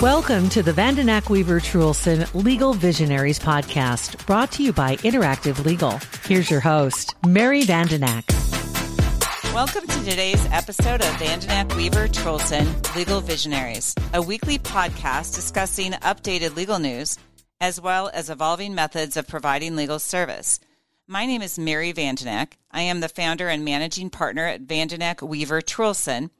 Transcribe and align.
Welcome 0.00 0.48
to 0.48 0.64
the 0.64 0.72
Vandenack 0.72 1.30
Weaver 1.30 1.60
Truhlsen 1.60 2.28
Legal 2.34 2.74
Visionaries 2.74 3.38
podcast, 3.38 4.26
brought 4.26 4.50
to 4.52 4.64
you 4.64 4.72
by 4.72 4.96
Interactive 4.96 5.64
Legal. 5.64 6.00
Here's 6.24 6.50
your 6.50 6.58
host, 6.58 7.14
Mary 7.24 7.62
Vandenack. 7.62 8.24
Welcome 9.54 9.86
to 9.86 10.04
today's 10.04 10.44
episode 10.46 11.02
of 11.02 11.06
Vandenack 11.18 11.76
Weaver 11.76 12.08
Truhlsen 12.08 12.96
Legal 12.96 13.20
Visionaries, 13.20 13.94
a 14.12 14.20
weekly 14.20 14.58
podcast 14.58 15.36
discussing 15.36 15.92
updated 15.92 16.56
legal 16.56 16.80
news 16.80 17.20
as 17.60 17.80
well 17.80 18.10
as 18.12 18.28
evolving 18.28 18.74
methods 18.74 19.16
of 19.16 19.28
providing 19.28 19.76
legal 19.76 20.00
service. 20.00 20.58
My 21.06 21.26
name 21.26 21.42
is 21.42 21.60
Mary 21.60 21.92
Vandenack. 21.92 22.54
I 22.72 22.80
am 22.82 22.98
the 22.98 23.08
founder 23.08 23.48
and 23.48 23.64
managing 23.64 24.10
partner 24.10 24.46
at 24.46 24.66
Vandenack 24.66 25.22
Weaver 25.22 25.60
Truhlsen 25.60 26.30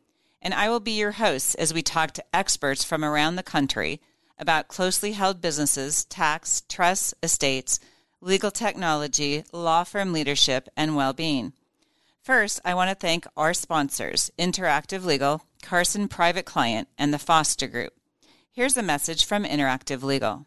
and 0.42 0.52
I 0.52 0.68
will 0.68 0.80
be 0.80 0.92
your 0.92 1.12
host 1.12 1.56
as 1.58 1.72
we 1.72 1.82
talk 1.82 2.12
to 2.12 2.24
experts 2.34 2.84
from 2.84 3.04
around 3.04 3.36
the 3.36 3.42
country 3.42 4.00
about 4.38 4.68
closely 4.68 5.12
held 5.12 5.40
businesses, 5.40 6.04
tax, 6.04 6.62
trusts, 6.68 7.14
estates, 7.22 7.78
legal 8.20 8.50
technology, 8.50 9.44
law 9.52 9.84
firm 9.84 10.12
leadership, 10.12 10.68
and 10.76 10.96
well 10.96 11.12
being. 11.12 11.52
First, 12.22 12.60
I 12.64 12.74
want 12.74 12.90
to 12.90 12.94
thank 12.94 13.26
our 13.36 13.54
sponsors 13.54 14.30
Interactive 14.38 15.04
Legal, 15.04 15.42
Carson 15.62 16.08
Private 16.08 16.44
Client, 16.44 16.88
and 16.98 17.14
the 17.14 17.18
Foster 17.18 17.66
Group. 17.66 17.94
Here's 18.52 18.76
a 18.76 18.82
message 18.82 19.24
from 19.24 19.44
Interactive 19.44 20.02
Legal. 20.02 20.46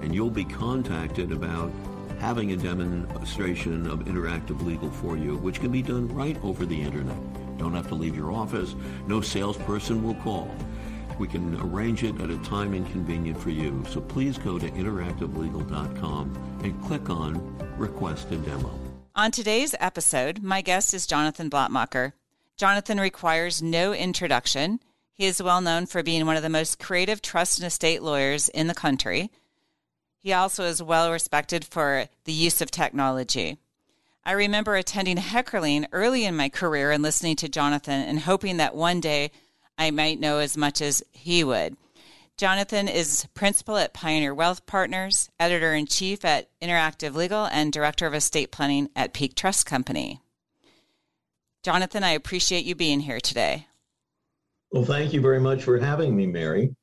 and 0.00 0.14
you'll 0.14 0.30
be 0.30 0.44
contacted 0.44 1.32
about 1.32 1.70
having 2.18 2.52
a 2.52 2.56
demonstration 2.56 3.86
of 3.86 4.00
interactive 4.00 4.62
legal 4.64 4.90
for 4.90 5.16
you, 5.16 5.36
which 5.38 5.60
can 5.60 5.72
be 5.72 5.82
done 5.82 6.08
right 6.14 6.36
over 6.44 6.66
the 6.66 6.80
internet. 6.80 7.16
Don't 7.58 7.74
have 7.74 7.88
to 7.88 7.94
leave 7.94 8.16
your 8.16 8.32
office. 8.32 8.74
No 9.06 9.20
salesperson 9.20 10.02
will 10.02 10.14
call. 10.16 10.54
We 11.18 11.28
can 11.28 11.60
arrange 11.60 12.02
it 12.02 12.18
at 12.20 12.30
a 12.30 12.38
time 12.38 12.72
inconvenient 12.72 13.38
for 13.38 13.50
you. 13.50 13.84
So 13.90 14.00
please 14.00 14.38
go 14.38 14.58
to 14.58 14.70
interactivelegal.com 14.70 16.60
and 16.62 16.82
click 16.82 17.10
on 17.10 17.58
Request 17.76 18.30
a 18.32 18.36
Demo. 18.36 18.70
On 19.14 19.30
today's 19.30 19.74
episode, 19.80 20.42
my 20.42 20.62
guest 20.62 20.94
is 20.94 21.06
Jonathan 21.06 21.50
Blattmachr. 21.50 22.12
Jonathan 22.56 22.98
requires 22.98 23.62
no 23.62 23.92
introduction. 23.92 24.80
He 25.14 25.26
is 25.26 25.42
well 25.42 25.60
known 25.60 25.84
for 25.84 26.02
being 26.02 26.24
one 26.24 26.36
of 26.36 26.42
the 26.42 26.48
most 26.48 26.78
creative 26.78 27.20
trust 27.20 27.58
and 27.58 27.66
estate 27.66 28.02
lawyers 28.02 28.48
in 28.48 28.66
the 28.66 28.74
country. 28.74 29.30
He 30.22 30.32
also 30.32 30.64
is 30.64 30.82
well 30.82 31.10
respected 31.10 31.64
for 31.64 32.06
the 32.24 32.32
use 32.32 32.60
of 32.60 32.70
technology. 32.70 33.58
I 34.24 34.32
remember 34.32 34.76
attending 34.76 35.16
Heckerling 35.16 35.86
early 35.92 36.24
in 36.24 36.36
my 36.36 36.50
career 36.50 36.90
and 36.90 37.02
listening 37.02 37.36
to 37.36 37.48
Jonathan 37.48 38.02
and 38.02 38.20
hoping 38.20 38.58
that 38.58 38.74
one 38.74 39.00
day 39.00 39.30
I 39.78 39.90
might 39.90 40.20
know 40.20 40.38
as 40.38 40.58
much 40.58 40.82
as 40.82 41.02
he 41.12 41.42
would. 41.42 41.76
Jonathan 42.36 42.86
is 42.86 43.26
principal 43.34 43.76
at 43.76 43.94
Pioneer 43.94 44.34
Wealth 44.34 44.64
Partners, 44.66 45.30
editor 45.38 45.74
in 45.74 45.86
chief 45.86 46.24
at 46.24 46.48
Interactive 46.60 47.14
Legal, 47.14 47.46
and 47.46 47.72
director 47.72 48.06
of 48.06 48.14
estate 48.14 48.50
planning 48.50 48.88
at 48.94 49.12
Peak 49.12 49.34
Trust 49.34 49.66
Company. 49.66 50.20
Jonathan, 51.62 52.02
I 52.02 52.10
appreciate 52.10 52.64
you 52.64 52.74
being 52.74 53.00
here 53.00 53.20
today. 53.20 53.66
Well, 54.70 54.84
thank 54.84 55.12
you 55.12 55.20
very 55.20 55.40
much 55.40 55.64
for 55.64 55.78
having 55.78 56.16
me, 56.16 56.26
Mary. 56.26 56.74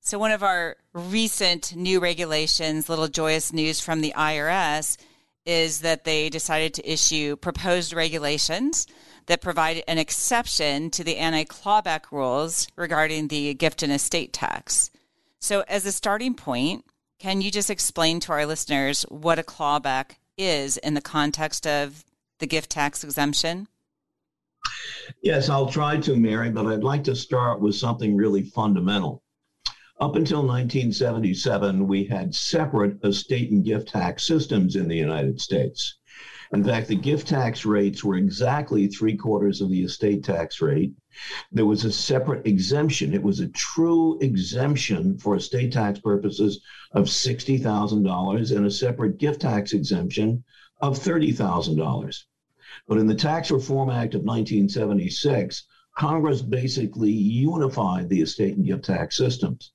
So, 0.00 0.18
one 0.18 0.32
of 0.32 0.42
our 0.42 0.76
recent 0.98 1.74
new 1.74 2.00
regulations, 2.00 2.88
little 2.88 3.08
joyous 3.08 3.52
news 3.52 3.80
from 3.80 4.00
the 4.00 4.12
IRS, 4.16 4.98
is 5.46 5.80
that 5.80 6.04
they 6.04 6.28
decided 6.28 6.74
to 6.74 6.92
issue 6.92 7.36
proposed 7.36 7.94
regulations 7.94 8.86
that 9.26 9.40
provide 9.40 9.82
an 9.88 9.98
exception 9.98 10.90
to 10.90 11.04
the 11.04 11.16
anti 11.16 11.44
clawback 11.44 12.10
rules 12.10 12.66
regarding 12.76 13.28
the 13.28 13.54
gift 13.54 13.82
and 13.82 13.92
estate 13.92 14.32
tax. 14.32 14.90
So, 15.38 15.64
as 15.68 15.86
a 15.86 15.92
starting 15.92 16.34
point, 16.34 16.84
can 17.18 17.40
you 17.40 17.50
just 17.50 17.70
explain 17.70 18.20
to 18.20 18.32
our 18.32 18.46
listeners 18.46 19.02
what 19.08 19.38
a 19.38 19.42
clawback 19.42 20.16
is 20.36 20.76
in 20.78 20.94
the 20.94 21.00
context 21.00 21.66
of 21.66 22.04
the 22.38 22.46
gift 22.46 22.70
tax 22.70 23.04
exemption? 23.04 23.68
Yes, 25.22 25.48
I'll 25.48 25.68
try 25.68 25.98
to, 25.98 26.16
Mary, 26.16 26.50
but 26.50 26.66
I'd 26.66 26.84
like 26.84 27.04
to 27.04 27.16
start 27.16 27.60
with 27.60 27.74
something 27.74 28.16
really 28.16 28.42
fundamental. 28.42 29.22
Up 30.00 30.14
until 30.14 30.46
1977, 30.46 31.88
we 31.88 32.04
had 32.04 32.32
separate 32.32 33.04
estate 33.04 33.50
and 33.50 33.64
gift 33.64 33.88
tax 33.88 34.24
systems 34.24 34.76
in 34.76 34.86
the 34.86 34.96
United 34.96 35.40
States. 35.40 35.96
In 36.52 36.62
fact, 36.62 36.86
the 36.86 36.94
gift 36.94 37.26
tax 37.26 37.66
rates 37.66 38.04
were 38.04 38.14
exactly 38.14 38.86
three 38.86 39.16
quarters 39.16 39.60
of 39.60 39.70
the 39.70 39.82
estate 39.82 40.22
tax 40.22 40.62
rate. 40.62 40.92
There 41.50 41.66
was 41.66 41.84
a 41.84 41.90
separate 41.90 42.46
exemption. 42.46 43.12
It 43.12 43.24
was 43.24 43.40
a 43.40 43.48
true 43.48 44.16
exemption 44.20 45.18
for 45.18 45.34
estate 45.34 45.72
tax 45.72 45.98
purposes 45.98 46.60
of 46.92 47.06
$60,000 47.06 48.56
and 48.56 48.66
a 48.66 48.70
separate 48.70 49.18
gift 49.18 49.40
tax 49.40 49.72
exemption 49.72 50.44
of 50.80 50.96
$30,000. 50.96 52.24
But 52.86 52.98
in 52.98 53.08
the 53.08 53.16
Tax 53.16 53.50
Reform 53.50 53.90
Act 53.90 54.14
of 54.14 54.22
1976, 54.22 55.64
Congress 55.96 56.40
basically 56.40 57.10
unified 57.10 58.08
the 58.08 58.20
estate 58.20 58.56
and 58.56 58.64
gift 58.64 58.84
tax 58.84 59.16
systems. 59.16 59.72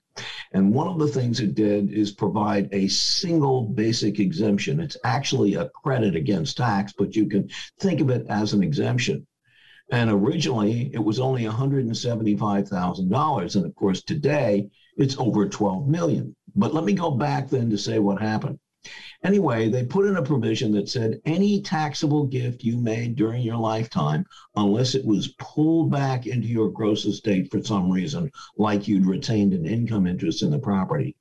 And 0.51 0.73
one 0.73 0.87
of 0.87 0.99
the 0.99 1.07
things 1.07 1.39
it 1.39 1.55
did 1.55 1.91
is 1.91 2.11
provide 2.11 2.69
a 2.71 2.87
single 2.87 3.63
basic 3.63 4.19
exemption. 4.19 4.79
It's 4.79 4.97
actually 5.03 5.55
a 5.55 5.69
credit 5.69 6.15
against 6.15 6.57
tax, 6.57 6.93
but 6.97 7.15
you 7.15 7.27
can 7.27 7.49
think 7.79 8.01
of 8.01 8.09
it 8.09 8.25
as 8.29 8.53
an 8.53 8.63
exemption. 8.63 9.27
And 9.91 10.09
originally, 10.09 10.89
it 10.93 11.03
was 11.03 11.19
only 11.19 11.43
$175,000. 11.43 13.55
And 13.55 13.65
of 13.65 13.75
course, 13.75 14.01
today, 14.03 14.69
it's 14.97 15.17
over 15.17 15.49
12 15.49 15.87
million. 15.87 16.35
But 16.55 16.73
let 16.73 16.83
me 16.83 16.93
go 16.93 17.11
back 17.11 17.49
then 17.49 17.69
to 17.71 17.77
say 17.77 17.99
what 17.99 18.21
happened. 18.21 18.59
Anyway, 19.23 19.69
they 19.69 19.85
put 19.85 20.05
in 20.05 20.17
a 20.17 20.21
provision 20.21 20.71
that 20.73 20.89
said 20.89 21.21
any 21.25 21.61
taxable 21.61 22.25
gift 22.25 22.63
you 22.63 22.77
made 22.77 23.15
during 23.15 23.41
your 23.41 23.57
lifetime, 23.57 24.25
unless 24.55 24.95
it 24.95 25.05
was 25.05 25.33
pulled 25.39 25.89
back 25.89 26.27
into 26.27 26.47
your 26.47 26.69
gross 26.69 27.05
estate 27.05 27.49
for 27.49 27.63
some 27.63 27.89
reason, 27.89 28.29
like 28.57 28.87
you'd 28.87 29.05
retained 29.05 29.53
an 29.53 29.65
income 29.65 30.07
interest 30.07 30.43
in 30.43 30.51
the 30.51 30.59
property, 30.59 31.15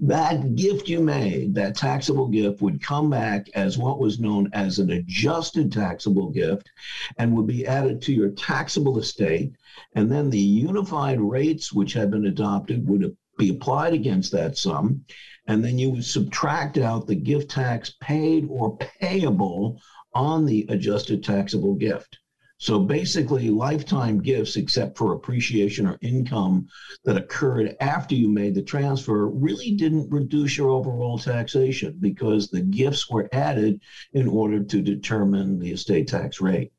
that 0.00 0.54
gift 0.54 0.88
you 0.88 1.00
made, 1.00 1.54
that 1.54 1.76
taxable 1.76 2.28
gift, 2.28 2.62
would 2.62 2.82
come 2.82 3.10
back 3.10 3.48
as 3.54 3.78
what 3.78 3.98
was 3.98 4.20
known 4.20 4.48
as 4.52 4.78
an 4.78 4.90
adjusted 4.90 5.72
taxable 5.72 6.30
gift 6.30 6.70
and 7.18 7.34
would 7.34 7.46
be 7.46 7.66
added 7.66 8.00
to 8.02 8.12
your 8.12 8.30
taxable 8.30 8.98
estate. 8.98 9.52
And 9.94 10.10
then 10.10 10.30
the 10.30 10.38
unified 10.38 11.20
rates 11.20 11.72
which 11.72 11.92
had 11.92 12.10
been 12.10 12.26
adopted 12.26 12.88
would 12.88 13.16
be 13.38 13.50
applied 13.50 13.92
against 13.92 14.32
that 14.32 14.56
sum 14.56 15.04
and 15.46 15.64
then 15.64 15.78
you 15.78 15.90
would 15.90 16.04
subtract 16.04 16.78
out 16.78 17.06
the 17.06 17.14
gift 17.14 17.50
tax 17.50 17.94
paid 18.00 18.46
or 18.48 18.76
payable 18.78 19.80
on 20.14 20.44
the 20.44 20.66
adjusted 20.68 21.24
taxable 21.24 21.74
gift. 21.74 22.18
So 22.58 22.78
basically, 22.78 23.50
lifetime 23.50 24.20
gifts, 24.20 24.54
except 24.54 24.96
for 24.96 25.14
appreciation 25.14 25.84
or 25.84 25.98
income 26.00 26.68
that 27.04 27.16
occurred 27.16 27.74
after 27.80 28.14
you 28.14 28.28
made 28.28 28.54
the 28.54 28.62
transfer, 28.62 29.28
really 29.28 29.72
didn't 29.72 30.08
reduce 30.12 30.56
your 30.56 30.70
overall 30.70 31.18
taxation 31.18 31.96
because 31.98 32.48
the 32.48 32.60
gifts 32.60 33.10
were 33.10 33.28
added 33.32 33.80
in 34.12 34.28
order 34.28 34.62
to 34.62 34.80
determine 34.80 35.58
the 35.58 35.72
estate 35.72 36.06
tax 36.06 36.40
rate. 36.40 36.72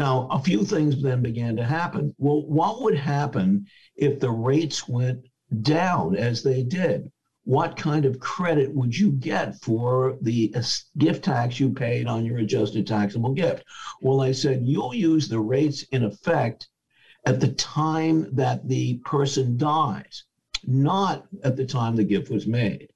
Now, 0.00 0.26
a 0.32 0.40
few 0.40 0.64
things 0.64 1.00
then 1.00 1.22
began 1.22 1.54
to 1.58 1.64
happen. 1.64 2.12
Well, 2.18 2.44
what 2.48 2.82
would 2.82 2.96
happen 2.96 3.66
if 3.94 4.18
the 4.18 4.32
rates 4.32 4.88
went 4.88 5.26
down 5.62 6.16
as 6.16 6.42
they 6.42 6.64
did? 6.64 7.12
What 7.44 7.76
kind 7.76 8.06
of 8.06 8.18
credit 8.18 8.74
would 8.74 8.96
you 8.96 9.12
get 9.12 9.54
for 9.60 10.16
the 10.22 10.54
gift 10.96 11.24
tax 11.24 11.60
you 11.60 11.70
paid 11.70 12.06
on 12.06 12.24
your 12.24 12.38
adjusted 12.38 12.86
taxable 12.86 13.32
gift? 13.32 13.64
Well, 14.00 14.22
I 14.22 14.32
said, 14.32 14.62
you'll 14.64 14.94
use 14.94 15.28
the 15.28 15.40
rates 15.40 15.82
in 15.92 16.04
effect 16.04 16.68
at 17.26 17.40
the 17.40 17.52
time 17.52 18.34
that 18.34 18.66
the 18.68 18.98
person 19.04 19.56
dies, 19.56 20.24
not 20.66 21.26
at 21.42 21.56
the 21.56 21.66
time 21.66 21.96
the 21.96 22.04
gift 22.04 22.30
was 22.30 22.46
made. 22.46 22.88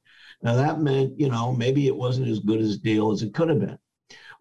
Now, 0.43 0.55
that 0.55 0.81
meant, 0.81 1.19
you 1.19 1.29
know, 1.29 1.53
maybe 1.53 1.87
it 1.87 1.97
wasn't 1.97 2.29
as 2.29 2.39
good 2.39 2.61
a 2.61 2.77
deal 2.79 3.11
as 3.11 3.23
it 3.23 3.35
could 3.35 3.49
have 3.49 3.61
been. 3.61 3.79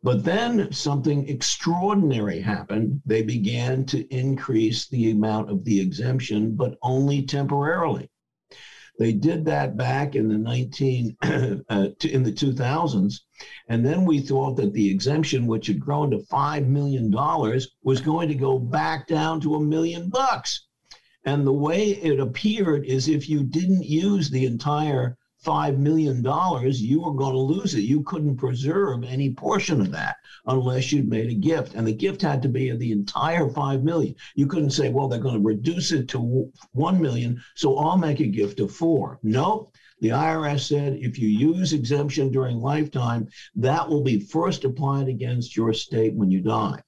But 0.03 0.23
then 0.23 0.71
something 0.71 1.27
extraordinary 1.27 2.39
happened. 2.39 3.01
They 3.05 3.23
began 3.23 3.83
to 3.85 4.07
increase 4.13 4.87
the 4.87 5.11
amount 5.11 5.49
of 5.49 5.65
the 5.65 5.81
exemption, 5.81 6.55
but 6.55 6.77
only 6.81 7.23
temporarily. 7.23 8.09
They 8.99 9.13
did 9.13 9.45
that 9.45 9.77
back 9.77 10.15
in 10.15 10.27
the 10.27 10.37
19 10.37 11.17
uh, 11.21 11.89
in 12.03 12.23
the 12.23 12.31
2000s, 12.31 13.19
and 13.67 13.85
then 13.85 14.05
we 14.05 14.19
thought 14.19 14.55
that 14.57 14.73
the 14.73 14.89
exemption, 14.89 15.45
which 15.45 15.67
had 15.67 15.79
grown 15.79 16.09
to 16.11 16.23
five 16.23 16.67
million 16.67 17.11
dollars, 17.11 17.69
was 17.83 18.01
going 18.01 18.27
to 18.29 18.35
go 18.35 18.57
back 18.57 19.07
down 19.07 19.39
to 19.41 19.55
a 19.55 19.63
million 19.63 20.09
bucks. 20.09 20.65
And 21.23 21.45
the 21.45 21.53
way 21.53 21.89
it 21.89 22.19
appeared 22.19 22.85
is 22.85 23.07
if 23.07 23.29
you 23.29 23.43
didn't 23.43 23.83
use 23.83 24.29
the 24.29 24.45
entire 24.45 25.17
$5 25.47 25.77
million, 25.77 26.17
you 26.73 27.01
were 27.01 27.13
going 27.13 27.33
to 27.33 27.39
lose 27.39 27.73
it. 27.73 27.81
You 27.81 28.03
couldn't 28.03 28.35
preserve 28.35 29.05
any 29.05 29.31
portion 29.31 29.79
of 29.79 29.91
that 29.91 30.17
unless 30.45 30.91
you'd 30.91 31.07
made 31.07 31.29
a 31.29 31.35
gift. 31.35 31.73
And 31.73 31.87
the 31.87 31.93
gift 31.93 32.21
had 32.21 32.41
to 32.41 32.49
be 32.49 32.69
of 32.69 32.79
the 32.79 32.91
entire 32.91 33.49
5 33.49 33.83
million. 33.83 34.13
You 34.35 34.47
couldn't 34.47 34.71
say, 34.71 34.89
well, 34.89 35.07
they're 35.07 35.19
going 35.19 35.35
to 35.35 35.47
reduce 35.47 35.93
it 35.93 36.09
to 36.09 36.51
1 36.73 37.01
million, 37.01 37.41
so 37.55 37.77
I'll 37.77 37.97
make 37.97 38.19
a 38.19 38.27
gift 38.27 38.59
of 38.59 38.71
four. 38.71 39.19
Nope. 39.23 39.73
The 40.01 40.09
IRS 40.09 40.67
said 40.67 40.97
if 40.99 41.17
you 41.17 41.27
use 41.27 41.73
exemption 41.73 42.29
during 42.29 42.59
lifetime, 42.59 43.27
that 43.55 43.87
will 43.87 44.03
be 44.03 44.19
first 44.19 44.65
applied 44.65 45.07
against 45.07 45.55
your 45.55 45.73
state 45.73 46.13
when 46.13 46.29
you 46.29 46.41
die. 46.41 46.81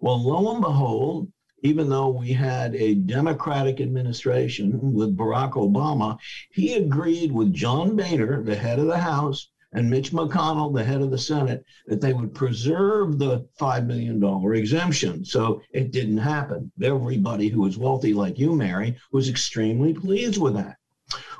Well, 0.00 0.22
lo 0.22 0.52
and 0.52 0.62
behold, 0.62 1.30
even 1.62 1.88
though 1.88 2.08
we 2.08 2.32
had 2.32 2.74
a 2.74 2.94
Democratic 2.94 3.80
administration 3.80 4.92
with 4.92 5.16
Barack 5.16 5.52
Obama, 5.52 6.18
he 6.50 6.74
agreed 6.74 7.32
with 7.32 7.52
John 7.52 7.96
Boehner, 7.96 8.42
the 8.42 8.56
head 8.56 8.78
of 8.78 8.86
the 8.86 8.98
House, 8.98 9.50
and 9.72 9.90
Mitch 9.90 10.12
McConnell, 10.12 10.74
the 10.74 10.84
head 10.84 11.02
of 11.02 11.10
the 11.10 11.18
Senate, 11.18 11.64
that 11.86 12.00
they 12.00 12.14
would 12.14 12.34
preserve 12.34 13.18
the 13.18 13.46
$5 13.60 13.86
million 13.86 14.22
exemption. 14.54 15.24
So 15.24 15.60
it 15.72 15.92
didn't 15.92 16.18
happen. 16.18 16.72
Everybody 16.82 17.48
who 17.48 17.60
was 17.60 17.76
wealthy, 17.76 18.14
like 18.14 18.38
you, 18.38 18.54
Mary, 18.54 18.96
was 19.12 19.28
extremely 19.28 19.92
pleased 19.92 20.40
with 20.40 20.54
that. 20.54 20.76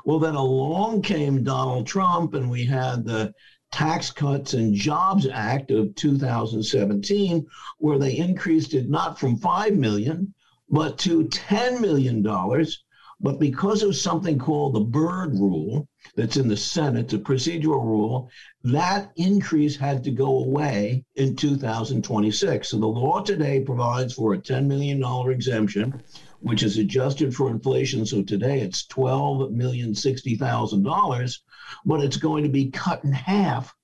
Well, 0.05 0.19
then 0.19 0.35
along 0.35 1.01
came 1.01 1.43
Donald 1.43 1.87
Trump, 1.87 2.33
and 2.33 2.49
we 2.49 2.65
had 2.65 3.03
the 3.03 3.33
Tax 3.71 4.11
Cuts 4.11 4.53
and 4.53 4.73
Jobs 4.73 5.27
Act 5.27 5.71
of 5.71 5.93
2017, 5.95 7.45
where 7.79 7.99
they 7.99 8.17
increased 8.17 8.73
it 8.73 8.89
not 8.89 9.19
from 9.19 9.37
5 9.37 9.75
million, 9.75 10.33
but 10.69 10.97
to 10.99 11.27
10 11.27 11.81
million 11.81 12.21
dollars. 12.21 12.83
But 13.19 13.39
because 13.39 13.83
of 13.83 13.95
something 13.97 14.39
called 14.39 14.75
the 14.75 14.79
Byrd 14.79 15.33
Rule 15.33 15.88
that's 16.15 16.37
in 16.37 16.47
the 16.47 16.57
Senate, 16.57 17.09
the 17.09 17.17
procedural 17.17 17.83
rule, 17.83 18.29
that 18.63 19.11
increase 19.15 19.75
had 19.75 20.03
to 20.03 20.11
go 20.11 20.43
away 20.43 21.03
in 21.15 21.35
2026. 21.35 22.67
So 22.67 22.77
the 22.77 22.85
law 22.85 23.21
today 23.21 23.61
provides 23.61 24.13
for 24.13 24.33
a 24.33 24.37
$10 24.37 24.65
million 24.65 25.03
exemption, 25.31 26.03
which 26.39 26.61
is 26.63 26.77
adjusted 26.77 27.35
for 27.35 27.49
inflation. 27.49 28.05
So 28.05 28.23
today 28.23 28.61
it's 28.61 28.85
$12,060,000 28.87 31.39
but 31.85 32.01
it's 32.01 32.17
going 32.17 32.43
to 32.43 32.49
be 32.49 32.71
cut 32.71 33.03
in 33.03 33.11
half 33.11 33.75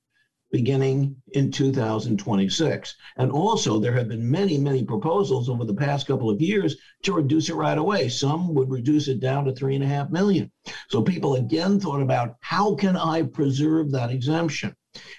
beginning 0.52 1.16
in 1.34 1.52
2026. 1.52 2.96
And 3.18 3.32
also, 3.32 3.80
there 3.80 3.94
have 3.94 4.08
been 4.08 4.30
many, 4.30 4.58
many 4.58 4.84
proposals 4.84 5.50
over 5.50 5.66
the 5.66 5.74
past 5.74 6.08
couple 6.08 6.30
of 6.30 6.42
years 6.42 6.76
to 7.04 7.14
reduce 7.14 7.50
it 7.50 7.56
right 7.56 7.78
away. 7.78 8.10
Some 8.10 8.54
would 8.54 8.70
reduce 8.70 9.08
it 9.08 9.20
down 9.20 9.46
to 9.46 9.54
three 9.54 9.76
and 9.76 9.84
a 9.84 9.88
half 9.88 10.10
million. 10.10 10.52
So 10.90 11.02
people 11.02 11.36
again 11.36 11.80
thought 11.80 12.02
about 12.02 12.36
how 12.42 12.76
can 12.76 12.96
I 12.96 13.24
preserve 13.24 13.92
that 13.92 14.12
exemption? 14.12 14.76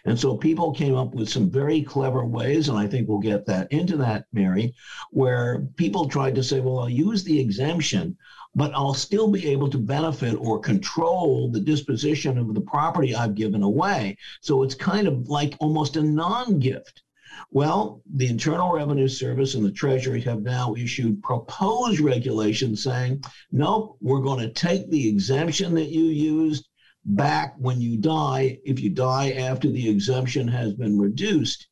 And 0.06 0.18
so 0.18 0.36
people 0.36 0.72
came 0.72 0.94
up 0.94 1.14
with 1.14 1.28
some 1.28 1.50
very 1.50 1.82
clever 1.82 2.24
ways, 2.24 2.68
and 2.68 2.78
I 2.78 2.86
think 2.86 3.08
we'll 3.08 3.18
get 3.18 3.44
that 3.46 3.70
into 3.70 3.96
that, 3.98 4.24
Mary, 4.32 4.74
where 5.10 5.66
people 5.76 6.08
tried 6.08 6.34
to 6.36 6.42
say, 6.42 6.60
well, 6.60 6.78
I'll 6.78 6.88
use 6.88 7.24
the 7.24 7.38
exemption, 7.38 8.16
but 8.56 8.74
I'll 8.74 8.94
still 8.94 9.28
be 9.30 9.48
able 9.48 9.68
to 9.68 9.78
benefit 9.78 10.34
or 10.34 10.58
control 10.58 11.50
the 11.50 11.60
disposition 11.60 12.38
of 12.38 12.54
the 12.54 12.60
property 12.62 13.14
I've 13.14 13.34
given 13.34 13.62
away. 13.62 14.16
So 14.40 14.62
it's 14.62 14.74
kind 14.74 15.06
of 15.06 15.28
like 15.28 15.54
almost 15.60 15.96
a 15.96 16.02
non 16.02 16.58
gift. 16.58 17.02
Well, 17.50 18.02
the 18.14 18.28
Internal 18.28 18.72
Revenue 18.72 19.08
Service 19.08 19.54
and 19.54 19.64
the 19.64 19.70
Treasury 19.70 20.22
have 20.22 20.40
now 20.40 20.74
issued 20.74 21.22
proposed 21.22 22.00
regulations 22.00 22.82
saying, 22.82 23.22
nope, 23.52 23.98
we're 24.00 24.22
going 24.22 24.40
to 24.40 24.52
take 24.54 24.90
the 24.90 25.06
exemption 25.06 25.74
that 25.74 25.90
you 25.90 26.04
used 26.04 26.66
back 27.04 27.54
when 27.58 27.78
you 27.78 27.98
die, 27.98 28.58
if 28.64 28.80
you 28.80 28.88
die 28.88 29.32
after 29.32 29.70
the 29.70 29.86
exemption 29.86 30.48
has 30.48 30.72
been 30.72 30.98
reduced, 30.98 31.68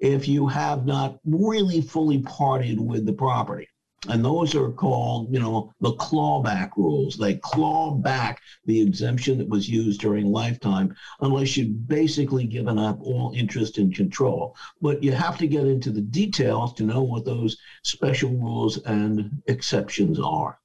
if 0.00 0.26
you 0.26 0.48
have 0.48 0.84
not 0.84 1.20
really 1.24 1.80
fully 1.80 2.18
parted 2.22 2.80
with 2.80 3.06
the 3.06 3.12
property. 3.12 3.68
And 4.08 4.24
those 4.24 4.54
are 4.54 4.70
called, 4.70 5.32
you 5.32 5.40
know, 5.40 5.72
the 5.80 5.94
clawback 5.94 6.76
rules. 6.76 7.16
They 7.16 7.36
claw 7.36 7.92
back 7.92 8.42
the 8.66 8.80
exemption 8.80 9.38
that 9.38 9.48
was 9.48 9.68
used 9.68 10.00
during 10.00 10.30
lifetime 10.30 10.94
unless 11.20 11.56
you've 11.56 11.88
basically 11.88 12.44
given 12.44 12.78
up 12.78 13.00
all 13.00 13.32
interest 13.34 13.78
and 13.78 13.94
control. 13.94 14.54
But 14.82 15.02
you 15.02 15.12
have 15.12 15.38
to 15.38 15.46
get 15.46 15.66
into 15.66 15.90
the 15.90 16.02
details 16.02 16.74
to 16.74 16.84
know 16.84 17.02
what 17.02 17.24
those 17.24 17.56
special 17.82 18.30
rules 18.30 18.78
and 18.84 19.42
exceptions 19.46 20.20
are. 20.20 20.58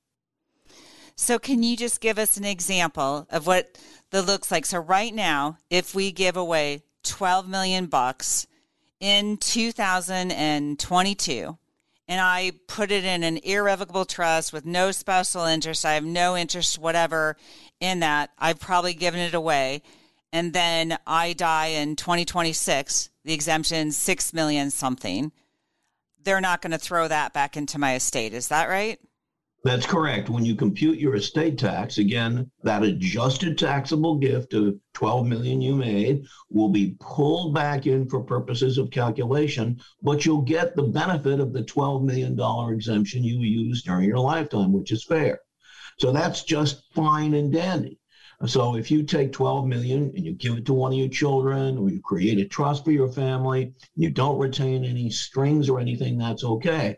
So, 1.15 1.37
can 1.37 1.63
you 1.63 1.75
just 1.75 1.99
give 1.99 2.17
us 2.17 2.37
an 2.37 2.45
example 2.45 3.27
of 3.29 3.45
what 3.45 3.77
that 4.11 4.21
looks 4.21 4.51
like? 4.51 4.65
So, 4.65 4.79
right 4.79 5.13
now, 5.13 5.57
if 5.69 5.93
we 5.93 6.13
give 6.13 6.37
away 6.37 6.83
12 7.03 7.47
million 7.47 7.87
bucks 7.87 8.47
in 9.01 9.35
2022, 9.37 11.57
and 12.09 12.19
I 12.19 12.53
put 12.67 12.89
it 12.89 13.05
in 13.05 13.23
an 13.23 13.37
irrevocable 13.37 14.03
trust 14.03 14.51
with 14.51 14.65
no 14.65 14.91
special 14.91 15.45
interest. 15.45 15.85
I 15.85 15.93
have 15.93 16.03
no 16.03 16.35
interest 16.35 16.79
whatever 16.79 17.37
in 17.79 17.99
that. 17.99 18.31
I've 18.39 18.59
probably 18.59 18.95
given 18.95 19.19
it 19.19 19.35
away. 19.35 19.83
And 20.33 20.51
then 20.51 20.97
I 21.05 21.33
die 21.33 21.67
in 21.67 21.95
2026, 21.95 23.11
the 23.23 23.33
exemption 23.33 23.91
6 23.91 24.33
million 24.33 24.71
something. 24.71 25.31
They're 26.23 26.41
not 26.41 26.63
going 26.63 26.71
to 26.71 26.79
throw 26.79 27.07
that 27.07 27.31
back 27.31 27.55
into 27.55 27.77
my 27.77 27.93
estate. 27.95 28.33
Is 28.33 28.47
that 28.47 28.69
right? 28.69 28.99
That's 29.61 29.85
correct. 29.85 30.29
When 30.29 30.45
you 30.45 30.55
compute 30.55 30.99
your 30.99 31.15
estate 31.15 31.57
tax, 31.57 31.97
again, 31.97 32.49
that 32.63 32.83
adjusted 32.83 33.57
taxable 33.57 34.15
gift 34.15 34.53
of 34.53 34.75
12 34.93 35.27
million 35.27 35.61
you 35.61 35.75
made 35.75 36.23
will 36.49 36.69
be 36.69 36.95
pulled 37.01 37.53
back 37.53 37.85
in 37.85 38.07
for 38.07 38.23
purposes 38.23 38.77
of 38.77 38.89
calculation, 38.89 39.81
but 40.01 40.25
you'll 40.25 40.43
get 40.43 40.75
the 40.75 40.83
benefit 40.83 41.41
of 41.41 41.51
the 41.51 41.63
12 41.63 42.03
million 42.03 42.37
dollar 42.37 42.73
exemption 42.73 43.21
you 43.21 43.39
used 43.41 43.83
during 43.83 44.07
your 44.07 44.19
lifetime, 44.19 44.71
which 44.71 44.93
is 44.93 45.03
fair. 45.03 45.39
So 45.99 46.13
that's 46.13 46.43
just 46.43 46.83
fine 46.93 47.33
and 47.33 47.51
dandy. 47.51 47.99
So 48.45 48.77
if 48.77 48.89
you 48.89 49.03
take 49.03 49.33
12 49.33 49.67
million 49.67 50.13
and 50.15 50.25
you 50.25 50.33
give 50.33 50.57
it 50.57 50.65
to 50.67 50.73
one 50.73 50.93
of 50.93 50.97
your 50.97 51.09
children 51.09 51.77
or 51.77 51.89
you 51.89 51.99
create 51.99 52.39
a 52.39 52.45
trust 52.45 52.85
for 52.85 52.91
your 52.91 53.11
family, 53.11 53.73
you 53.97 54.09
don't 54.09 54.39
retain 54.39 54.85
any 54.85 55.09
strings 55.09 55.67
or 55.67 55.81
anything, 55.81 56.17
that's 56.17 56.45
okay. 56.45 56.95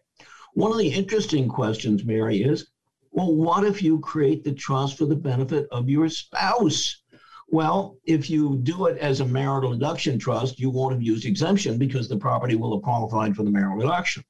One 0.53 0.71
of 0.71 0.77
the 0.77 0.93
interesting 0.93 1.47
questions, 1.47 2.03
Mary, 2.03 2.43
is 2.43 2.67
well, 3.11 3.33
what 3.33 3.65
if 3.65 3.81
you 3.81 3.99
create 3.99 4.43
the 4.43 4.53
trust 4.53 4.97
for 4.97 5.05
the 5.05 5.15
benefit 5.15 5.67
of 5.71 5.89
your 5.89 6.07
spouse? 6.09 7.01
Well, 7.49 7.97
if 8.05 8.29
you 8.29 8.57
do 8.63 8.85
it 8.85 8.97
as 8.97 9.19
a 9.19 9.25
marital 9.25 9.71
deduction 9.71 10.17
trust, 10.17 10.59
you 10.59 10.69
won't 10.69 10.93
have 10.93 11.01
used 11.01 11.25
exemption 11.25 11.77
because 11.77 12.07
the 12.07 12.17
property 12.17 12.55
will 12.55 12.75
have 12.75 12.83
qualified 12.83 13.35
for 13.35 13.43
the 13.43 13.51
marital 13.51 13.79
deduction. 13.79 14.23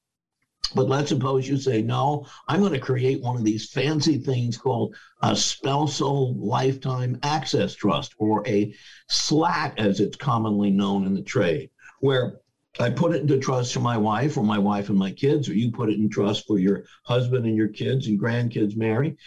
But 0.73 0.87
let's 0.89 1.09
suppose 1.09 1.47
you 1.47 1.57
say, 1.57 1.81
no, 1.81 2.25
I'm 2.47 2.61
going 2.61 2.73
to 2.73 2.79
create 2.79 3.21
one 3.21 3.35
of 3.35 3.43
these 3.43 3.69
fancy 3.69 4.17
things 4.17 4.57
called 4.57 4.95
a 5.21 5.35
spousal 5.35 6.35
lifetime 6.35 7.19
access 7.23 7.75
trust 7.75 8.15
or 8.17 8.47
a 8.47 8.73
SLAT, 9.09 9.77
as 9.77 9.99
it's 9.99 10.17
commonly 10.17 10.71
known 10.71 11.05
in 11.05 11.13
the 11.13 11.21
trade, 11.21 11.69
where 11.99 12.39
I 12.79 12.89
put 12.89 13.13
it 13.13 13.21
into 13.21 13.37
trust 13.37 13.73
for 13.73 13.81
my 13.81 13.97
wife 13.97 14.37
or 14.37 14.43
my 14.43 14.57
wife 14.57 14.89
and 14.89 14.97
my 14.97 15.11
kids, 15.11 15.49
or 15.49 15.53
you 15.53 15.71
put 15.71 15.89
it 15.89 15.99
in 15.99 16.09
trust 16.09 16.47
for 16.47 16.57
your 16.57 16.85
husband 17.03 17.45
and 17.45 17.55
your 17.55 17.67
kids 17.67 18.07
and 18.07 18.19
grandkids, 18.19 18.77
Mary. 18.77 19.17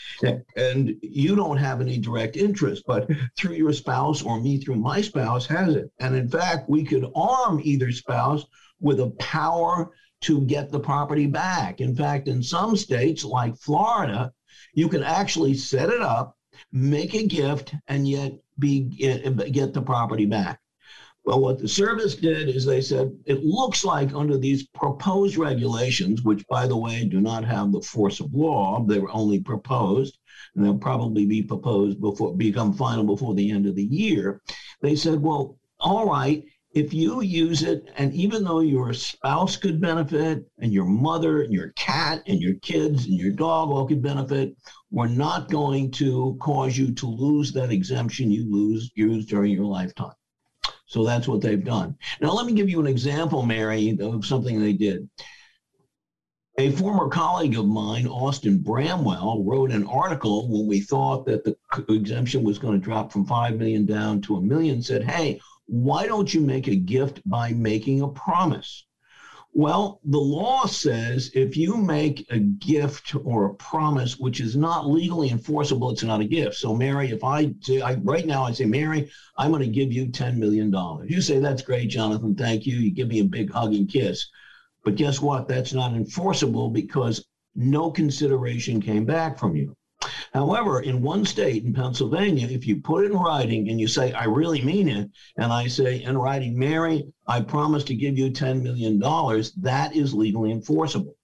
And 0.57 0.97
you 1.03 1.37
don't 1.37 1.59
have 1.59 1.81
any 1.81 1.99
direct 1.99 2.37
interest, 2.37 2.85
but 2.87 3.09
through 3.37 3.55
your 3.55 3.73
spouse 3.73 4.23
or 4.23 4.41
me 4.41 4.59
through 4.59 4.77
my 4.77 5.03
spouse 5.03 5.47
has 5.47 5.75
it. 5.75 5.91
And 6.01 6.17
in 6.17 6.29
fact, 6.29 6.71
we 6.71 6.85
could 6.85 7.11
arm 7.15 7.61
either 7.63 7.93
spouse 7.93 8.47
with 8.81 9.01
a 9.01 9.11
power 9.19 9.91
to 10.23 10.41
get 10.47 10.71
the 10.71 10.81
property 10.81 11.27
back. 11.27 11.81
In 11.81 11.95
fact, 11.95 12.29
in 12.29 12.43
some 12.43 12.77
states 12.77 13.25
like 13.25 13.57
Florida, 13.59 14.33
you 14.73 14.89
can 14.89 15.03
actually 15.03 15.55
set 15.55 15.91
it 15.91 16.01
up, 16.01 16.39
make 16.73 17.15
a 17.15 17.27
gift, 17.27 17.75
and 17.89 18.09
yet 18.09 18.33
be 18.59 18.81
get, 18.81 19.53
get 19.53 19.75
the 19.75 19.83
property 19.83 20.25
back. 20.25 20.61
Well, 21.25 21.41
what 21.41 21.59
the 21.59 21.69
service 21.69 22.15
did 22.17 22.51
is 22.51 22.67
they 22.67 22.83
said 22.83 23.17
it 23.25 23.43
looks 23.43 23.83
like 23.83 24.13
under 24.13 24.37
these 24.37 24.67
proposed 24.69 25.39
regulations, 25.39 26.23
which, 26.23 26.47
by 26.49 26.67
the 26.67 26.77
way, 26.77 27.07
do 27.07 27.19
not 27.19 27.45
have 27.47 27.73
the 27.73 27.81
force 27.81 28.21
of 28.21 28.35
law, 28.35 28.85
they 28.85 28.99
were 28.99 29.11
only 29.11 29.41
proposed, 29.41 30.19
and 30.55 30.63
they'll 30.63 30.77
probably 30.77 31.25
be 31.25 31.43
proposed 31.43 31.99
before 31.99 32.37
become 32.37 32.75
final 32.75 33.05
before 33.05 33.35
the 33.35 33.51
end 33.51 33.67
of 33.67 33.75
the 33.75 33.85
year. 33.85 34.43
They 34.83 34.97
said, 34.97 35.23
well, 35.23 35.57
all 35.81 36.07
right, 36.07 36.45
if 36.73 36.93
you 36.93 37.23
use 37.23 37.63
it, 37.63 37.91
and 37.97 38.13
even 38.13 38.45
though 38.45 38.61
your 38.61 38.93
spouse 38.93 39.57
could 39.57 39.81
benefit, 39.81 40.45
and 40.59 40.75
your 40.75 40.85
mother, 40.85 41.43
and 41.43 41.55
your 41.55 41.71
cat, 41.71 42.23
and 42.27 42.39
your 42.39 42.57
kids, 42.57 43.07
and 43.07 43.19
your 43.19 43.33
dog 43.33 43.71
all 43.71 43.87
could 43.87 44.03
benefit, 44.03 44.55
we're 44.91 45.07
not 45.07 45.49
going 45.51 45.91
to 45.93 46.37
cause 46.41 46.77
you 46.77 46.93
to 46.93 47.07
lose 47.07 47.53
that 47.53 47.73
exemption 47.73 48.31
you 48.31 48.45
lose 48.53 48.91
during 48.95 49.53
your 49.53 49.65
lifetime. 49.65 50.13
So 50.95 51.05
that's 51.05 51.27
what 51.27 51.41
they've 51.41 51.65
done. 51.65 51.97
Now, 52.21 52.31
let 52.31 52.47
me 52.47 52.53
give 52.53 52.71
you 52.71 52.79
an 52.79 52.87
example, 52.87 53.43
Mary, 53.43 53.99
of 54.01 54.25
something 54.25 54.61
they 54.61 54.75
did. 54.75 55.11
A 56.57 56.71
former 56.71 57.09
colleague 57.09 57.59
of 57.59 57.67
mine, 57.67 58.07
Austin 58.07 58.59
Bramwell, 58.59 59.43
wrote 59.43 59.73
an 59.73 59.89
article 59.89 60.49
when 60.49 60.69
we 60.69 60.79
thought 60.79 61.27
that 61.27 61.43
the 61.43 61.57
exemption 61.93 62.45
was 62.45 62.61
going 62.61 62.75
to 62.75 62.85
drop 62.85 63.11
from 63.11 63.27
5 63.27 63.57
million 63.57 63.87
down 63.87 64.21
to 64.21 64.37
a 64.37 64.41
million, 64.41 64.81
said, 64.81 65.03
hey, 65.03 65.41
why 65.67 66.07
don't 66.07 66.33
you 66.33 66.41
make 66.41 66.69
a 66.69 66.77
gift 66.77 67.29
by 67.29 67.51
making 67.51 68.01
a 68.01 68.07
promise? 68.07 68.87
Well, 69.57 70.01
the 70.05 70.19
law 70.19 70.67
says 70.67 71.31
if 71.33 71.57
you 71.57 71.77
make 71.77 72.27
a 72.29 72.41
gift 72.41 73.15
or 73.25 73.47
a 73.47 73.55
promise 73.55 74.19
which 74.19 74.41
is 74.41 74.57
not 74.57 74.89
legally 74.89 75.31
enforceable, 75.31 75.91
it's 75.91 76.03
not 76.03 76.21
a 76.21 76.25
gift. 76.25 76.57
So, 76.57 76.75
Mary, 76.75 77.11
if 77.11 77.23
I 77.23 77.55
say 77.61 77.81
I, 77.81 77.95
right 77.95 78.27
now 78.27 78.43
I 78.43 78.51
say, 78.51 78.65
Mary, 78.65 79.09
I'm 79.39 79.53
going 79.53 79.63
to 79.63 79.69
give 79.69 79.93
you 79.93 80.07
$10 80.07 80.39
million. 80.39 80.75
You 81.07 81.21
say, 81.21 81.39
that's 81.39 81.63
great, 81.63 81.89
Jonathan. 81.89 82.35
Thank 82.35 82.67
you. 82.67 82.77
You 82.77 82.91
give 82.91 83.07
me 83.07 83.21
a 83.21 83.25
big 83.25 83.53
hug 83.53 83.75
and 83.75 83.89
kiss. 83.89 84.27
But 84.85 84.97
guess 84.97 85.21
what? 85.21 85.47
That's 85.47 85.73
not 85.73 85.95
enforceable 85.95 86.71
because 86.71 87.25
no 87.55 87.93
consideration 87.93 88.83
came 88.83 89.05
back 89.05 89.39
from 89.39 89.55
you. 89.55 89.77
However, 90.35 90.81
in 90.81 91.01
one 91.01 91.25
state, 91.25 91.63
in 91.63 91.73
Pennsylvania, 91.73 92.49
if 92.49 92.67
you 92.67 92.81
put 92.81 93.05
it 93.05 93.13
in 93.13 93.17
writing 93.17 93.69
and 93.69 93.81
you 93.81 93.87
say, 93.87 94.13
I 94.13 94.25
really 94.25 94.61
mean 94.63 94.89
it, 94.89 95.09
and 95.37 95.53
I 95.53 95.69
say 95.69 96.03
in 96.03 96.19
writing, 96.19 96.59
Mary, 96.59 97.07
I 97.29 97.41
promise 97.41 97.85
to 97.85 97.95
give 97.95 98.19
you 98.19 98.33
$10 98.33 98.61
million, 98.61 98.99
that 98.99 99.95
is 99.95 100.13
legally 100.13 100.51
enforceable. 100.51 101.15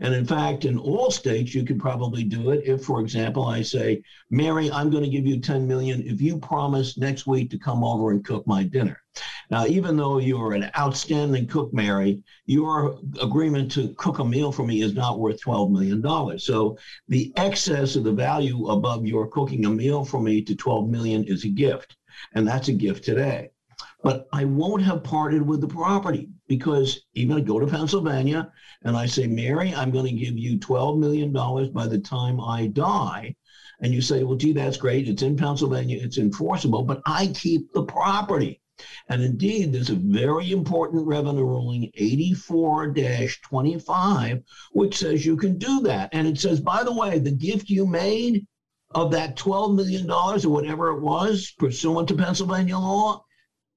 And 0.00 0.14
in 0.14 0.24
fact, 0.24 0.64
in 0.64 0.78
all 0.78 1.10
states, 1.10 1.54
you 1.54 1.64
could 1.64 1.78
probably 1.78 2.24
do 2.24 2.50
it 2.50 2.64
if, 2.64 2.84
for 2.84 3.00
example, 3.00 3.44
I 3.44 3.62
say, 3.62 4.02
Mary, 4.30 4.70
I'm 4.70 4.90
going 4.90 5.04
to 5.04 5.10
give 5.10 5.26
you 5.26 5.40
10 5.40 5.66
million 5.66 6.02
if 6.06 6.20
you 6.20 6.38
promise 6.38 6.96
next 6.96 7.26
week 7.26 7.50
to 7.50 7.58
come 7.58 7.84
over 7.84 8.10
and 8.10 8.24
cook 8.24 8.46
my 8.46 8.62
dinner. 8.62 9.02
Now, 9.50 9.66
even 9.66 9.96
though 9.96 10.18
you're 10.18 10.52
an 10.52 10.70
outstanding 10.78 11.46
cook, 11.46 11.74
Mary, 11.74 12.22
your 12.46 13.00
agreement 13.20 13.72
to 13.72 13.92
cook 13.94 14.20
a 14.20 14.24
meal 14.24 14.52
for 14.52 14.64
me 14.64 14.82
is 14.82 14.94
not 14.94 15.18
worth 15.18 15.42
$12 15.42 15.70
million. 15.70 16.38
So 16.38 16.78
the 17.08 17.32
excess 17.36 17.96
of 17.96 18.04
the 18.04 18.12
value 18.12 18.68
above 18.68 19.06
your 19.06 19.26
cooking 19.26 19.64
a 19.66 19.70
meal 19.70 20.04
for 20.04 20.20
me 20.20 20.42
to 20.42 20.54
12 20.54 20.88
million 20.88 21.24
is 21.24 21.44
a 21.44 21.48
gift. 21.48 21.96
And 22.34 22.46
that's 22.46 22.68
a 22.68 22.72
gift 22.72 23.04
today 23.04 23.50
but 24.02 24.28
I 24.32 24.44
won't 24.44 24.82
have 24.82 25.04
parted 25.04 25.42
with 25.42 25.60
the 25.60 25.68
property 25.68 26.30
because 26.50 27.02
even 27.14 27.36
I 27.36 27.40
go 27.42 27.60
to 27.60 27.66
Pennsylvania 27.68 28.50
and 28.82 28.96
I 28.96 29.06
say, 29.06 29.28
Mary, 29.28 29.72
I'm 29.72 29.92
going 29.92 30.06
to 30.06 30.24
give 30.24 30.36
you 30.36 30.58
$12 30.58 30.98
million 30.98 31.32
by 31.32 31.86
the 31.86 32.00
time 32.00 32.40
I 32.40 32.66
die. 32.66 33.36
And 33.80 33.94
you 33.94 34.02
say, 34.02 34.24
well, 34.24 34.36
gee, 34.36 34.52
that's 34.52 34.76
great. 34.76 35.08
It's 35.08 35.22
in 35.22 35.36
Pennsylvania. 35.36 36.00
It's 36.02 36.18
enforceable, 36.18 36.82
but 36.82 37.02
I 37.06 37.28
keep 37.28 37.72
the 37.72 37.84
property. 37.84 38.60
And 39.08 39.22
indeed, 39.22 39.72
there's 39.72 39.90
a 39.90 39.94
very 39.94 40.50
important 40.50 41.06
revenue 41.06 41.44
ruling 41.44 41.88
84 41.94 42.94
25, 42.94 44.42
which 44.72 44.98
says 44.98 45.24
you 45.24 45.36
can 45.36 45.56
do 45.56 45.82
that. 45.82 46.08
And 46.12 46.26
it 46.26 46.40
says, 46.40 46.58
by 46.58 46.82
the 46.82 46.92
way, 46.92 47.20
the 47.20 47.30
gift 47.30 47.70
you 47.70 47.86
made 47.86 48.44
of 48.90 49.12
that 49.12 49.36
$12 49.36 49.76
million 49.76 50.10
or 50.10 50.36
whatever 50.48 50.88
it 50.88 51.00
was, 51.00 51.54
pursuant 51.60 52.08
to 52.08 52.16
Pennsylvania 52.16 52.76
law, 52.76 53.24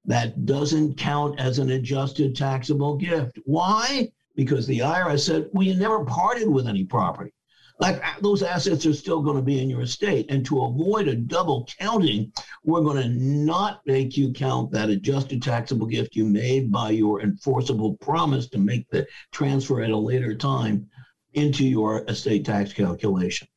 that 0.05 0.45
doesn't 0.45 0.97
count 0.97 1.39
as 1.39 1.59
an 1.59 1.71
adjusted 1.71 2.35
taxable 2.35 2.97
gift. 2.97 3.39
Why? 3.45 4.11
Because 4.35 4.67
the 4.67 4.79
IRS 4.79 5.25
said, 5.25 5.49
well, 5.53 5.65
you 5.65 5.75
never 5.75 6.03
parted 6.05 6.49
with 6.49 6.67
any 6.67 6.83
property. 6.83 7.33
Like 7.79 8.05
uh, 8.05 8.13
those 8.21 8.43
assets 8.43 8.85
are 8.85 8.93
still 8.93 9.21
going 9.21 9.35
to 9.35 9.41
be 9.41 9.61
in 9.61 9.69
your 9.69 9.81
estate. 9.81 10.27
And 10.29 10.45
to 10.45 10.63
avoid 10.63 11.07
a 11.07 11.15
double 11.15 11.67
counting, 11.79 12.31
we're 12.63 12.81
going 12.81 13.01
to 13.01 13.09
not 13.09 13.81
make 13.85 14.15
you 14.15 14.31
count 14.31 14.71
that 14.71 14.89
adjusted 14.89 15.41
taxable 15.41 15.87
gift 15.87 16.15
you 16.15 16.25
made 16.25 16.71
by 16.71 16.91
your 16.91 17.21
enforceable 17.21 17.95
promise 17.97 18.47
to 18.49 18.57
make 18.57 18.89
the 18.89 19.07
transfer 19.31 19.81
at 19.81 19.89
a 19.89 19.97
later 19.97 20.35
time 20.35 20.87
into 21.33 21.65
your 21.65 22.05
estate 22.07 22.45
tax 22.45 22.73
calculation. 22.73 23.47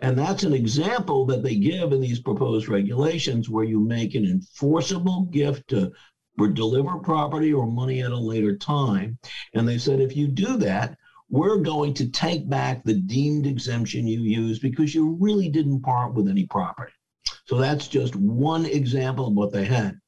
And 0.00 0.18
that's 0.18 0.42
an 0.42 0.52
example 0.52 1.26
that 1.26 1.42
they 1.42 1.56
give 1.56 1.92
in 1.92 2.00
these 2.00 2.20
proposed 2.20 2.68
regulations 2.68 3.48
where 3.48 3.64
you 3.64 3.80
make 3.80 4.14
an 4.14 4.24
enforceable 4.24 5.22
gift 5.30 5.68
to 5.68 5.92
or 6.38 6.48
deliver 6.48 6.98
property 6.98 7.52
or 7.52 7.66
money 7.66 8.02
at 8.02 8.10
a 8.10 8.16
later 8.16 8.56
time. 8.56 9.18
And 9.54 9.68
they 9.68 9.78
said 9.78 10.00
if 10.00 10.16
you 10.16 10.26
do 10.28 10.56
that, 10.58 10.96
we're 11.30 11.58
going 11.58 11.94
to 11.94 12.10
take 12.10 12.48
back 12.48 12.84
the 12.84 12.94
deemed 12.94 13.46
exemption 13.46 14.06
you 14.06 14.20
used 14.20 14.62
because 14.62 14.94
you 14.94 15.16
really 15.20 15.48
didn't 15.48 15.82
part 15.82 16.14
with 16.14 16.28
any 16.28 16.46
property. 16.46 16.92
So 17.46 17.56
that's 17.58 17.88
just 17.88 18.16
one 18.16 18.66
example 18.66 19.28
of 19.28 19.34
what 19.34 19.52
they 19.52 19.64
had. 19.64 19.98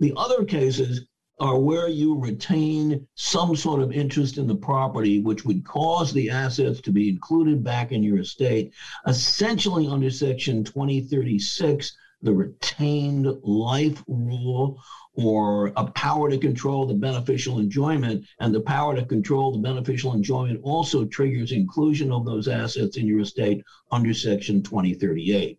The 0.00 0.12
other 0.16 0.44
cases 0.44 1.06
are 1.40 1.58
where 1.58 1.88
you 1.88 2.18
retain 2.18 3.06
some 3.14 3.56
sort 3.56 3.80
of 3.80 3.92
interest 3.92 4.36
in 4.36 4.46
the 4.46 4.54
property, 4.54 5.20
which 5.20 5.44
would 5.44 5.64
cause 5.64 6.12
the 6.12 6.28
assets 6.28 6.82
to 6.82 6.92
be 6.92 7.08
included 7.08 7.64
back 7.64 7.92
in 7.92 8.02
your 8.02 8.18
estate, 8.18 8.72
essentially 9.06 9.88
under 9.88 10.10
Section 10.10 10.62
2036, 10.62 11.96
the 12.20 12.32
retained 12.32 13.26
life 13.42 14.04
rule, 14.06 14.78
or 15.14 15.72
a 15.76 15.90
power 15.92 16.28
to 16.28 16.36
control 16.36 16.86
the 16.86 16.94
beneficial 16.94 17.58
enjoyment. 17.58 18.26
And 18.40 18.54
the 18.54 18.60
power 18.60 18.94
to 18.94 19.04
control 19.06 19.52
the 19.52 19.58
beneficial 19.58 20.12
enjoyment 20.12 20.60
also 20.62 21.06
triggers 21.06 21.52
inclusion 21.52 22.12
of 22.12 22.26
those 22.26 22.48
assets 22.48 22.98
in 22.98 23.06
your 23.06 23.20
estate 23.20 23.64
under 23.90 24.12
Section 24.12 24.62
2038. 24.62 25.58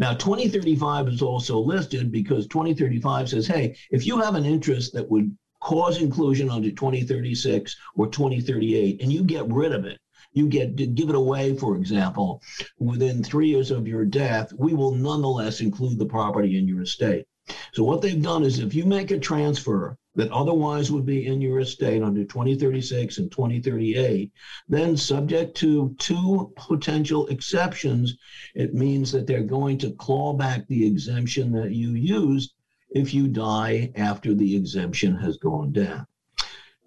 Now, 0.00 0.14
2035 0.14 1.08
is 1.08 1.20
also 1.20 1.58
listed 1.58 2.10
because 2.10 2.46
2035 2.46 3.28
says, 3.28 3.46
hey, 3.46 3.76
if 3.90 4.06
you 4.06 4.18
have 4.18 4.34
an 4.34 4.46
interest 4.46 4.94
that 4.94 5.10
would 5.10 5.36
cause 5.60 6.00
inclusion 6.00 6.48
under 6.48 6.70
2036 6.70 7.76
or 7.96 8.06
2038 8.06 9.02
and 9.02 9.12
you 9.12 9.22
get 9.22 9.46
rid 9.48 9.72
of 9.72 9.84
it, 9.84 9.98
you 10.32 10.48
get 10.48 10.74
give 10.94 11.10
it 11.10 11.14
away, 11.14 11.54
for 11.54 11.76
example, 11.76 12.40
within 12.78 13.22
three 13.22 13.48
years 13.48 13.70
of 13.70 13.86
your 13.86 14.06
death, 14.06 14.50
we 14.58 14.72
will 14.72 14.94
nonetheless 14.94 15.60
include 15.60 15.98
the 15.98 16.06
property 16.06 16.56
in 16.56 16.66
your 16.66 16.80
estate. 16.80 17.26
So 17.72 17.84
what 17.84 18.02
they've 18.02 18.22
done 18.22 18.42
is 18.42 18.58
if 18.58 18.74
you 18.74 18.84
make 18.84 19.10
a 19.10 19.18
transfer 19.18 19.96
that 20.16 20.30
otherwise 20.32 20.90
would 20.90 21.06
be 21.06 21.26
in 21.26 21.40
your 21.40 21.60
estate 21.60 22.02
under 22.02 22.24
2036 22.24 23.18
and 23.18 23.30
2038, 23.30 24.30
then 24.68 24.96
subject 24.96 25.56
to 25.58 25.94
two 25.98 26.52
potential 26.56 27.26
exceptions, 27.28 28.16
it 28.54 28.74
means 28.74 29.12
that 29.12 29.26
they're 29.26 29.42
going 29.42 29.78
to 29.78 29.92
claw 29.92 30.32
back 30.32 30.66
the 30.66 30.86
exemption 30.86 31.52
that 31.52 31.72
you 31.72 31.90
used 31.90 32.52
if 32.90 33.14
you 33.14 33.28
die 33.28 33.92
after 33.94 34.34
the 34.34 34.56
exemption 34.56 35.16
has 35.16 35.36
gone 35.36 35.72
down. 35.72 36.06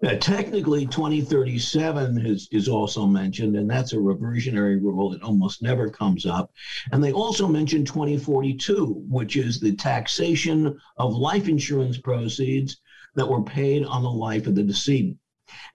Technically, 0.04 0.86
2037 0.86 2.26
is, 2.26 2.46
is 2.52 2.68
also 2.68 3.06
mentioned, 3.06 3.56
and 3.56 3.70
that's 3.70 3.94
a 3.94 4.00
reversionary 4.00 4.78
rule 4.78 5.10
that 5.10 5.22
almost 5.22 5.62
never 5.62 5.88
comes 5.88 6.26
up. 6.26 6.52
And 6.92 7.02
they 7.02 7.12
also 7.12 7.48
mention 7.48 7.86
2042, 7.86 9.04
which 9.08 9.36
is 9.36 9.58
the 9.58 9.74
taxation 9.74 10.78
of 10.98 11.14
life 11.14 11.48
insurance 11.48 11.96
proceeds 11.96 12.76
that 13.14 13.28
were 13.28 13.42
paid 13.42 13.84
on 13.86 14.02
the 14.02 14.10
life 14.10 14.46
of 14.46 14.54
the 14.54 14.62
decedent. 14.62 15.16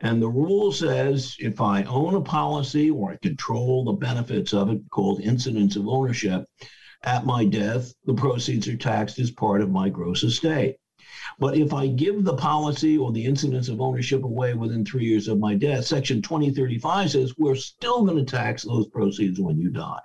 And 0.02 0.22
the 0.22 0.30
rule 0.30 0.72
says 0.72 1.36
if 1.40 1.60
I 1.60 1.84
own 1.84 2.14
a 2.14 2.22
policy 2.22 2.92
or 2.92 3.12
I 3.12 3.16
control 3.18 3.84
the 3.84 3.94
benefits 3.94 4.54
of 4.54 4.70
it, 4.70 4.82
called 4.92 5.22
incidents 5.22 5.76
of 5.76 5.88
ownership, 5.88 6.46
at 7.04 7.26
my 7.26 7.46
death, 7.46 7.94
the 8.06 8.14
proceeds 8.14 8.68
are 8.68 8.78
taxed 8.78 9.18
as 9.20 9.32
part 9.32 9.62
of 9.62 9.72
my 9.72 9.90
gross 9.90 10.24
estate. 10.24 10.76
But 11.40 11.56
if 11.56 11.74
I 11.74 11.88
give 11.88 12.26
the 12.26 12.36
policy 12.36 12.98
or 12.98 13.12
the 13.12 13.26
incidents 13.26 13.70
of 13.70 13.80
ownership 13.80 14.24
away 14.24 14.54
within 14.54 14.84
three 14.84 15.06
years 15.06 15.30
of 15.30 15.40
my 15.40 15.56
death, 15.56 15.86
Section 15.86 16.22
2035 16.22 17.12
says 17.12 17.34
we're 17.38 17.56
still 17.56 18.04
going 18.04 18.18
to 18.24 18.30
tax 18.30 18.64
those 18.64 18.88
proceeds 18.88 19.40
when 19.40 19.58
you 19.58 19.70
die. 19.70 20.02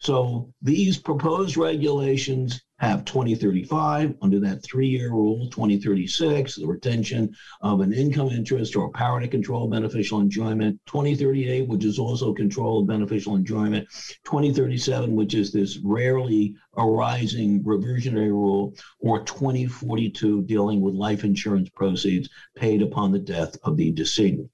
So 0.00 0.52
these 0.62 0.96
proposed 0.96 1.56
regulations 1.56 2.62
have 2.78 3.04
2035 3.04 4.14
under 4.22 4.38
that 4.40 4.62
three-year 4.62 5.10
rule, 5.10 5.48
2036, 5.50 6.56
the 6.56 6.66
retention 6.66 7.34
of 7.60 7.80
an 7.80 7.92
income 7.92 8.28
interest 8.28 8.76
or 8.76 8.90
power 8.92 9.20
to 9.20 9.26
control 9.26 9.68
beneficial 9.68 10.20
enjoyment, 10.20 10.80
2038, 10.86 11.66
which 11.68 11.84
is 11.84 11.98
also 11.98 12.32
control 12.32 12.80
of 12.80 12.86
beneficial 12.86 13.34
enjoyment, 13.34 13.86
2037, 14.24 15.14
which 15.16 15.34
is 15.34 15.52
this 15.52 15.78
rarely 15.84 16.54
arising 16.76 17.62
reversionary 17.64 18.30
rule, 18.30 18.74
or 19.00 19.24
2042, 19.24 20.42
dealing 20.42 20.80
with 20.80 20.94
life 20.94 21.24
insurance 21.24 21.68
proceeds 21.70 22.28
paid 22.54 22.80
upon 22.80 23.10
the 23.10 23.18
death 23.18 23.56
of 23.64 23.76
the 23.76 23.90
decedent. 23.90 24.48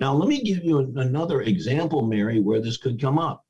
Now, 0.00 0.14
let 0.14 0.28
me 0.28 0.42
give 0.42 0.64
you 0.64 0.78
another 0.96 1.42
example, 1.42 2.02
Mary, 2.02 2.40
where 2.40 2.60
this 2.60 2.76
could 2.76 3.00
come 3.00 3.18
up. 3.18 3.45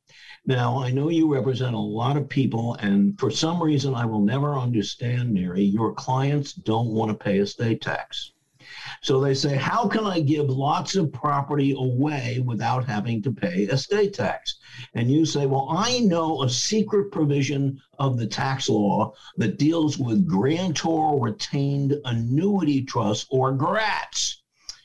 Now, 0.49 0.81
I 0.81 0.93
know 0.93 1.09
you 1.09 1.33
represent 1.33 1.75
a 1.75 1.79
lot 1.79 2.17
of 2.17 2.29
people, 2.29 2.75
and 2.77 3.19
for 3.19 3.33
some 3.33 3.61
reason 3.61 3.97
I 3.97 4.05
will 4.05 4.21
never 4.21 4.55
understand, 4.55 5.35
Mary, 5.35 5.63
your 5.63 5.93
clients 5.93 6.53
don't 6.53 6.93
want 6.93 7.11
to 7.11 7.25
pay 7.25 7.39
estate 7.39 7.83
tax. 7.83 8.31
So 9.03 9.21
they 9.21 9.35
say, 9.35 9.57
how 9.57 9.89
can 9.89 10.05
I 10.05 10.21
give 10.21 10.49
lots 10.49 10.95
of 10.95 11.13
property 11.13 11.75
away 11.77 12.43
without 12.45 12.87
having 12.87 13.23
to 13.23 13.33
pay 13.33 13.63
estate 13.65 14.15
tax? 14.15 14.59
And 14.95 15.11
you 15.11 15.25
say, 15.25 15.47
well, 15.47 15.67
I 15.69 15.99
know 16.01 16.43
a 16.43 16.49
secret 16.49 17.11
provision 17.11 17.81
of 17.99 18.17
the 18.17 18.27
tax 18.27 18.69
law 18.69 19.15
that 19.39 19.59
deals 19.59 19.99
with 19.99 20.29
grantor 20.29 21.19
retained 21.21 21.97
annuity 22.05 22.83
trust 22.85 23.27
or 23.31 23.53
GRATs. 23.53 24.43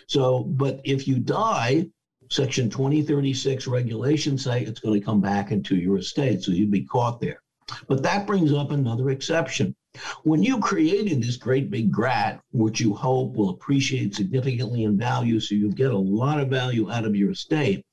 So 0.07 0.45
but 0.45 0.81
if 0.85 1.09
you 1.09 1.19
die 1.19 1.87
section 2.31 2.69
2036 2.69 3.67
regulations 3.67 4.45
say 4.45 4.63
it's 4.63 4.81
going 4.81 4.99
to 4.99 5.05
come 5.05 5.21
back 5.21 5.51
into 5.51 5.77
your 5.77 5.97
estate 5.99 6.43
so 6.43 6.53
you'd 6.53 6.71
be 6.71 6.85
caught 6.85 7.21
there. 7.21 7.43
But 7.87 8.03
that 8.03 8.27
brings 8.27 8.53
up 8.53 8.71
another 8.71 9.11
exception. 9.11 9.75
When 10.23 10.43
you 10.43 10.59
created 10.59 11.23
this 11.23 11.37
great 11.37 11.71
big 11.71 11.91
grat 11.91 12.41
which 12.53 12.81
you 12.81 12.95
hope 12.95 13.35
will 13.35 13.51
appreciate 13.51 14.15
significantly 14.15 14.85
in 14.85 14.99
value 14.99 15.41
so 15.41 15.55
you 15.55 15.73
get 15.73 15.91
a 15.91 15.99
lot 15.99 16.41
of 16.41 16.49
value 16.49 16.91
out 16.91 17.07
of 17.07 17.17
your 17.17 17.31
estate 17.31 17.85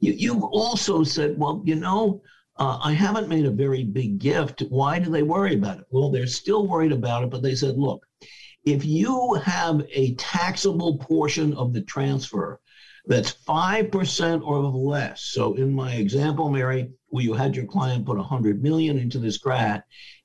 you, 0.00 0.12
you 0.12 0.44
also 0.46 1.02
said 1.02 1.36
well 1.38 1.60
you 1.64 1.74
know 1.74 2.22
uh, 2.60 2.78
I 2.82 2.92
haven't 2.92 3.28
made 3.28 3.46
a 3.46 3.50
very 3.50 3.84
big 3.84 4.18
gift. 4.18 4.62
Why 4.68 4.98
do 4.98 5.10
they 5.10 5.22
worry 5.22 5.54
about 5.54 5.78
it? 5.78 5.86
Well, 5.90 6.10
they're 6.10 6.26
still 6.26 6.68
worried 6.68 6.92
about 6.92 7.24
it, 7.24 7.30
but 7.30 7.42
they 7.42 7.54
said, 7.54 7.78
look, 7.78 8.06
if 8.64 8.84
you 8.84 9.34
have 9.42 9.82
a 9.90 10.14
taxable 10.16 10.98
portion 10.98 11.54
of 11.54 11.72
the 11.72 11.80
transfer 11.80 12.60
that's 13.06 13.32
5% 13.32 14.42
or 14.46 14.60
less. 14.60 15.22
So 15.22 15.54
in 15.54 15.72
my 15.72 15.94
example, 15.94 16.50
Mary, 16.50 16.90
where 17.08 17.24
you 17.24 17.32
had 17.32 17.56
your 17.56 17.64
client 17.64 18.04
put 18.04 18.18
100 18.18 18.62
million 18.62 18.98
into 18.98 19.18
this 19.18 19.38
GRAT, 19.38 19.82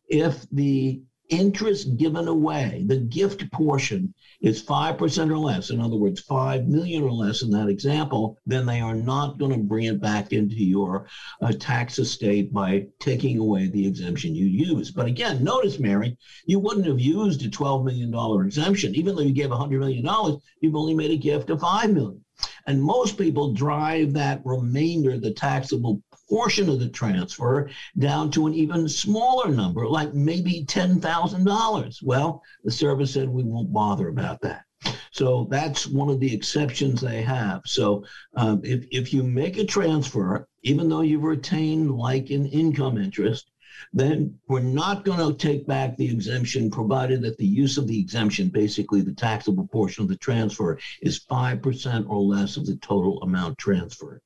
if 0.09 0.45
the 0.51 1.01
interest 1.29 1.95
given 1.97 2.27
away, 2.27 2.83
the 2.85 2.97
gift 2.97 3.49
portion 3.51 4.13
is 4.41 4.63
5% 4.63 5.31
or 5.31 5.37
less, 5.37 5.69
in 5.69 5.79
other 5.79 5.95
words, 5.95 6.19
5 6.19 6.67
million 6.67 7.03
or 7.03 7.11
less 7.11 7.41
in 7.41 7.49
that 7.51 7.69
example, 7.69 8.37
then 8.45 8.65
they 8.65 8.81
are 8.81 8.95
not 8.95 9.37
going 9.37 9.51
to 9.51 9.57
bring 9.57 9.85
it 9.85 10.01
back 10.01 10.33
into 10.33 10.55
your 10.55 11.07
uh, 11.41 11.51
tax 11.53 11.99
estate 11.99 12.53
by 12.53 12.85
taking 12.99 13.39
away 13.39 13.67
the 13.67 13.87
exemption 13.87 14.35
you 14.35 14.45
use. 14.45 14.91
But 14.91 15.07
again, 15.07 15.43
notice, 15.43 15.79
Mary, 15.79 16.17
you 16.45 16.59
wouldn't 16.59 16.87
have 16.87 16.99
used 16.99 17.45
a 17.45 17.49
$12 17.49 17.85
million 17.85 18.45
exemption. 18.45 18.95
Even 18.95 19.15
though 19.15 19.21
you 19.21 19.33
gave 19.33 19.49
$100 19.49 19.79
million, 19.79 20.39
you've 20.61 20.75
only 20.75 20.93
made 20.93 21.11
a 21.11 21.17
gift 21.17 21.49
of 21.49 21.61
5 21.61 21.91
million. 21.91 22.21
And 22.67 22.83
most 22.83 23.17
people 23.17 23.53
drive 23.53 24.13
that 24.13 24.41
remainder, 24.43 25.17
the 25.17 25.31
taxable 25.31 26.01
portion 26.29 26.69
of 26.69 26.79
the 26.79 26.89
transfer 26.89 27.69
down 27.97 28.31
to 28.31 28.47
an 28.47 28.53
even 28.53 28.87
smaller 28.87 29.49
number, 29.49 29.87
like 29.87 30.13
maybe 30.13 30.65
$10,000. 30.65 32.03
Well, 32.03 32.43
the 32.63 32.71
service 32.71 33.13
said 33.13 33.29
we 33.29 33.43
won't 33.43 33.73
bother 33.73 34.09
about 34.09 34.41
that. 34.41 34.63
So 35.11 35.47
that's 35.49 35.87
one 35.87 36.09
of 36.09 36.19
the 36.19 36.33
exceptions 36.33 37.01
they 37.01 37.21
have. 37.21 37.61
So 37.65 38.03
um, 38.35 38.61
if, 38.63 38.85
if 38.91 39.13
you 39.13 39.23
make 39.23 39.57
a 39.57 39.65
transfer, 39.65 40.47
even 40.63 40.89
though 40.89 41.01
you've 41.01 41.23
retained 41.23 41.91
like 41.91 42.29
an 42.29 42.45
income 42.47 42.97
interest, 42.97 43.49
then 43.93 44.37
we're 44.47 44.59
not 44.59 45.05
going 45.05 45.19
to 45.19 45.33
take 45.33 45.65
back 45.67 45.95
the 45.95 46.09
exemption 46.11 46.69
provided 46.69 47.21
that 47.21 47.37
the 47.37 47.45
use 47.45 47.77
of 47.77 47.87
the 47.87 47.99
exemption, 47.99 48.49
basically 48.49 49.01
the 49.01 49.13
taxable 49.13 49.67
portion 49.67 50.03
of 50.03 50.09
the 50.09 50.17
transfer, 50.17 50.77
is 51.01 51.25
5% 51.25 52.09
or 52.09 52.19
less 52.19 52.57
of 52.57 52.65
the 52.65 52.75
total 52.77 53.21
amount 53.21 53.57
transferred. 53.57 54.21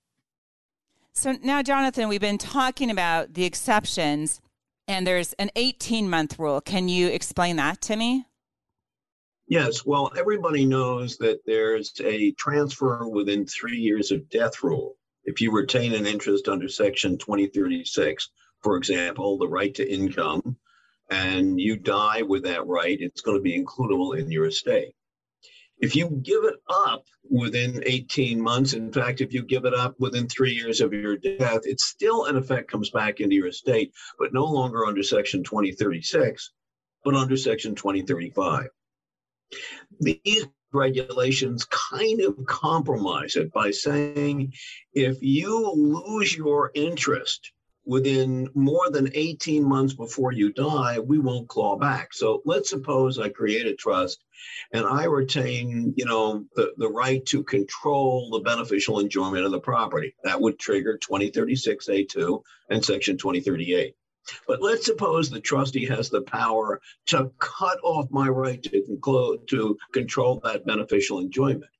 So 1.13 1.33
now, 1.43 1.61
Jonathan, 1.61 2.07
we've 2.07 2.21
been 2.21 2.37
talking 2.37 2.89
about 2.89 3.33
the 3.33 3.43
exceptions, 3.43 4.39
and 4.87 5.05
there's 5.05 5.33
an 5.33 5.51
18 5.55 6.09
month 6.09 6.39
rule. 6.39 6.61
Can 6.61 6.87
you 6.87 7.07
explain 7.07 7.57
that 7.57 7.81
to 7.81 7.95
me? 7.95 8.25
Yes. 9.47 9.85
Well, 9.85 10.11
everybody 10.15 10.65
knows 10.65 11.17
that 11.17 11.39
there's 11.45 11.91
a 12.03 12.31
transfer 12.33 13.07
within 13.07 13.45
three 13.45 13.77
years 13.77 14.11
of 14.11 14.29
death 14.29 14.63
rule. 14.63 14.95
If 15.23 15.41
you 15.41 15.51
retain 15.51 15.93
an 15.93 16.05
interest 16.05 16.47
under 16.47 16.69
Section 16.69 17.17
2036, 17.17 18.29
for 18.61 18.77
example, 18.77 19.37
the 19.37 19.47
right 19.47 19.73
to 19.75 19.91
income, 19.91 20.57
and 21.09 21.59
you 21.59 21.75
die 21.77 22.21
with 22.21 22.43
that 22.43 22.67
right, 22.67 22.97
it's 22.99 23.21
going 23.21 23.37
to 23.37 23.43
be 23.43 23.59
includable 23.59 24.17
in 24.17 24.31
your 24.31 24.45
estate. 24.45 24.93
If 25.79 25.95
you 25.95 26.09
give 26.23 26.43
it 26.43 26.57
up 26.69 27.05
within 27.29 27.83
18 27.85 28.41
months, 28.41 28.73
in 28.73 28.91
fact, 28.91 29.21
if 29.21 29.33
you 29.33 29.43
give 29.43 29.65
it 29.65 29.73
up 29.73 29.95
within 29.99 30.27
three 30.27 30.51
years 30.51 30.81
of 30.81 30.93
your 30.93 31.17
death, 31.17 31.61
it 31.63 31.79
still, 31.79 32.25
in 32.25 32.35
effect, 32.35 32.69
comes 32.69 32.89
back 32.89 33.21
into 33.21 33.35
your 33.35 33.47
estate, 33.47 33.93
but 34.17 34.33
no 34.33 34.45
longer 34.45 34.85
under 34.85 35.03
Section 35.03 35.43
2036, 35.43 36.51
but 37.05 37.15
under 37.15 37.37
Section 37.37 37.75
2035. 37.75 38.67
These 40.01 40.47
regulations 40.73 41.65
kind 41.65 42.21
of 42.21 42.45
compromise 42.45 43.35
it 43.35 43.51
by 43.53 43.71
saying 43.71 44.53
if 44.93 45.17
you 45.21 45.71
lose 45.73 46.35
your 46.35 46.71
interest 46.75 47.51
within 47.89 48.47
more 48.53 48.91
than 48.91 49.09
18 49.15 49.67
months 49.67 49.95
before 49.95 50.31
you 50.31 50.53
die, 50.53 50.99
we 50.99 51.17
won't 51.17 51.47
claw 51.47 51.75
back. 51.75 52.13
So 52.13 52.43
let's 52.45 52.69
suppose 52.69 53.17
I 53.17 53.29
create 53.29 53.65
a 53.65 53.73
trust 53.73 54.23
and 54.71 54.85
I 54.85 55.05
retain, 55.05 55.95
you 55.97 56.05
know, 56.05 56.45
the, 56.55 56.71
the 56.77 56.87
right 56.87 57.25
to 57.25 57.43
control 57.43 58.29
the 58.29 58.41
beneficial 58.41 58.99
enjoyment 58.99 59.43
of 59.43 59.51
the 59.51 59.59
property. 59.59 60.13
That 60.23 60.39
would 60.39 60.59
trigger 60.59 60.99
2036A2 60.99 62.43
and 62.69 62.85
Section 62.85 63.17
2038. 63.17 63.95
But 64.47 64.61
let's 64.61 64.85
suppose 64.85 65.31
the 65.31 65.39
trustee 65.39 65.87
has 65.87 66.11
the 66.11 66.21
power 66.21 66.79
to 67.07 67.31
cut 67.39 67.79
off 67.81 68.11
my 68.11 68.29
right 68.29 68.61
to, 68.61 68.83
conclude, 68.83 69.47
to 69.47 69.79
control 69.93 70.39
that 70.43 70.63
beneficial 70.63 71.21
enjoyment. 71.21 71.71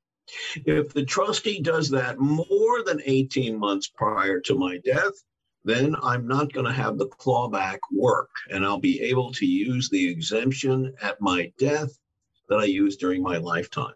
If 0.65 0.91
the 0.91 1.05
trustee 1.05 1.61
does 1.61 1.91
that 1.91 2.17
more 2.17 2.83
than 2.83 2.99
18 3.05 3.59
months 3.59 3.87
prior 3.87 4.39
to 4.41 4.55
my 4.55 4.79
death, 4.79 5.13
then 5.63 5.95
I'm 6.01 6.27
not 6.27 6.53
going 6.53 6.65
to 6.65 6.71
have 6.71 6.97
the 6.97 7.07
clawback 7.07 7.79
work 7.91 8.29
and 8.49 8.65
I'll 8.65 8.79
be 8.79 9.01
able 9.01 9.31
to 9.33 9.45
use 9.45 9.89
the 9.89 10.09
exemption 10.09 10.93
at 11.01 11.19
my 11.19 11.51
death 11.57 11.97
that 12.47 12.59
I 12.59 12.65
used 12.65 12.99
during 12.99 13.21
my 13.21 13.37
lifetime. 13.37 13.93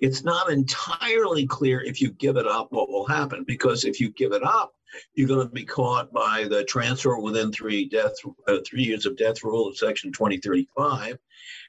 It's 0.00 0.22
not 0.22 0.50
entirely 0.50 1.46
clear 1.46 1.80
if 1.80 2.00
you 2.00 2.10
give 2.12 2.36
it 2.36 2.46
up 2.46 2.72
what 2.72 2.90
will 2.90 3.06
happen 3.06 3.44
because 3.46 3.84
if 3.84 4.00
you 4.00 4.10
give 4.10 4.32
it 4.32 4.42
up, 4.42 4.74
you're 5.14 5.28
going 5.28 5.46
to 5.46 5.52
be 5.52 5.64
caught 5.64 6.12
by 6.12 6.46
the 6.48 6.64
transfer 6.64 7.18
within 7.18 7.52
three 7.52 7.88
death 7.88 8.14
uh, 8.48 8.58
three 8.66 8.82
years 8.82 9.06
of 9.06 9.16
death 9.16 9.42
rule 9.42 9.68
of 9.68 9.76
section 9.76 10.12
2035 10.12 11.18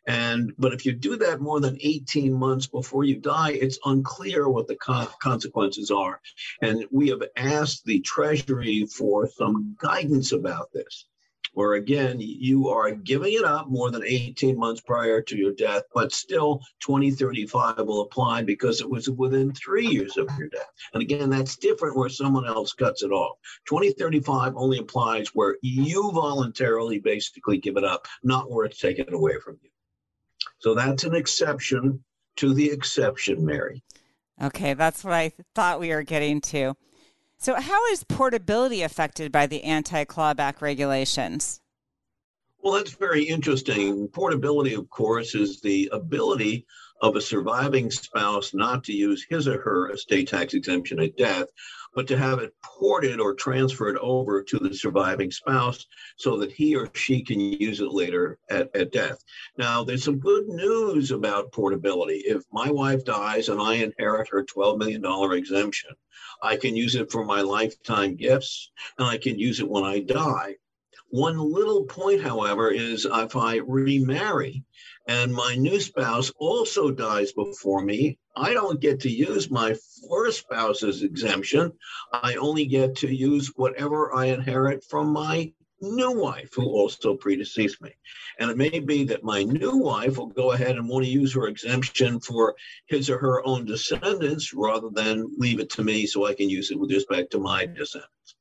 and 0.08 0.52
but 0.58 0.74
if 0.74 0.86
you 0.86 0.92
do 0.92 1.16
that 1.18 1.40
more 1.40 1.60
than 1.60 1.78
18 1.80 2.34
months 2.34 2.68
before 2.68 3.04
you 3.04 3.20
die, 3.20 3.52
it's 3.52 3.80
unclear 3.86 4.50
what 4.50 4.68
the 4.68 4.76
co- 4.76 5.10
consequences 5.22 5.92
are. 5.92 6.20
And 6.62 6.86
we 6.92 7.10
have 7.10 7.24
asked 7.38 7.86
the 7.86 8.02
Treasury 8.02 8.86
for 8.86 9.30
some 9.30 9.76
guidance 9.80 10.32
about 10.34 10.70
this. 10.74 11.06
Where 11.54 11.74
again, 11.74 12.18
you 12.20 12.70
are 12.70 12.92
giving 12.92 13.34
it 13.34 13.44
up 13.44 13.68
more 13.70 13.92
than 13.92 14.04
18 14.04 14.58
months 14.58 14.82
prior 14.82 15.22
to 15.22 15.38
your 15.38 15.54
death, 15.54 15.84
but 15.94 16.12
still 16.12 16.62
2035 16.80 17.78
will 17.78 18.02
apply 18.02 18.42
because 18.44 18.82
it 18.82 18.90
was 18.90 19.10
within 19.10 19.54
three 19.54 19.88
years 19.88 20.18
of 20.18 20.28
your 20.38 20.50
death. 20.50 20.72
And 20.94 21.02
again, 21.04 21.30
that's 21.30 21.56
different 21.56 21.96
where 21.96 22.10
someone 22.10 22.48
else 22.48 22.74
cuts 22.74 23.04
it 23.04 23.12
off. 23.12 23.38
2035 23.68 24.54
only 24.56 24.80
applies 24.80 25.30
where 25.30 25.58
you 25.62 26.12
voluntarily 26.12 27.00
basically 27.00 27.60
give 27.60 27.78
it 27.78 27.84
up, 27.84 28.08
not 28.24 28.50
where 28.50 28.66
it's 28.66 28.80
taken 28.80 29.14
away 29.14 29.34
from 29.44 29.60
you. 29.62 29.70
So 30.60 30.74
that's 30.74 31.04
an 31.04 31.16
exception 31.16 32.04
to 32.38 32.54
the 32.54 32.70
exception, 32.72 33.46
Mary. 33.46 33.84
Okay, 34.42 34.74
that's 34.74 35.04
what 35.04 35.14
I 35.14 35.32
thought 35.54 35.80
we 35.80 35.90
were 35.90 36.04
getting 36.04 36.42
to. 36.42 36.74
So, 37.44 37.56
how 37.56 37.86
is 37.88 38.06
portability 38.06 38.84
affected 38.84 39.30
by 39.30 39.48
the 39.48 39.66
anti 39.66 40.06
clawback 40.06 40.62
regulations? 40.62 41.60
Well, 42.62 42.72
that's 42.72 42.94
very 42.94 43.26
interesting. 43.26 44.08
Portability, 44.08 44.76
of 44.76 44.90
course, 44.90 45.36
is 45.36 45.60
the 45.60 45.90
ability 45.92 46.66
of 47.02 47.18
a 47.18 47.22
surviving 47.22 47.92
spouse 47.92 48.54
not 48.54 48.86
to 48.86 48.94
use 48.94 49.26
his 49.30 49.50
or 49.50 49.60
her 49.60 49.92
estate 49.92 50.30
tax 50.30 50.54
exemption 50.54 51.02
at 51.02 51.18
death, 51.18 51.48
but 51.96 52.08
to 52.08 52.18
have 52.18 52.40
it 52.40 52.54
ported 52.64 53.20
or 53.20 53.34
transferred 53.34 53.98
over 53.98 54.42
to 54.44 54.58
the 54.58 54.74
surviving 54.74 55.32
spouse 55.32 55.86
so 56.18 56.38
that 56.38 56.52
he 56.52 56.76
or 56.76 56.90
she 56.94 57.22
can 57.22 57.40
use 57.40 57.80
it 57.80 57.92
later 57.92 58.40
at, 58.50 58.76
at 58.76 58.92
death. 58.92 59.24
Now, 59.58 59.84
there's 59.84 60.04
some 60.04 60.20
good 60.20 60.48
news 60.48 61.12
about 61.12 61.52
portability. 61.52 62.24
If 62.26 62.44
my 62.52 62.72
wife 62.72 63.06
dies 63.06 63.50
and 63.50 63.62
I 63.62 63.76
inherit 63.76 64.30
her 64.30 64.44
$12 64.44 64.78
million 64.78 65.04
exemption, 65.34 65.92
I 66.42 66.58
can 66.58 66.76
use 66.76 66.96
it 66.96 67.12
for 67.12 67.24
my 67.24 67.42
lifetime 67.42 68.16
gifts 68.16 68.72
and 68.98 69.08
I 69.08 69.18
can 69.18 69.38
use 69.38 69.60
it 69.60 69.70
when 69.70 69.84
I 69.84 70.00
die. 70.00 70.56
One 71.10 71.38
little 71.38 71.84
point, 71.86 72.22
however, 72.22 72.72
is 72.72 73.06
if 73.06 73.36
I 73.36 73.58
remarry 73.58 74.64
and 75.08 75.32
my 75.32 75.56
new 75.56 75.80
spouse 75.80 76.32
also 76.38 76.90
dies 76.90 77.34
before 77.34 77.84
me, 77.84 78.18
I 78.36 78.54
don't 78.54 78.80
get 78.80 79.00
to 79.02 79.10
use 79.10 79.52
my 79.52 79.76
first 80.10 80.40
spouse's 80.40 81.04
exemption. 81.04 81.72
I 82.12 82.36
only 82.36 82.66
get 82.66 82.96
to 82.98 83.14
use 83.14 83.52
whatever 83.56 84.14
I 84.14 84.26
inherit 84.26 84.84
from 84.84 85.14
my 85.14 85.54
new 85.82 86.12
wife 86.12 86.50
who 86.54 86.66
also 86.66 87.16
predeceased 87.16 87.82
me. 87.82 87.92
And 88.40 88.50
it 88.50 88.58
may 88.58 88.80
be 88.80 89.04
that 89.06 89.24
my 89.24 89.44
new 89.44 89.78
wife 89.78 90.18
will 90.18 90.28
go 90.28 90.54
ahead 90.54 90.78
and 90.78 90.88
want 90.88 91.06
to 91.06 91.12
use 91.12 91.34
her 91.34 91.48
exemption 91.48 92.20
for 92.20 92.56
his 92.88 93.10
or 93.10 93.18
her 93.20 93.46
own 93.46 93.66
descendants 93.66 94.54
rather 94.54 94.90
than 94.90 95.30
leave 95.38 95.60
it 95.60 95.70
to 95.72 95.84
me 95.84 96.08
so 96.08 96.26
I 96.26 96.34
can 96.34 96.50
use 96.50 96.72
it 96.72 96.80
with 96.80 96.92
respect 96.92 97.32
to 97.32 97.40
my 97.40 97.66
descendants. 97.66 98.36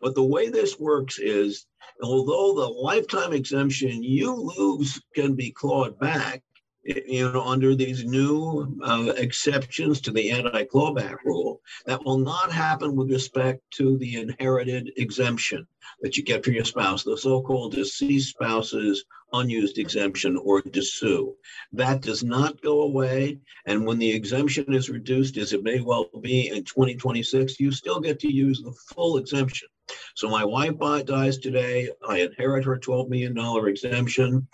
But 0.00 0.14
the 0.14 0.24
way 0.24 0.48
this 0.48 0.78
works 0.78 1.18
is 1.18 1.64
although 2.02 2.60
the 2.60 2.68
lifetime 2.68 3.32
exemption 3.32 4.02
you 4.02 4.34
lose 4.34 5.00
can 5.14 5.34
be 5.34 5.52
clawed 5.52 5.98
back, 5.98 6.42
you 6.84 7.32
know, 7.32 7.42
under 7.42 7.74
these 7.74 8.04
new 8.04 8.78
uh, 8.82 9.12
exceptions 9.16 10.00
to 10.00 10.10
the 10.10 10.30
anti-clawback 10.30 11.16
rule, 11.24 11.60
that 11.86 12.04
will 12.04 12.18
not 12.18 12.50
happen 12.50 12.96
with 12.96 13.10
respect 13.10 13.62
to 13.72 13.96
the 13.98 14.16
inherited 14.16 14.92
exemption 14.96 15.66
that 16.00 16.16
you 16.16 16.24
get 16.24 16.44
for 16.44 16.50
your 16.50 16.64
spouse, 16.64 17.04
the 17.04 17.16
so-called 17.16 17.74
deceased 17.74 18.30
spouse's 18.30 19.04
unused 19.32 19.78
exemption 19.78 20.36
or 20.36 20.60
DSU. 20.62 21.34
That 21.72 22.02
does 22.02 22.24
not 22.24 22.60
go 22.60 22.82
away. 22.82 23.38
And 23.66 23.86
when 23.86 23.98
the 23.98 24.10
exemption 24.10 24.72
is 24.74 24.90
reduced, 24.90 25.36
as 25.36 25.52
it 25.52 25.62
may 25.62 25.80
well 25.80 26.08
be 26.20 26.48
in 26.48 26.64
2026, 26.64 27.60
you 27.60 27.70
still 27.70 28.00
get 28.00 28.18
to 28.20 28.32
use 28.32 28.60
the 28.60 28.72
full 28.94 29.16
exemption. 29.16 29.68
So 30.14 30.28
my 30.28 30.44
wife 30.44 30.78
dies 31.06 31.38
today. 31.38 31.90
I 32.08 32.20
inherit 32.20 32.64
her 32.64 32.78
$12 32.78 33.08
million 33.08 33.68
exemption. 33.68 34.46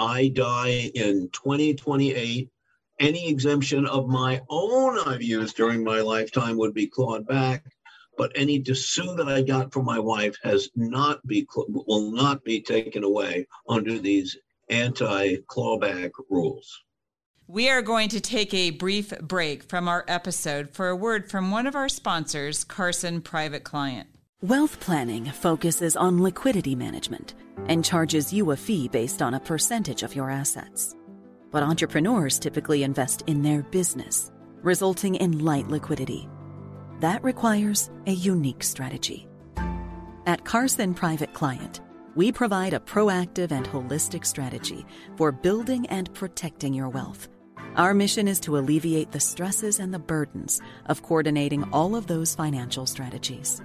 I 0.00 0.28
die 0.28 0.90
in 0.94 1.28
2028. 1.32 2.48
Any 3.00 3.28
exemption 3.28 3.86
of 3.86 4.08
my 4.08 4.40
own 4.48 4.98
I've 4.98 5.22
used 5.22 5.56
during 5.56 5.84
my 5.84 6.00
lifetime 6.00 6.56
would 6.56 6.72
be 6.72 6.86
clawed 6.86 7.26
back, 7.26 7.64
but 8.16 8.32
any 8.34 8.62
DSU 8.62 9.14
that 9.18 9.28
I 9.28 9.42
got 9.42 9.72
from 9.72 9.84
my 9.84 9.98
wife 9.98 10.36
has 10.42 10.70
not 10.74 11.26
be 11.26 11.46
will 11.68 12.10
not 12.10 12.42
be 12.44 12.62
taken 12.62 13.04
away 13.04 13.46
under 13.68 13.98
these 13.98 14.38
anti-clawback 14.70 16.12
rules. 16.30 16.82
We 17.46 17.68
are 17.68 17.82
going 17.82 18.08
to 18.10 18.20
take 18.20 18.54
a 18.54 18.70
brief 18.70 19.12
break 19.20 19.64
from 19.64 19.88
our 19.88 20.04
episode 20.08 20.70
for 20.70 20.88
a 20.88 20.96
word 20.96 21.30
from 21.30 21.50
one 21.50 21.66
of 21.66 21.74
our 21.74 21.88
sponsors, 21.88 22.64
Carson 22.64 23.20
Private 23.20 23.64
Client. 23.64 24.09
Wealth 24.42 24.80
planning 24.80 25.26
focuses 25.26 25.96
on 25.96 26.22
liquidity 26.22 26.74
management 26.74 27.34
and 27.66 27.84
charges 27.84 28.32
you 28.32 28.52
a 28.52 28.56
fee 28.56 28.88
based 28.88 29.20
on 29.20 29.34
a 29.34 29.40
percentage 29.40 30.02
of 30.02 30.16
your 30.16 30.30
assets. 30.30 30.96
But 31.50 31.62
entrepreneurs 31.62 32.38
typically 32.38 32.82
invest 32.82 33.22
in 33.26 33.42
their 33.42 33.64
business, 33.64 34.32
resulting 34.62 35.16
in 35.16 35.44
light 35.44 35.68
liquidity. 35.68 36.26
That 37.00 37.22
requires 37.22 37.90
a 38.06 38.12
unique 38.12 38.62
strategy. 38.62 39.28
At 40.24 40.46
Carson 40.46 40.94
Private 40.94 41.34
Client, 41.34 41.82
we 42.14 42.32
provide 42.32 42.72
a 42.72 42.80
proactive 42.80 43.52
and 43.52 43.68
holistic 43.68 44.24
strategy 44.24 44.86
for 45.18 45.32
building 45.32 45.84
and 45.88 46.10
protecting 46.14 46.72
your 46.72 46.88
wealth. 46.88 47.28
Our 47.76 47.92
mission 47.92 48.26
is 48.26 48.40
to 48.40 48.56
alleviate 48.56 49.12
the 49.12 49.20
stresses 49.20 49.80
and 49.80 49.92
the 49.92 49.98
burdens 49.98 50.62
of 50.86 51.02
coordinating 51.02 51.64
all 51.74 51.94
of 51.94 52.06
those 52.06 52.34
financial 52.34 52.86
strategies. 52.86 53.60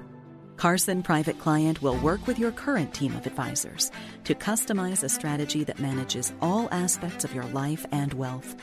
Carson 0.58 1.04
Private 1.04 1.38
Client 1.38 1.82
will 1.82 1.98
work 1.98 2.26
with 2.28 2.40
your 2.40 2.52
current 2.52 2.94
team 2.94 3.16
of 3.16 3.28
advisors 3.28 3.92
to 4.24 4.34
customize 4.34 5.04
a 5.04 5.10
strategy 5.10 5.64
that 5.66 5.80
manages 5.80 6.34
all 6.42 6.70
aspects 6.72 7.26
of 7.26 7.36
your 7.36 7.44
life 7.46 7.86
and 7.92 8.14
wealth, 8.14 8.56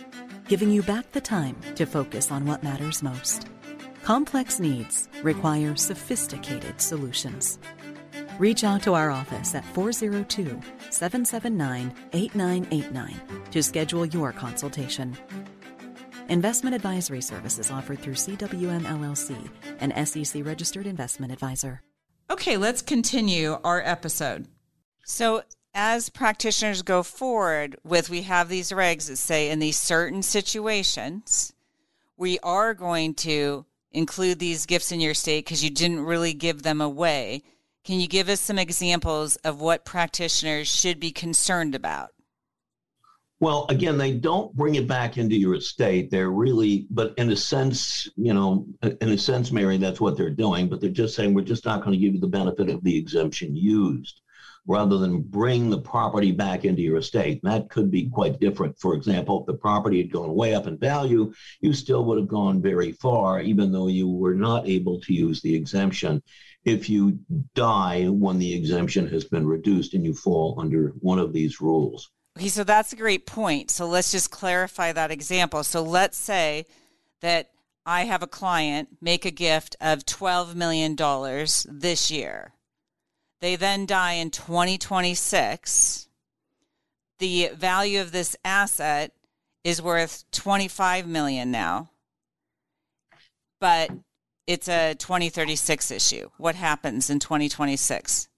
giving 0.49 0.71
you 0.71 0.83
back 0.83 1.13
the 1.13 1.21
time 1.21 1.57
to 1.75 1.85
focus 1.85 2.31
on 2.31 2.47
what 2.47 2.63
matters 2.63 3.03
most. 3.03 3.47
Complex 4.03 4.59
needs 4.59 5.09
require 5.23 5.77
sophisticated 5.77 6.81
solutions. 6.81 7.59
Reach 8.39 8.65
out 8.65 8.83
to 8.83 8.95
our 8.95 9.11
office 9.11 9.55
at 9.55 9.65
402 9.67 10.61
779 10.91 11.95
8989 12.13 13.21
to 13.51 13.63
schedule 13.63 14.07
your 14.07 14.33
consultation. 14.33 15.17
Investment 16.33 16.75
advisory 16.75 17.21
services 17.21 17.71
offered 17.71 17.99
through 17.99 18.15
CWM 18.15 18.85
LLC, 18.85 19.37
an 19.81 20.07
SEC 20.07 20.43
registered 20.47 20.87
investment 20.87 21.31
advisor. 21.31 21.83
Okay, 22.31 22.57
let's 22.57 22.81
continue 22.81 23.59
our 23.63 23.83
episode. 23.83 24.49
So, 25.05 25.43
as 25.75 26.09
practitioners 26.09 26.81
go 26.81 27.03
forward 27.03 27.77
with, 27.85 28.09
we 28.09 28.23
have 28.23 28.49
these 28.49 28.71
regs 28.71 29.09
that 29.09 29.19
say 29.19 29.51
in 29.51 29.59
these 29.59 29.77
certain 29.77 30.23
situations, 30.23 31.53
we 32.17 32.39
are 32.39 32.73
going 32.73 33.13
to 33.17 33.67
include 33.91 34.39
these 34.39 34.65
gifts 34.65 34.91
in 34.91 35.03
your 35.03 35.13
state 35.13 35.45
because 35.45 35.63
you 35.63 35.69
didn't 35.69 36.01
really 36.01 36.33
give 36.33 36.63
them 36.63 36.81
away. 36.81 37.43
Can 37.85 38.01
you 38.01 38.09
give 38.09 38.31
us 38.31 38.41
some 38.41 38.59
examples 38.59 39.37
of 39.45 39.61
what 39.61 39.85
practitioners 39.85 40.67
should 40.67 40.99
be 40.99 41.11
concerned 41.11 41.75
about? 41.75 42.15
Well, 43.43 43.67
again, 43.71 43.99
they 43.99 44.13
don't 44.13 44.55
bring 44.55 44.77
it 44.77 44.87
back 44.87 45.19
into 45.19 45.35
your 45.35 45.57
estate. 45.57 46.13
They're 46.13 46.31
really, 46.31 46.87
but 46.91 47.13
in 47.17 47.33
a 47.33 47.37
sense, 47.37 48.09
you 48.15 48.33
know, 48.33 48.69
in 48.83 49.09
a 49.09 49.19
sense, 49.19 49.51
Mary, 49.51 49.79
that's 49.79 50.01
what 50.01 50.17
they're 50.17 50.31
doing. 50.31 50.69
But 50.69 50.81
they're 50.81 50.91
just 50.91 51.17
saying 51.17 51.35
we're 51.35 51.43
just 51.43 51.65
not 51.65 51.81
going 51.81 51.91
to 51.91 51.99
give 51.99 52.15
you 52.15 52.21
the 52.21 52.29
benefit 52.29 52.69
of 52.69 52.85
the 52.85 52.97
exemption 52.97 53.57
used, 53.57 54.21
rather 54.69 54.97
than 54.97 55.23
bring 55.23 55.71
the 55.71 55.81
property 55.81 56.31
back 56.31 56.65
into 56.65 56.83
your 56.83 56.99
estate. 56.99 57.41
That 57.43 57.69
could 57.69 57.91
be 57.91 58.09
quite 58.09 58.39
different. 58.39 58.79
For 58.79 58.95
example, 58.95 59.41
if 59.41 59.47
the 59.47 59.55
property 59.55 60.01
had 60.01 60.13
gone 60.13 60.37
way 60.37 60.55
up 60.55 60.69
in 60.69 60.79
value, 60.79 61.33
you 61.61 61.73
still 61.73 62.05
would 62.05 62.19
have 62.19 62.29
gone 62.29 62.63
very 62.63 62.93
far, 62.93 63.41
even 63.41 63.73
though 63.73 63.89
you 63.89 64.09
were 64.09 64.37
not 64.37 64.69
able 64.69 65.01
to 65.01 65.13
use 65.13 65.43
the 65.43 65.57
exemption. 65.57 66.23
If 66.65 66.89
you 66.89 67.19
die 67.57 68.05
when 68.05 68.39
the 68.39 68.55
exemption 68.55 69.09
has 69.09 69.25
been 69.25 69.49
reduced 69.49 69.95
and 69.95 70.05
you 70.05 70.15
fall 70.15 70.61
under 70.61 70.91
one 71.01 71.19
of 71.19 71.33
these 71.33 71.61
rules. 71.61 72.09
Okay, 72.37 72.49
so 72.49 72.65
that's 72.65 72.93
a 72.93 72.97
great 72.97 73.27
point. 73.27 73.71
So 73.71 73.87
let's 73.87 74.11
just 74.11 74.31
clarify 74.31 74.93
that 74.93 75.11
example. 75.11 75.63
So 75.65 75.83
let's 75.83 76.17
say 76.17 76.67
that 77.21 77.51
I 77.85 78.05
have 78.05 78.23
a 78.23 78.29
client 78.29 78.89
make 79.01 79.25
a 79.25 79.31
gift 79.31 79.77
of 79.81 80.07
$12 80.07 80.55
million 80.55 80.97
this 81.69 82.11
year. 82.11 82.53
They 83.41 83.57
then 83.57 83.87
die 83.87 84.13
in 84.13 84.31
2026. 84.31 86.09
The 87.19 87.51
value 87.55 88.01
of 88.01 88.13
this 88.13 88.37
asset 88.45 89.13
is 89.65 89.83
worth 89.83 90.25
25 90.31 91.07
million 91.07 91.51
now. 91.51 91.91
But 93.61 93.91
it's 94.47 94.69
a 94.69 94.95
2036 94.95 95.91
issue. 95.91 96.31
What 96.37 96.55
happens 96.55 97.11
in 97.11 97.19
2026? 97.19 98.29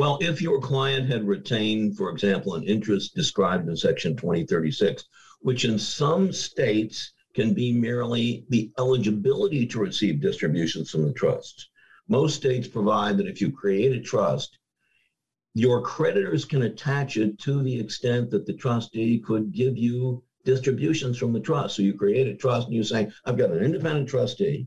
Well, 0.00 0.16
if 0.22 0.40
your 0.40 0.58
client 0.60 1.10
had 1.10 1.28
retained, 1.28 1.98
for 1.98 2.08
example, 2.08 2.54
an 2.54 2.64
interest 2.64 3.14
described 3.14 3.68
in 3.68 3.76
Section 3.76 4.16
2036, 4.16 5.04
which 5.40 5.66
in 5.66 5.78
some 5.78 6.32
states 6.32 7.12
can 7.34 7.52
be 7.52 7.70
merely 7.70 8.46
the 8.48 8.72
eligibility 8.78 9.66
to 9.66 9.78
receive 9.78 10.22
distributions 10.22 10.90
from 10.90 11.04
the 11.04 11.12
trust. 11.12 11.68
Most 12.08 12.36
states 12.36 12.66
provide 12.66 13.18
that 13.18 13.26
if 13.26 13.42
you 13.42 13.52
create 13.52 13.92
a 13.92 14.00
trust, 14.00 14.58
your 15.52 15.82
creditors 15.82 16.46
can 16.46 16.62
attach 16.62 17.18
it 17.18 17.38
to 17.40 17.62
the 17.62 17.78
extent 17.78 18.30
that 18.30 18.46
the 18.46 18.54
trustee 18.54 19.18
could 19.18 19.52
give 19.52 19.76
you 19.76 20.24
distributions 20.46 21.18
from 21.18 21.34
the 21.34 21.40
trust. 21.40 21.76
So 21.76 21.82
you 21.82 21.92
create 21.92 22.26
a 22.26 22.36
trust 22.36 22.68
and 22.68 22.74
you 22.74 22.84
say, 22.84 23.10
I've 23.26 23.36
got 23.36 23.50
an 23.50 23.62
independent 23.62 24.08
trustee. 24.08 24.66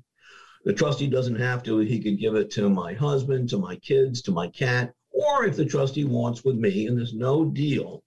The 0.63 0.73
trustee 0.73 1.07
doesn't 1.07 1.39
have 1.39 1.63
to, 1.63 1.79
he 1.79 1.99
could 1.99 2.19
give 2.19 2.35
it 2.35 2.51
to 2.51 2.69
my 2.69 2.93
husband, 2.93 3.49
to 3.49 3.57
my 3.57 3.77
kids, 3.77 4.21
to 4.21 4.31
my 4.31 4.47
cat, 4.49 4.93
or 5.13 5.45
if 5.45 5.55
the 5.55 5.65
trustee 5.65 6.05
wants 6.05 6.43
with 6.43 6.55
me, 6.55 6.87
and 6.87 6.97
there's 6.97 7.13
no 7.13 7.45
deal. 7.45 8.03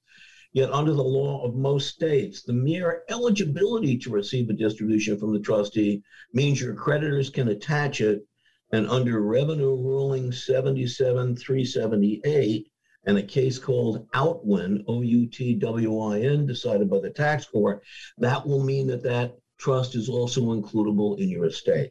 Yet, 0.52 0.72
under 0.72 0.92
the 0.92 1.02
law 1.02 1.44
of 1.44 1.54
most 1.54 1.88
states, 1.88 2.42
the 2.42 2.52
mere 2.52 3.02
eligibility 3.08 3.96
to 3.98 4.10
receive 4.10 4.48
a 4.48 4.54
distribution 4.54 5.18
from 5.18 5.32
the 5.32 5.40
trustee 5.40 6.02
means 6.32 6.60
your 6.60 6.74
creditors 6.74 7.30
can 7.30 7.48
attach 7.48 8.00
it. 8.00 8.24
And 8.72 8.88
under 8.88 9.20
Revenue 9.20 9.76
Ruling 9.76 10.32
77378, 10.32 12.66
and 13.04 13.18
a 13.18 13.22
case 13.22 13.58
called 13.58 14.08
Outwin, 14.14 14.82
O 14.88 15.02
U 15.02 15.26
T 15.26 15.54
W 15.54 16.00
I 16.00 16.20
N, 16.20 16.46
decided 16.46 16.88
by 16.90 17.00
the 17.00 17.10
tax 17.10 17.44
court, 17.44 17.82
that 18.18 18.46
will 18.46 18.64
mean 18.64 18.86
that 18.88 19.04
that 19.04 19.36
trust 19.58 19.94
is 19.94 20.08
also 20.08 20.54
includable 20.54 21.18
in 21.18 21.28
your 21.28 21.44
estate. 21.44 21.90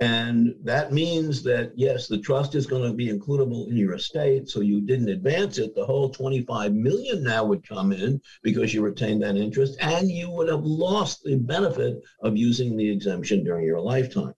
And 0.00 0.56
that 0.64 0.92
means 0.92 1.42
that, 1.44 1.72
yes, 1.76 2.08
the 2.08 2.18
trust 2.18 2.56
is 2.56 2.66
going 2.66 2.82
to 2.82 2.96
be 2.96 3.08
includable 3.08 3.68
in 3.68 3.76
your 3.76 3.94
estate. 3.94 4.48
So 4.48 4.60
you 4.60 4.80
didn't 4.80 5.08
advance 5.08 5.58
it. 5.58 5.74
The 5.74 5.84
whole 5.84 6.10
25 6.10 6.74
million 6.74 7.22
now 7.22 7.44
would 7.44 7.66
come 7.66 7.92
in 7.92 8.20
because 8.42 8.74
you 8.74 8.82
retained 8.82 9.22
that 9.22 9.36
interest 9.36 9.78
and 9.80 10.10
you 10.10 10.30
would 10.30 10.48
have 10.48 10.64
lost 10.64 11.22
the 11.22 11.36
benefit 11.36 12.02
of 12.22 12.36
using 12.36 12.76
the 12.76 12.90
exemption 12.90 13.44
during 13.44 13.64
your 13.64 13.80
lifetime. 13.80 14.34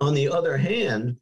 On 0.00 0.14
the 0.14 0.28
other 0.28 0.56
hand, 0.56 1.16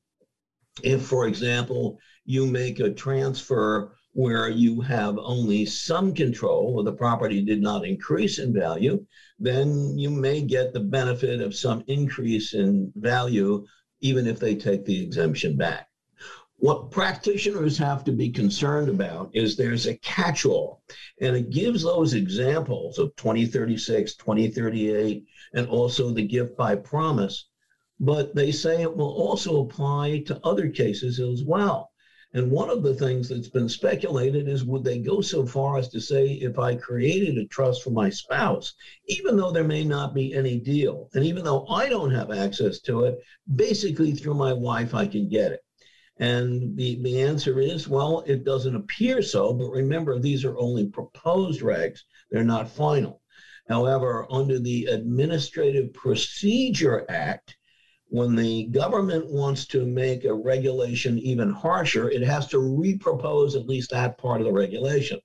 if, 0.82 1.02
for 1.02 1.26
example, 1.26 1.98
you 2.24 2.46
make 2.46 2.80
a 2.80 2.90
transfer 2.90 3.94
where 4.12 4.48
you 4.48 4.80
have 4.80 5.16
only 5.18 5.64
some 5.64 6.12
control 6.12 6.74
or 6.76 6.82
the 6.82 6.92
property 6.92 7.42
did 7.42 7.62
not 7.62 7.84
increase 7.84 8.38
in 8.38 8.52
value, 8.52 9.04
then 9.38 9.96
you 9.96 10.10
may 10.10 10.42
get 10.42 10.72
the 10.72 10.80
benefit 10.80 11.40
of 11.40 11.54
some 11.54 11.84
increase 11.86 12.54
in 12.54 12.92
value, 12.96 13.64
even 14.00 14.26
if 14.26 14.38
they 14.38 14.54
take 14.54 14.84
the 14.84 15.02
exemption 15.02 15.56
back. 15.56 15.86
What 16.56 16.90
practitioners 16.90 17.78
have 17.78 18.04
to 18.04 18.12
be 18.12 18.28
concerned 18.28 18.90
about 18.90 19.30
is 19.32 19.56
there's 19.56 19.86
a 19.86 19.96
catch 19.98 20.44
all, 20.44 20.82
and 21.20 21.34
it 21.34 21.48
gives 21.48 21.82
those 21.82 22.12
examples 22.12 22.98
of 22.98 23.16
2036, 23.16 24.16
2038, 24.16 25.24
and 25.54 25.66
also 25.68 26.10
the 26.10 26.26
gift 26.26 26.58
by 26.58 26.74
promise. 26.74 27.48
But 27.98 28.34
they 28.34 28.52
say 28.52 28.82
it 28.82 28.94
will 28.94 29.12
also 29.12 29.62
apply 29.62 30.24
to 30.26 30.40
other 30.44 30.68
cases 30.68 31.18
as 31.20 31.44
well. 31.44 31.89
And 32.32 32.50
one 32.50 32.70
of 32.70 32.84
the 32.84 32.94
things 32.94 33.28
that's 33.28 33.48
been 33.48 33.68
speculated 33.68 34.46
is 34.46 34.64
would 34.64 34.84
they 34.84 34.98
go 34.98 35.20
so 35.20 35.44
far 35.44 35.78
as 35.78 35.88
to 35.88 36.00
say, 36.00 36.28
if 36.34 36.60
I 36.60 36.76
created 36.76 37.36
a 37.38 37.46
trust 37.46 37.82
for 37.82 37.90
my 37.90 38.08
spouse, 38.08 38.72
even 39.06 39.36
though 39.36 39.50
there 39.50 39.64
may 39.64 39.82
not 39.82 40.14
be 40.14 40.32
any 40.32 40.58
deal, 40.60 41.08
and 41.14 41.24
even 41.24 41.42
though 41.42 41.66
I 41.66 41.88
don't 41.88 42.12
have 42.12 42.30
access 42.30 42.78
to 42.82 43.04
it, 43.04 43.18
basically 43.56 44.12
through 44.12 44.34
my 44.34 44.52
wife, 44.52 44.94
I 44.94 45.06
can 45.06 45.28
get 45.28 45.50
it. 45.50 45.60
And 46.18 46.76
the, 46.76 47.02
the 47.02 47.20
answer 47.22 47.60
is, 47.60 47.88
well, 47.88 48.22
it 48.26 48.44
doesn't 48.44 48.76
appear 48.76 49.22
so, 49.22 49.52
but 49.52 49.70
remember, 49.70 50.18
these 50.18 50.44
are 50.44 50.56
only 50.56 50.86
proposed 50.86 51.62
regs, 51.62 52.00
they're 52.30 52.44
not 52.44 52.70
final. 52.70 53.22
However, 53.68 54.26
under 54.30 54.60
the 54.60 54.84
Administrative 54.86 55.92
Procedure 55.94 57.06
Act, 57.08 57.56
when 58.10 58.34
the 58.34 58.64
government 58.66 59.30
wants 59.30 59.66
to 59.66 59.86
make 59.86 60.24
a 60.24 60.34
regulation 60.34 61.18
even 61.20 61.50
harsher, 61.50 62.10
it 62.10 62.22
has 62.22 62.48
to 62.48 62.58
repropose 62.58 63.54
at 63.54 63.68
least 63.68 63.90
that 63.90 64.18
part 64.18 64.40
of 64.40 64.46
the 64.46 64.52
regulation. 64.52 65.20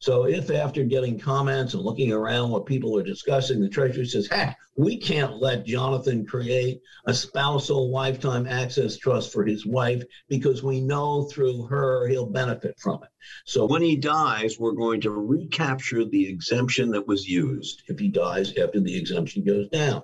So 0.00 0.26
if 0.26 0.50
after 0.50 0.84
getting 0.84 1.18
comments 1.18 1.74
and 1.74 1.82
looking 1.82 2.12
around 2.12 2.50
what 2.50 2.66
people 2.66 2.96
are 2.98 3.02
discussing, 3.02 3.60
the 3.60 3.68
Treasury 3.68 4.06
says, 4.06 4.28
heck, 4.28 4.56
we 4.76 4.96
can't 4.96 5.40
let 5.40 5.66
Jonathan 5.66 6.26
create 6.26 6.80
a 7.06 7.14
spousal 7.14 7.90
lifetime 7.90 8.46
access 8.46 8.96
trust 8.96 9.32
for 9.32 9.44
his 9.44 9.66
wife 9.66 10.02
because 10.28 10.62
we 10.62 10.80
know 10.80 11.24
through 11.24 11.66
her 11.66 12.06
he'll 12.08 12.26
benefit 12.26 12.78
from 12.78 13.02
it. 13.02 13.08
So 13.46 13.66
when 13.66 13.82
he 13.82 13.96
dies, 13.96 14.58
we're 14.58 14.72
going 14.72 15.00
to 15.02 15.10
recapture 15.10 16.04
the 16.04 16.28
exemption 16.28 16.90
that 16.90 17.06
was 17.06 17.28
used 17.28 17.82
if 17.88 17.98
he 17.98 18.08
dies 18.08 18.50
after 18.56 18.80
the 18.80 18.96
exemption 18.96 19.44
goes 19.44 19.68
down. 19.68 20.02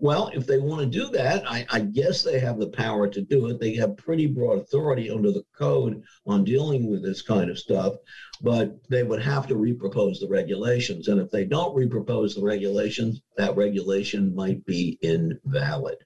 Well, 0.00 0.30
if 0.32 0.46
they 0.46 0.58
want 0.58 0.80
to 0.80 0.86
do 0.86 1.10
that, 1.10 1.46
I, 1.46 1.66
I, 1.70 1.80
guess 1.80 2.22
they 2.22 2.40
have 2.40 2.58
the 2.58 2.68
power 2.68 3.06
to 3.06 3.20
do 3.20 3.48
it. 3.48 3.60
They 3.60 3.74
have 3.74 3.98
pretty 3.98 4.26
broad 4.26 4.58
authority 4.58 5.10
under 5.10 5.30
the 5.30 5.44
code 5.54 6.02
on 6.26 6.42
dealing 6.42 6.90
with 6.90 7.02
this 7.02 7.20
kind 7.20 7.50
of 7.50 7.58
stuff, 7.58 7.96
but 8.40 8.78
they 8.88 9.02
would 9.02 9.20
have 9.20 9.46
to 9.48 9.54
repropose 9.56 10.18
the 10.18 10.28
regulations. 10.28 11.08
And 11.08 11.20
if 11.20 11.30
they 11.30 11.44
don't 11.44 11.76
repropose 11.76 12.34
the 12.34 12.42
regulations, 12.42 13.20
that 13.36 13.56
regulation 13.56 14.34
might 14.34 14.64
be 14.64 14.98
invalid. 15.02 15.98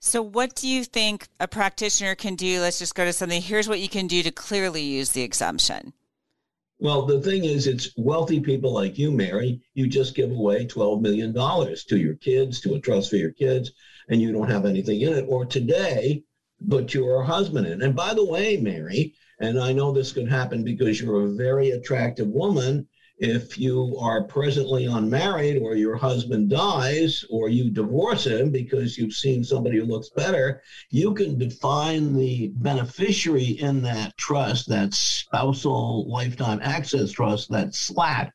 So, 0.00 0.22
what 0.22 0.54
do 0.54 0.66
you 0.66 0.84
think 0.84 1.28
a 1.38 1.46
practitioner 1.46 2.14
can 2.14 2.34
do? 2.34 2.62
Let's 2.62 2.78
just 2.78 2.94
go 2.94 3.04
to 3.04 3.12
something. 3.12 3.42
Here's 3.42 3.68
what 3.68 3.80
you 3.80 3.90
can 3.90 4.06
do 4.06 4.22
to 4.22 4.30
clearly 4.30 4.82
use 4.82 5.12
the 5.12 5.22
exemption. 5.22 5.92
Well, 6.82 7.06
the 7.06 7.20
thing 7.20 7.44
is, 7.44 7.68
it's 7.68 7.92
wealthy 7.96 8.40
people 8.40 8.72
like 8.72 8.98
you, 8.98 9.12
Mary. 9.12 9.60
You 9.74 9.86
just 9.86 10.16
give 10.16 10.32
away 10.32 10.66
$12 10.66 11.00
million 11.00 11.32
to 11.32 11.96
your 11.96 12.16
kids, 12.16 12.60
to 12.62 12.74
a 12.74 12.80
trust 12.80 13.08
for 13.08 13.14
your 13.14 13.30
kids, 13.30 13.70
and 14.08 14.20
you 14.20 14.32
don't 14.32 14.50
have 14.50 14.66
anything 14.66 15.00
in 15.02 15.12
it. 15.12 15.26
Or 15.28 15.44
today, 15.44 16.24
put 16.68 16.92
your 16.92 17.22
husband 17.22 17.68
in. 17.68 17.82
And 17.82 17.94
by 17.94 18.14
the 18.14 18.24
way, 18.24 18.56
Mary, 18.56 19.14
and 19.38 19.60
I 19.60 19.72
know 19.72 19.92
this 19.92 20.10
could 20.10 20.28
happen 20.28 20.64
because 20.64 21.00
you're 21.00 21.26
a 21.26 21.36
very 21.36 21.70
attractive 21.70 22.26
woman, 22.26 22.88
if 23.22 23.56
you 23.56 23.96
are 24.00 24.24
presently 24.24 24.86
unmarried 24.86 25.62
or 25.62 25.76
your 25.76 25.94
husband 25.94 26.50
dies 26.50 27.24
or 27.30 27.48
you 27.48 27.70
divorce 27.70 28.26
him 28.26 28.50
because 28.50 28.98
you've 28.98 29.12
seen 29.12 29.44
somebody 29.44 29.78
who 29.78 29.84
looks 29.84 30.08
better, 30.08 30.60
you 30.90 31.14
can 31.14 31.38
define 31.38 32.14
the 32.14 32.48
beneficiary 32.56 33.44
in 33.44 33.80
that 33.80 34.16
trust, 34.16 34.68
that 34.68 34.92
spousal 34.92 36.10
lifetime 36.10 36.58
access 36.64 37.12
trust, 37.12 37.48
that 37.48 37.76
SLAT, 37.76 38.32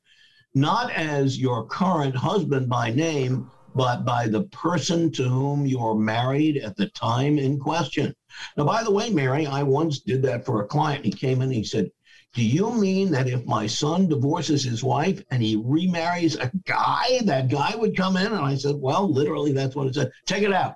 not 0.56 0.90
as 0.94 1.38
your 1.38 1.66
current 1.68 2.16
husband 2.16 2.70
by 2.70 2.90
name, 2.90 3.52
but 3.76 4.06
by 4.06 4.26
the 4.26 4.44
person 4.44 5.12
to 5.12 5.24
whom 5.24 5.66
you're 5.66 5.96
married 5.96 6.58
at 6.58 6.78
the 6.78 6.88
time 6.92 7.38
in 7.38 7.60
question. 7.60 8.14
Now, 8.56 8.64
by 8.64 8.86
the 8.86 8.92
way, 8.92 9.10
Mary, 9.10 9.46
I 9.48 9.64
once 9.64 10.00
did 10.00 10.22
that 10.24 10.46
for 10.46 10.62
a 10.62 10.68
client. 10.68 11.04
He 11.04 11.12
came 11.12 11.42
in, 11.42 11.52
he 11.52 11.66
said, 11.66 11.92
do 12.38 12.46
you 12.46 12.72
mean 12.72 13.10
that 13.10 13.28
if 13.28 13.48
my 13.48 13.66
son 13.66 14.08
divorces 14.08 14.64
his 14.64 14.84
wife 14.84 15.24
and 15.32 15.42
he 15.42 15.56
remarries 15.56 16.36
a 16.36 16.52
guy, 16.66 17.20
that 17.24 17.50
guy 17.50 17.76
would 17.76 17.98
come 17.98 18.16
in? 18.16 18.28
And 18.28 18.46
I 18.46 18.54
said, 18.54 18.76
Well, 18.78 19.12
literally, 19.12 19.54
that's 19.54 19.76
what 19.76 19.88
it 19.88 19.96
said. 19.96 20.12
Take 20.28 20.44
it 20.44 20.54
out. 20.54 20.76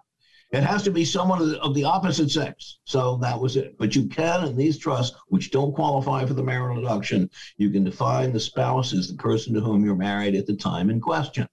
It 0.52 0.64
has 0.64 0.82
to 0.82 0.92
be 0.92 1.06
someone 1.06 1.40
of 1.40 1.50
the, 1.50 1.62
of 1.62 1.76
the, 1.76 1.84
opposite 1.84 2.32
sex. 2.32 2.80
So 2.86 3.18
that 3.18 3.40
was 3.40 3.58
it. 3.58 3.78
But 3.78 3.96
you 3.96 4.08
can, 4.08 4.44
in 4.44 4.58
these 4.58 4.80
trusts, 4.80 5.16
which 5.28 5.52
don't 5.52 5.76
qualify 5.76 6.26
for 6.26 6.34
the 6.34 6.42
marital 6.42 6.82
deduction, 6.82 7.30
you 7.58 7.70
can 7.70 7.84
define 7.84 8.34
the 8.34 8.40
spouse 8.40 8.92
as 8.92 9.08
the 9.08 9.14
person 9.14 9.54
to 9.54 9.62
whom 9.62 9.86
you're 9.86 9.96
married 9.96 10.34
at 10.34 10.48
the 10.48 10.56
time 10.56 10.90
in 10.90 11.00
question. 11.00 11.48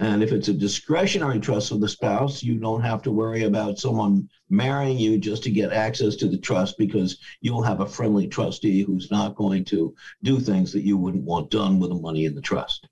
And 0.00 0.22
if 0.22 0.32
it's 0.32 0.48
a 0.48 0.54
discretionary 0.54 1.38
trust 1.38 1.72
of 1.72 1.80
the 1.82 1.88
spouse, 1.88 2.42
you 2.42 2.58
don't 2.58 2.80
have 2.80 3.02
to 3.02 3.12
worry 3.12 3.44
about 3.44 3.78
someone 3.78 4.30
marrying 4.48 4.98
you 4.98 5.18
just 5.18 5.42
to 5.42 5.50
get 5.50 5.74
access 5.74 6.16
to 6.16 6.26
the 6.26 6.38
trust 6.38 6.78
because 6.78 7.18
you'll 7.42 7.62
have 7.62 7.80
a 7.80 7.86
friendly 7.86 8.26
trustee 8.26 8.82
who's 8.82 9.10
not 9.10 9.36
going 9.36 9.62
to 9.66 9.94
do 10.22 10.40
things 10.40 10.72
that 10.72 10.84
you 10.84 10.96
wouldn't 10.96 11.24
want 11.24 11.50
done 11.50 11.78
with 11.78 11.90
the 11.90 11.96
money 11.96 12.24
in 12.24 12.34
the 12.34 12.40
trust. 12.40 12.88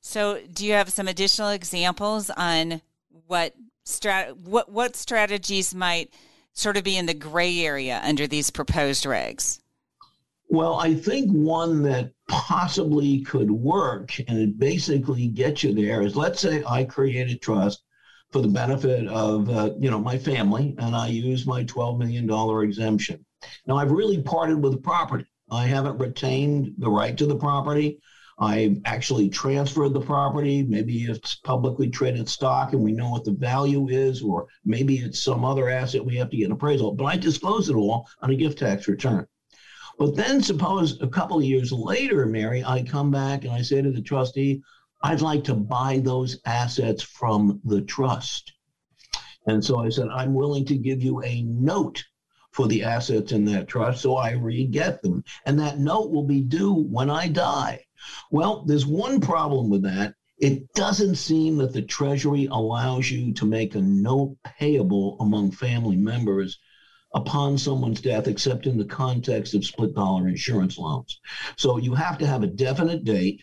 So, 0.00 0.40
do 0.52 0.64
you 0.64 0.74
have 0.74 0.90
some 0.90 1.08
additional 1.08 1.50
examples 1.50 2.30
on 2.30 2.82
what 3.26 3.54
strat- 3.84 4.36
what 4.36 4.70
what 4.70 4.94
strategies 4.94 5.74
might 5.74 6.14
sort 6.52 6.76
of 6.76 6.84
be 6.84 6.96
in 6.96 7.06
the 7.06 7.14
gray 7.14 7.60
area 7.60 8.00
under 8.04 8.28
these 8.28 8.50
proposed 8.50 9.04
regs? 9.04 9.59
Well, 10.52 10.80
I 10.80 10.94
think 10.94 11.30
one 11.30 11.84
that 11.84 12.10
possibly 12.26 13.20
could 13.20 13.52
work 13.52 14.12
and 14.26 14.36
it 14.36 14.58
basically 14.58 15.28
gets 15.28 15.62
you 15.62 15.72
there 15.72 16.02
is 16.02 16.16
let's 16.16 16.40
say 16.40 16.64
I 16.68 16.82
create 16.82 17.30
a 17.30 17.38
trust 17.38 17.84
for 18.32 18.42
the 18.42 18.48
benefit 18.48 19.06
of 19.06 19.48
uh, 19.48 19.70
you 19.78 19.92
know 19.92 20.00
my 20.00 20.18
family 20.18 20.74
and 20.78 20.96
I 20.96 21.06
use 21.06 21.46
my 21.46 21.62
12 21.62 22.00
million 22.00 22.26
dollar 22.26 22.64
exemption. 22.64 23.24
Now 23.68 23.76
I've 23.76 23.92
really 23.92 24.20
parted 24.22 24.60
with 24.60 24.72
the 24.72 24.78
property. 24.78 25.24
I 25.52 25.66
haven't 25.66 25.98
retained 25.98 26.74
the 26.78 26.90
right 26.90 27.16
to 27.16 27.26
the 27.26 27.36
property. 27.36 28.00
I've 28.40 28.78
actually 28.86 29.28
transferred 29.28 29.92
the 29.92 30.00
property. 30.00 30.64
Maybe 30.64 31.04
it's 31.04 31.36
publicly 31.36 31.88
traded 31.90 32.28
stock 32.28 32.72
and 32.72 32.82
we 32.82 32.90
know 32.90 33.10
what 33.10 33.24
the 33.24 33.34
value 33.34 33.88
is, 33.88 34.20
or 34.20 34.48
maybe 34.64 34.96
it's 34.96 35.22
some 35.22 35.44
other 35.44 35.68
asset 35.68 36.04
we 36.04 36.16
have 36.16 36.30
to 36.30 36.36
get 36.36 36.46
an 36.46 36.52
appraisal. 36.52 36.90
But 36.90 37.04
I 37.04 37.16
disclose 37.16 37.68
it 37.68 37.76
all 37.76 38.08
on 38.20 38.30
a 38.30 38.34
gift 38.34 38.58
tax 38.58 38.88
return. 38.88 39.28
But 40.00 40.16
then 40.16 40.42
suppose 40.42 40.98
a 41.02 41.06
couple 41.06 41.36
of 41.36 41.44
years 41.44 41.72
later, 41.72 42.24
Mary, 42.24 42.64
I 42.64 42.82
come 42.82 43.10
back 43.10 43.44
and 43.44 43.52
I 43.52 43.60
say 43.60 43.82
to 43.82 43.92
the 43.92 44.00
trustee, 44.00 44.62
I'd 45.02 45.20
like 45.20 45.44
to 45.44 45.54
buy 45.54 45.98
those 45.98 46.40
assets 46.46 47.02
from 47.02 47.60
the 47.66 47.82
trust. 47.82 48.54
And 49.46 49.62
so 49.62 49.78
I 49.78 49.90
said, 49.90 50.08
I'm 50.08 50.32
willing 50.32 50.64
to 50.64 50.78
give 50.78 51.02
you 51.02 51.22
a 51.22 51.42
note 51.42 52.02
for 52.50 52.66
the 52.66 52.82
assets 52.82 53.32
in 53.32 53.44
that 53.44 53.68
trust 53.68 54.00
so 54.00 54.16
I 54.16 54.30
re-get 54.30 55.02
them. 55.02 55.22
And 55.44 55.60
that 55.60 55.80
note 55.80 56.10
will 56.10 56.26
be 56.26 56.40
due 56.40 56.72
when 56.72 57.10
I 57.10 57.28
die. 57.28 57.84
Well, 58.30 58.64
there's 58.64 58.86
one 58.86 59.20
problem 59.20 59.68
with 59.68 59.82
that. 59.82 60.14
It 60.38 60.72
doesn't 60.72 61.16
seem 61.16 61.58
that 61.58 61.74
the 61.74 61.82
Treasury 61.82 62.48
allows 62.50 63.10
you 63.10 63.34
to 63.34 63.44
make 63.44 63.74
a 63.74 63.82
note 63.82 64.38
payable 64.44 65.18
among 65.20 65.50
family 65.50 65.98
members 65.98 66.58
upon 67.14 67.58
someone's 67.58 68.00
death, 68.00 68.28
except 68.28 68.66
in 68.66 68.78
the 68.78 68.84
context 68.84 69.54
of 69.54 69.64
split 69.64 69.94
dollar 69.94 70.28
insurance 70.28 70.78
loans. 70.78 71.20
So 71.56 71.76
you 71.78 71.94
have 71.94 72.18
to 72.18 72.26
have 72.26 72.42
a 72.42 72.46
definite 72.48 73.04
date. 73.04 73.42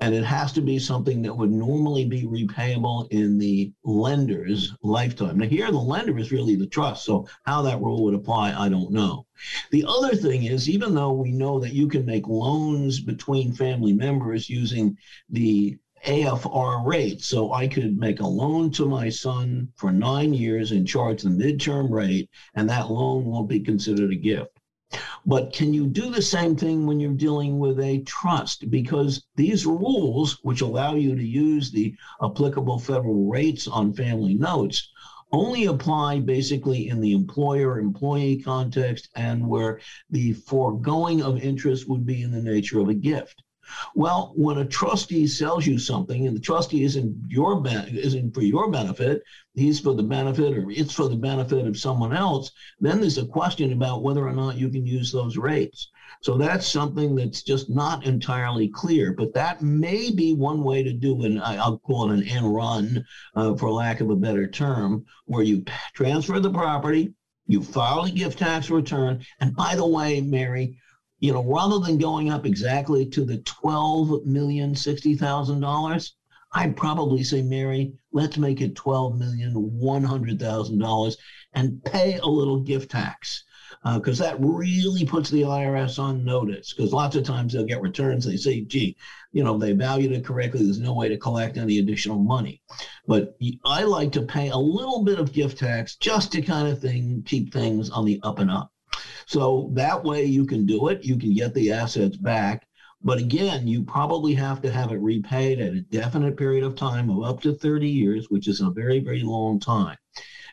and 0.00 0.14
it 0.14 0.24
has 0.24 0.52
to 0.52 0.60
be 0.60 0.78
something 0.78 1.22
that 1.22 1.34
would 1.36 1.50
normally 1.50 2.04
be 2.04 2.24
repayable 2.24 3.10
in 3.10 3.38
the 3.38 3.72
lender's 3.84 4.72
lifetime. 4.82 5.38
Now, 5.38 5.46
here 5.46 5.70
the 5.70 5.78
lender 5.78 6.18
is 6.18 6.32
really 6.32 6.56
the 6.56 6.66
trust, 6.66 7.04
so 7.04 7.26
how 7.44 7.62
that 7.62 7.80
rule 7.80 8.04
would 8.04 8.14
apply, 8.14 8.52
I 8.52 8.68
don't 8.68 8.92
know. 8.92 9.26
The 9.70 9.84
other 9.86 10.14
thing 10.14 10.44
is, 10.44 10.68
even 10.68 10.94
though 10.94 11.12
we 11.12 11.32
know 11.32 11.58
that 11.60 11.72
you 11.72 11.88
can 11.88 12.06
make 12.06 12.28
loans 12.28 13.00
between 13.00 13.52
family 13.52 13.92
members 13.92 14.48
using 14.48 14.96
the 15.28 15.76
AFR 16.04 16.86
rate. 16.86 17.22
So 17.22 17.52
I 17.52 17.66
could 17.66 17.98
make 17.98 18.20
a 18.20 18.26
loan 18.26 18.70
to 18.72 18.86
my 18.86 19.08
son 19.08 19.68
for 19.76 19.92
nine 19.92 20.34
years 20.34 20.72
and 20.72 20.86
charge 20.86 21.22
the 21.22 21.30
midterm 21.30 21.90
rate, 21.90 22.28
and 22.54 22.68
that 22.68 22.90
loan 22.90 23.24
won't 23.24 23.48
be 23.48 23.60
considered 23.60 24.12
a 24.12 24.16
gift. 24.16 24.58
But 25.26 25.52
can 25.52 25.72
you 25.72 25.86
do 25.86 26.10
the 26.10 26.22
same 26.22 26.54
thing 26.54 26.86
when 26.86 27.00
you're 27.00 27.14
dealing 27.14 27.58
with 27.58 27.80
a 27.80 28.02
trust? 28.02 28.70
Because 28.70 29.24
these 29.36 29.64
rules, 29.64 30.38
which 30.42 30.60
allow 30.60 30.94
you 30.94 31.16
to 31.16 31.24
use 31.24 31.70
the 31.70 31.94
applicable 32.22 32.78
federal 32.78 33.26
rates 33.28 33.66
on 33.66 33.94
family 33.94 34.34
notes, 34.34 34.90
only 35.32 35.64
apply 35.64 36.20
basically 36.20 36.88
in 36.88 37.00
the 37.00 37.12
employer 37.12 37.80
employee 37.80 38.40
context 38.40 39.08
and 39.16 39.48
where 39.48 39.80
the 40.10 40.32
foregoing 40.32 41.22
of 41.22 41.42
interest 41.42 41.88
would 41.88 42.06
be 42.06 42.22
in 42.22 42.30
the 42.30 42.42
nature 42.42 42.78
of 42.78 42.88
a 42.88 42.94
gift. 42.94 43.42
Well, 43.94 44.32
when 44.36 44.58
a 44.58 44.64
trustee 44.64 45.26
sells 45.26 45.66
you 45.66 45.78
something 45.78 46.26
and 46.26 46.36
the 46.36 46.40
trustee 46.40 46.84
isn't 46.84 47.16
your 47.28 47.60
ben- 47.60 47.96
isn't 47.96 48.34
for 48.34 48.42
your 48.42 48.70
benefit, 48.70 49.22
he's 49.54 49.80
for 49.80 49.94
the 49.94 50.02
benefit 50.02 50.56
or 50.56 50.70
it's 50.70 50.92
for 50.92 51.08
the 51.08 51.16
benefit 51.16 51.66
of 51.66 51.78
someone 51.78 52.14
else, 52.14 52.50
then 52.80 53.00
there's 53.00 53.18
a 53.18 53.26
question 53.26 53.72
about 53.72 54.02
whether 54.02 54.26
or 54.26 54.32
not 54.32 54.58
you 54.58 54.68
can 54.68 54.86
use 54.86 55.12
those 55.12 55.36
rates. 55.36 55.90
So 56.20 56.38
that's 56.38 56.66
something 56.66 57.14
that's 57.14 57.42
just 57.42 57.68
not 57.68 58.06
entirely 58.06 58.68
clear, 58.68 59.12
but 59.12 59.34
that 59.34 59.62
may 59.62 60.10
be 60.10 60.32
one 60.32 60.62
way 60.62 60.82
to 60.82 60.92
do 60.92 61.22
an 61.24 61.40
I'll 61.40 61.78
call 61.78 62.10
it 62.10 62.18
an 62.18 62.28
end 62.28 62.54
run, 62.54 63.04
uh, 63.34 63.54
for 63.56 63.70
lack 63.70 64.00
of 64.00 64.10
a 64.10 64.16
better 64.16 64.46
term, 64.46 65.04
where 65.26 65.42
you 65.42 65.64
transfer 65.92 66.40
the 66.40 66.50
property, 66.50 67.12
you 67.46 67.62
file 67.62 68.04
a 68.04 68.10
gift 68.10 68.38
tax 68.38 68.70
return, 68.70 69.24
and 69.40 69.54
by 69.54 69.74
the 69.74 69.86
way, 69.86 70.20
Mary, 70.20 70.78
you 71.24 71.32
know, 71.32 71.42
rather 71.42 71.78
than 71.78 71.96
going 71.96 72.28
up 72.28 72.44
exactly 72.44 73.06
to 73.06 73.24
the 73.24 73.38
twelve 73.38 74.26
million 74.26 74.74
sixty 74.74 75.14
thousand 75.14 75.60
dollars, 75.60 76.16
I'd 76.52 76.76
probably 76.76 77.24
say, 77.24 77.40
Mary, 77.40 77.94
let's 78.12 78.36
make 78.36 78.60
it 78.60 78.76
twelve 78.76 79.18
million 79.18 79.54
one 79.54 80.04
hundred 80.04 80.38
thousand 80.38 80.80
dollars 80.80 81.16
and 81.54 81.82
pay 81.82 82.18
a 82.18 82.26
little 82.26 82.60
gift 82.60 82.90
tax 82.90 83.42
because 83.94 84.20
uh, 84.20 84.24
that 84.24 84.36
really 84.38 85.06
puts 85.06 85.30
the 85.30 85.40
IRS 85.40 85.98
on 85.98 86.26
notice. 86.26 86.74
Because 86.74 86.92
lots 86.92 87.16
of 87.16 87.24
times 87.24 87.54
they'll 87.54 87.64
get 87.64 87.80
returns, 87.80 88.26
they 88.26 88.36
say, 88.36 88.60
"Gee, 88.60 88.94
you 89.32 89.42
know, 89.42 89.56
they 89.56 89.72
valued 89.72 90.12
it 90.12 90.26
correctly. 90.26 90.62
There's 90.62 90.78
no 90.78 90.92
way 90.92 91.08
to 91.08 91.16
collect 91.16 91.56
any 91.56 91.78
additional 91.78 92.18
money." 92.18 92.60
But 93.06 93.34
I 93.64 93.84
like 93.84 94.12
to 94.12 94.22
pay 94.22 94.50
a 94.50 94.58
little 94.58 95.04
bit 95.04 95.18
of 95.18 95.32
gift 95.32 95.56
tax 95.56 95.96
just 95.96 96.32
to 96.32 96.42
kind 96.42 96.68
of 96.68 96.82
thing 96.82 97.22
keep 97.24 97.50
things 97.50 97.88
on 97.88 98.04
the 98.04 98.20
up 98.22 98.40
and 98.40 98.50
up. 98.50 98.73
So 99.26 99.70
that 99.74 100.04
way 100.04 100.24
you 100.24 100.46
can 100.46 100.66
do 100.66 100.88
it. 100.88 101.04
You 101.04 101.16
can 101.16 101.34
get 101.34 101.54
the 101.54 101.72
assets 101.72 102.16
back. 102.16 102.66
But 103.02 103.18
again, 103.18 103.68
you 103.68 103.82
probably 103.82 104.34
have 104.34 104.62
to 104.62 104.70
have 104.70 104.90
it 104.90 105.00
repaid 105.00 105.60
at 105.60 105.74
a 105.74 105.82
definite 105.82 106.38
period 106.38 106.64
of 106.64 106.74
time 106.74 107.10
of 107.10 107.22
up 107.22 107.42
to 107.42 107.52
30 107.54 107.86
years, 107.86 108.30
which 108.30 108.48
is 108.48 108.62
a 108.62 108.70
very, 108.70 108.98
very 108.98 109.22
long 109.22 109.60
time. 109.60 109.98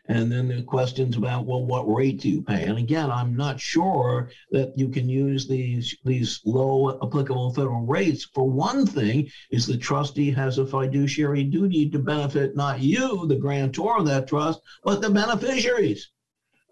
And 0.08 0.30
then 0.30 0.50
the 0.50 0.62
questions 0.64 1.16
about, 1.16 1.46
well, 1.46 1.66
what 1.66 1.84
rate 1.84 2.20
do 2.20 2.30
you 2.30 2.42
pay? 2.42 2.66
And 2.66 2.78
again, 2.78 3.10
I'm 3.10 3.38
not 3.38 3.60
sure 3.60 4.32
that 4.50 4.78
you 4.78 4.90
can 4.90 5.08
use 5.08 5.48
these 5.48 5.96
these 6.04 6.42
low 6.44 7.00
applicable 7.02 7.54
federal 7.54 7.86
rates. 7.86 8.26
For 8.34 8.50
one 8.50 8.86
thing, 8.86 9.30
is 9.52 9.66
the 9.66 9.78
trustee 9.78 10.32
has 10.32 10.58
a 10.58 10.66
fiduciary 10.66 11.44
duty 11.44 11.90
to 11.92 12.00
benefit 12.00 12.56
not 12.58 12.82
you, 12.82 13.28
the 13.28 13.36
grantor 13.36 14.00
of 14.00 14.08
that 14.08 14.28
trust, 14.28 14.60
but 14.84 15.02
the 15.02 15.10
beneficiaries 15.10 16.10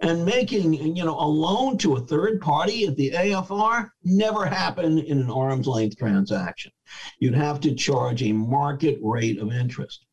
and 0.02 0.26
making 0.26 0.74
you 0.74 1.04
know 1.04 1.20
a 1.20 1.28
loan 1.28 1.78
to 1.78 1.96
a 1.96 2.02
third 2.02 2.40
party 2.40 2.86
at 2.88 2.96
the 2.96 3.12
AFR 3.12 3.90
never 4.04 4.46
happened 4.46 5.00
in 5.00 5.20
an 5.20 5.30
arm's 5.30 5.68
length 5.68 5.98
transaction. 5.98 6.72
You'd 7.20 7.36
have 7.36 7.60
to 7.62 7.76
charge 7.76 8.24
a 8.24 8.32
market 8.32 9.00
rate 9.02 9.40
of 9.40 9.52
interest. 9.52 10.06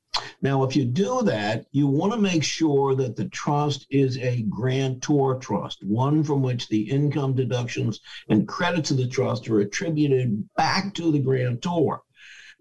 Now, 0.43 0.65
if 0.65 0.75
you 0.75 0.85
do 0.85 1.23
that, 1.23 1.67
you 1.73 1.87
want 1.87 2.13
to 2.13 2.19
make 2.19 2.43
sure 2.43 2.95
that 2.95 3.17
the 3.17 3.29
trust 3.29 3.87
is 3.91 4.17
a 4.19 4.43
grantor 4.43 5.37
trust, 5.37 5.85
one 5.85 6.25
from 6.25 6.43
which 6.43 6.69
the 6.69 6.91
income 6.91 7.35
deductions 7.35 8.01
and 8.29 8.49
credits 8.49 8.91
of 8.91 8.97
the 8.97 9.09
trust 9.09 9.49
are 9.49 9.61
attributed 9.61 10.49
back 10.57 10.95
to 10.95 11.13
the 11.13 11.19
grantor. 11.19 12.01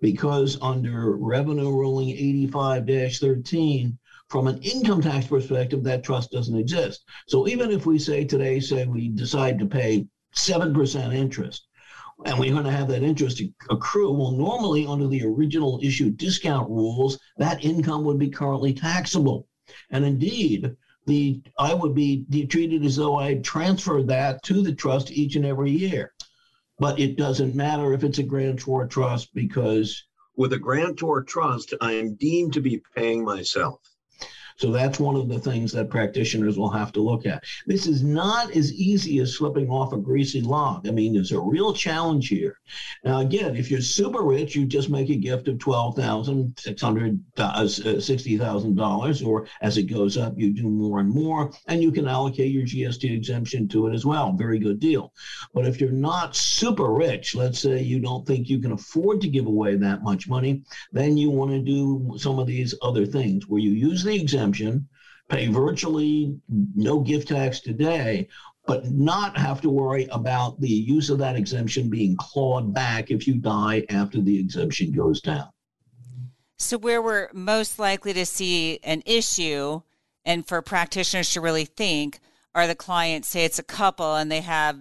Because 0.02 0.58
under 0.62 1.16
Revenue 1.16 1.72
Ruling 1.72 2.10
85 2.10 2.86
13, 3.18 3.98
from 4.30 4.48
an 4.48 4.60
income 4.62 5.02
tax 5.02 5.28
perspective, 5.28 5.84
that 5.84 6.04
trust 6.04 6.32
doesn't 6.32 6.58
exist. 6.58 7.06
So 7.28 7.48
even 7.48 7.72
if 7.72 7.86
we 7.86 8.00
say 8.00 8.26
today, 8.26 8.60
say 8.60 8.86
we 8.86 9.10
decide 9.10 9.60
to 9.60 9.66
pay 9.66 10.08
7% 10.36 11.14
interest, 11.14 11.68
and 12.26 12.40
we're 12.40 12.52
going 12.52 12.64
to 12.64 12.72
have 12.72 12.88
that 12.88 13.04
interest 13.04 13.42
accrue. 13.70 14.12
Well, 14.12 14.32
normally 14.32 14.88
under 14.88 15.08
the 15.08 15.24
original 15.26 15.80
issue 15.84 16.12
discount 16.12 16.70
rules, 16.70 17.20
that 17.38 17.64
income 17.64 18.04
would 18.06 18.18
be 18.18 18.30
currently 18.30 18.74
taxable. 18.74 19.48
And 19.92 20.06
indeed, 20.06 20.76
the 21.08 21.42
I 21.60 21.74
would 21.74 21.94
be 21.94 22.26
treated 22.50 22.84
as 22.84 22.96
though 22.96 23.16
I 23.16 23.30
had 23.30 23.44
transferred 23.44 24.08
that 24.08 24.42
to 24.44 24.62
the 24.62 24.74
trust 24.74 25.12
each 25.12 25.36
and 25.36 25.46
every 25.46 25.72
year. 25.72 26.14
But 26.80 27.00
it 27.00 27.16
doesn't 27.16 27.56
matter 27.56 27.94
if 27.94 28.04
it's 28.04 28.18
a 28.18 28.24
grantor 28.24 28.88
trust 28.88 29.34
because 29.34 30.04
with 30.36 30.52
a 30.54 30.60
grantor 30.60 31.24
trust, 31.24 31.74
I 31.80 31.94
am 31.94 32.16
deemed 32.16 32.54
to 32.54 32.62
be 32.62 32.82
paying 32.96 33.24
myself. 33.24 33.80
So 34.58 34.72
that's 34.72 35.00
one 35.00 35.18
of 35.18 35.28
the 35.28 35.40
things 35.40 35.74
that 35.74 35.90
practitioners 35.90 36.58
will 36.58 36.70
have 36.70 36.94
to 36.94 37.02
look 37.02 37.26
at. 37.26 37.44
This 37.68 37.88
is 37.88 38.04
not 38.04 38.56
as 38.56 38.74
easy 38.74 39.20
as 39.20 39.36
slipping 39.36 39.70
off 39.70 39.92
a 39.92 39.98
greasy 39.98 40.40
log. 40.40 40.88
I 40.88 40.92
mean, 40.92 41.14
there's 41.14 41.34
a 41.34 41.40
real 41.40 41.74
challenge 41.74 42.30
here. 42.30 42.58
Now, 43.04 43.20
again, 43.20 43.58
if 43.58 43.70
you're 43.70 43.82
super 43.82 44.24
rich, 44.24 44.56
you 44.56 44.66
just 44.66 44.90
make 44.90 45.10
a 45.10 45.16
gift 45.18 45.50
of 45.50 45.60
twelve 45.60 45.98
thousand 45.98 46.58
six 46.58 46.82
hundred 46.82 47.20
uh, 47.38 47.68
sixty 47.68 48.38
thousand 48.38 48.76
dollars, 48.76 49.22
or 49.22 49.46
as 49.62 49.78
it 49.78 49.84
goes 49.84 50.18
up, 50.18 50.34
you 50.38 50.54
do 50.54 50.70
more 50.70 51.02
and 51.02 51.10
more, 51.10 51.52
and 51.68 51.84
you 51.84 51.92
can 51.92 52.08
allocate 52.08 52.52
your 52.52 52.64
GST 52.64 53.12
exemption 53.12 53.68
to 53.70 53.88
it 53.88 53.94
as 53.94 54.06
well. 54.06 54.32
Very 54.32 54.60
good 54.60 54.80
deal. 54.80 55.12
But 55.54 55.66
if 55.66 55.82
you're 55.82 55.92
not 55.92 56.36
super 56.36 56.94
rich, 56.94 57.36
let's 57.36 57.60
say 57.60 57.82
you 57.82 58.00
don't 58.00 58.26
think 58.26 58.48
you 58.48 58.60
can 58.60 58.72
afford 58.72 59.20
to 59.22 59.28
give 59.28 59.48
away 59.48 59.76
that 59.76 60.02
much 60.02 60.30
money, 60.30 60.62
then 60.94 61.18
you 61.18 61.30
want 61.30 61.52
to 61.52 61.60
do 61.60 62.16
some 62.18 62.40
of 62.40 62.48
these 62.48 62.74
other 62.82 63.06
things 63.06 63.50
where 63.50 63.62
you 63.62 63.72
use 63.72 64.04
the 64.04 64.16
exemption 64.16 64.45
exemption, 64.46 64.88
pay 65.30 65.48
virtually 65.48 66.38
no 66.76 67.00
gift 67.00 67.30
tax 67.30 67.60
today, 67.60 68.28
but 68.68 68.92
not 68.92 69.38
have 69.38 69.62
to 69.62 69.70
worry 69.70 70.08
about 70.12 70.60
the 70.60 70.70
use 70.70 71.10
of 71.10 71.18
that 71.20 71.36
exemption 71.36 71.90
being 71.90 72.16
clawed 72.18 72.74
back 72.74 73.12
if 73.12 73.28
you 73.28 73.36
die 73.36 73.86
after 73.90 74.22
the 74.22 74.40
exemption 74.40 74.92
goes 74.92 75.22
down. 75.22 75.50
So, 76.58 76.78
where 76.78 77.02
we're 77.02 77.30
most 77.34 77.80
likely 77.80 78.14
to 78.14 78.26
see 78.26 78.80
an 78.84 79.04
issue, 79.06 79.82
and 80.24 80.48
for 80.48 80.62
practitioners 80.62 81.34
to 81.34 81.42
really 81.42 81.66
think, 81.66 82.20
are 82.54 82.68
the 82.68 82.76
clients 82.76 83.28
say 83.28 83.44
it's 83.44 83.60
a 83.60 83.64
couple 83.64 84.16
and 84.16 84.32
they 84.32 84.42
have, 84.42 84.78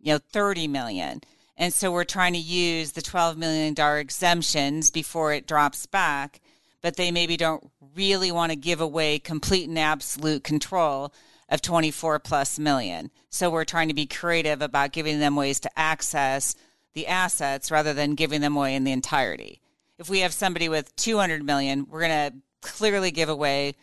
you 0.00 0.12
know, 0.12 0.18
30 0.30 0.68
million. 0.68 1.22
And 1.56 1.72
so 1.72 1.90
we're 1.90 2.04
trying 2.04 2.34
to 2.34 2.38
use 2.38 2.92
the 2.92 3.00
$12 3.00 3.36
million 3.36 3.74
exemptions 3.98 4.90
before 4.90 5.32
it 5.32 5.46
drops 5.46 5.86
back 5.86 6.40
but 6.82 6.96
they 6.96 7.10
maybe 7.10 7.36
don't 7.36 7.70
really 7.94 8.30
want 8.30 8.50
to 8.52 8.56
give 8.56 8.80
away 8.80 9.18
complete 9.18 9.68
and 9.68 9.78
absolute 9.78 10.44
control 10.44 11.12
of 11.48 11.62
24 11.62 12.18
plus 12.18 12.58
million. 12.58 13.10
So 13.30 13.50
we're 13.50 13.64
trying 13.64 13.88
to 13.88 13.94
be 13.94 14.06
creative 14.06 14.62
about 14.62 14.92
giving 14.92 15.18
them 15.18 15.36
ways 15.36 15.60
to 15.60 15.78
access 15.78 16.54
the 16.94 17.06
assets 17.06 17.70
rather 17.70 17.94
than 17.94 18.14
giving 18.14 18.40
them 18.40 18.56
away 18.56 18.74
in 18.74 18.84
the 18.84 18.92
entirety. 18.92 19.60
If 19.98 20.08
we 20.08 20.20
have 20.20 20.32
somebody 20.32 20.68
with 20.68 20.94
200 20.96 21.42
million, 21.42 21.86
we're 21.88 22.06
going 22.06 22.32
to 22.32 22.38
clearly 22.60 23.10
give 23.10 23.28
away, 23.28 23.74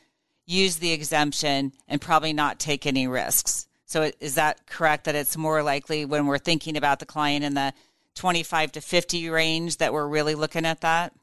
use 0.46 0.78
the 0.78 0.92
exemption, 0.92 1.74
and 1.88 2.00
probably 2.00 2.34
not 2.34 2.60
take 2.60 2.86
any 2.86 3.08
risks. 3.08 3.68
So 3.86 4.12
is 4.20 4.36
that 4.36 4.68
correct 4.68 5.06
that 5.06 5.16
it's 5.16 5.38
more 5.38 5.62
likely 5.62 6.06
when 6.06 6.26
we're 6.26 6.38
thinking 6.38 6.78
about 6.78 7.00
the 7.00 7.06
client 7.06 7.44
in 7.44 7.54
the 7.54 7.74
25 8.16 8.74
to 8.74 8.82
50 8.82 9.30
range 9.30 9.78
that 9.78 9.94
we're 9.94 10.08
really 10.08 10.36
looking 10.36 10.66
at 10.66 10.82
that? 10.82 11.14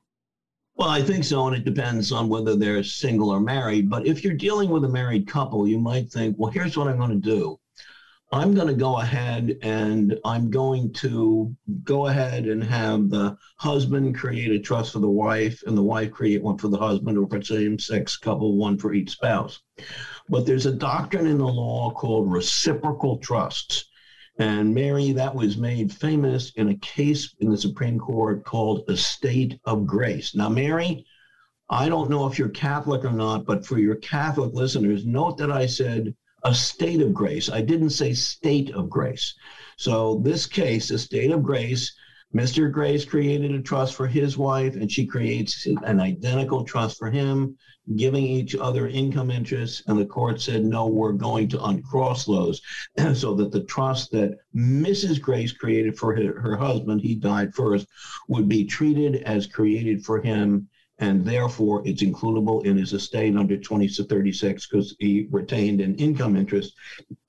Well, 0.74 0.88
I 0.88 1.02
think 1.02 1.24
so, 1.24 1.46
and 1.46 1.56
it 1.56 1.64
depends 1.64 2.12
on 2.12 2.28
whether 2.28 2.56
they're 2.56 2.82
single 2.82 3.30
or 3.30 3.40
married. 3.40 3.90
But 3.90 4.06
if 4.06 4.24
you're 4.24 4.34
dealing 4.34 4.70
with 4.70 4.84
a 4.84 4.88
married 4.88 5.26
couple, 5.26 5.68
you 5.68 5.78
might 5.78 6.10
think, 6.10 6.36
well, 6.38 6.50
here's 6.50 6.76
what 6.76 6.88
I'm 6.88 6.96
going 6.96 7.10
to 7.10 7.16
do. 7.16 7.58
I'm 8.32 8.54
going 8.54 8.68
to 8.68 8.74
go 8.74 8.98
ahead 8.98 9.58
and 9.60 10.18
I'm 10.24 10.50
going 10.50 10.90
to 10.94 11.54
go 11.84 12.06
ahead 12.06 12.46
and 12.46 12.64
have 12.64 13.10
the 13.10 13.36
husband 13.58 14.16
create 14.16 14.50
a 14.50 14.58
trust 14.58 14.94
for 14.94 15.00
the 15.00 15.10
wife 15.10 15.62
and 15.66 15.76
the 15.76 15.82
wife 15.82 16.10
create 16.10 16.42
one 16.42 16.56
for 16.56 16.68
the 16.68 16.78
husband 16.78 17.18
or 17.18 17.28
for 17.28 17.42
same 17.42 17.78
sex 17.78 18.16
couple, 18.16 18.56
one 18.56 18.78
for 18.78 18.94
each 18.94 19.10
spouse. 19.10 19.60
But 20.30 20.46
there's 20.46 20.64
a 20.64 20.72
doctrine 20.72 21.26
in 21.26 21.36
the 21.36 21.46
law 21.46 21.90
called 21.90 22.32
reciprocal 22.32 23.18
trusts. 23.18 23.84
And 24.38 24.74
Mary, 24.74 25.12
that 25.12 25.34
was 25.34 25.56
made 25.58 25.92
famous 25.92 26.52
in 26.56 26.68
a 26.70 26.76
case 26.76 27.34
in 27.40 27.50
the 27.50 27.56
Supreme 27.56 27.98
Court 27.98 28.44
called 28.44 28.88
Estate 28.88 29.60
of 29.64 29.86
Grace. 29.86 30.34
Now, 30.34 30.48
Mary, 30.48 31.04
I 31.68 31.88
don't 31.88 32.10
know 32.10 32.26
if 32.26 32.38
you're 32.38 32.48
Catholic 32.48 33.04
or 33.04 33.12
not, 33.12 33.44
but 33.44 33.66
for 33.66 33.78
your 33.78 33.96
Catholic 33.96 34.54
listeners, 34.54 35.06
note 35.06 35.38
that 35.38 35.50
I 35.50 35.66
said 35.66 36.14
a 36.44 36.54
state 36.54 37.00
of 37.00 37.14
grace. 37.14 37.48
I 37.50 37.60
didn't 37.60 37.90
say 37.90 38.12
state 38.14 38.70
of 38.74 38.90
grace. 38.90 39.34
So, 39.76 40.20
this 40.24 40.46
case, 40.46 40.90
a 40.90 40.98
state 40.98 41.30
of 41.30 41.42
grace, 41.42 41.94
Mr. 42.34 42.72
Grace 42.72 43.04
created 43.04 43.52
a 43.52 43.60
trust 43.60 43.94
for 43.94 44.06
his 44.06 44.38
wife, 44.38 44.74
and 44.74 44.90
she 44.90 45.04
creates 45.04 45.66
an 45.66 46.00
identical 46.00 46.64
trust 46.64 46.96
for 46.98 47.10
him, 47.10 47.56
giving 47.96 48.24
each 48.24 48.56
other 48.56 48.88
income 48.88 49.30
interests. 49.30 49.82
And 49.86 49.98
the 49.98 50.06
court 50.06 50.40
said, 50.40 50.64
no, 50.64 50.86
we're 50.86 51.12
going 51.12 51.48
to 51.48 51.62
uncross 51.62 52.24
those 52.24 52.62
so 53.14 53.34
that 53.34 53.52
the 53.52 53.64
trust 53.64 54.12
that 54.12 54.38
Mrs. 54.56 55.20
Grace 55.20 55.52
created 55.52 55.98
for 55.98 56.16
her, 56.16 56.40
her 56.40 56.56
husband, 56.56 57.02
he 57.02 57.14
died 57.16 57.54
first, 57.54 57.86
would 58.28 58.48
be 58.48 58.64
treated 58.64 59.16
as 59.24 59.46
created 59.46 60.02
for 60.02 60.22
him 60.22 60.68
and 61.02 61.24
therefore 61.24 61.82
it's 61.84 62.04
includable 62.04 62.64
in 62.64 62.76
his 62.76 62.92
estate 62.92 63.36
under 63.36 63.56
20 63.56 63.88
to 63.88 64.04
36 64.04 64.68
because 64.68 64.94
he 65.00 65.26
retained 65.32 65.80
an 65.80 65.96
income 65.96 66.36
interest 66.36 66.74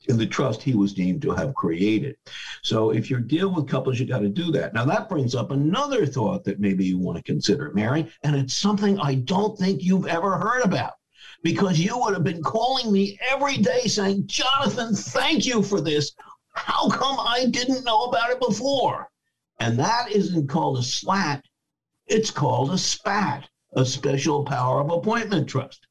in 0.07 0.15
the 0.15 0.27
trust 0.27 0.61
he 0.61 0.75
was 0.75 0.93
deemed 0.93 1.23
to 1.23 1.31
have 1.31 1.55
created. 1.55 2.15
So 2.61 2.91
if 2.91 3.09
you 3.09 3.19
deal 3.19 3.51
with 3.51 3.67
couples, 3.67 3.99
you 3.99 4.05
got 4.05 4.19
to 4.19 4.29
do 4.29 4.51
that. 4.51 4.75
Now 4.75 4.85
that 4.85 5.09
brings 5.09 5.33
up 5.33 5.49
another 5.49 6.05
thought 6.05 6.43
that 6.43 6.59
maybe 6.59 6.85
you 6.85 6.99
want 6.99 7.17
to 7.17 7.23
consider, 7.23 7.71
Mary, 7.73 8.07
and 8.21 8.35
it's 8.35 8.53
something 8.53 8.99
I 8.99 9.15
don't 9.15 9.57
think 9.57 9.81
you've 9.81 10.05
ever 10.05 10.37
heard 10.37 10.61
about 10.61 10.93
because 11.41 11.79
you 11.79 11.97
would 11.97 12.13
have 12.13 12.23
been 12.23 12.43
calling 12.43 12.91
me 12.91 13.17
every 13.27 13.57
day 13.57 13.87
saying, 13.87 14.27
Jonathan, 14.27 14.93
thank 14.93 15.47
you 15.47 15.63
for 15.63 15.81
this. 15.81 16.11
How 16.53 16.89
come 16.89 17.17
I 17.19 17.47
didn't 17.49 17.85
know 17.85 18.03
about 18.03 18.29
it 18.29 18.39
before? 18.39 19.09
And 19.59 19.79
that 19.79 20.11
isn't 20.11 20.47
called 20.47 20.77
a 20.77 20.83
slat, 20.83 21.43
it's 22.05 22.29
called 22.29 22.69
a 22.69 22.77
spat 22.77 23.49
a 23.75 23.85
special 23.85 24.43
power 24.43 24.81
of 24.81 24.91
appointment 24.91 25.47
trust. 25.47 25.87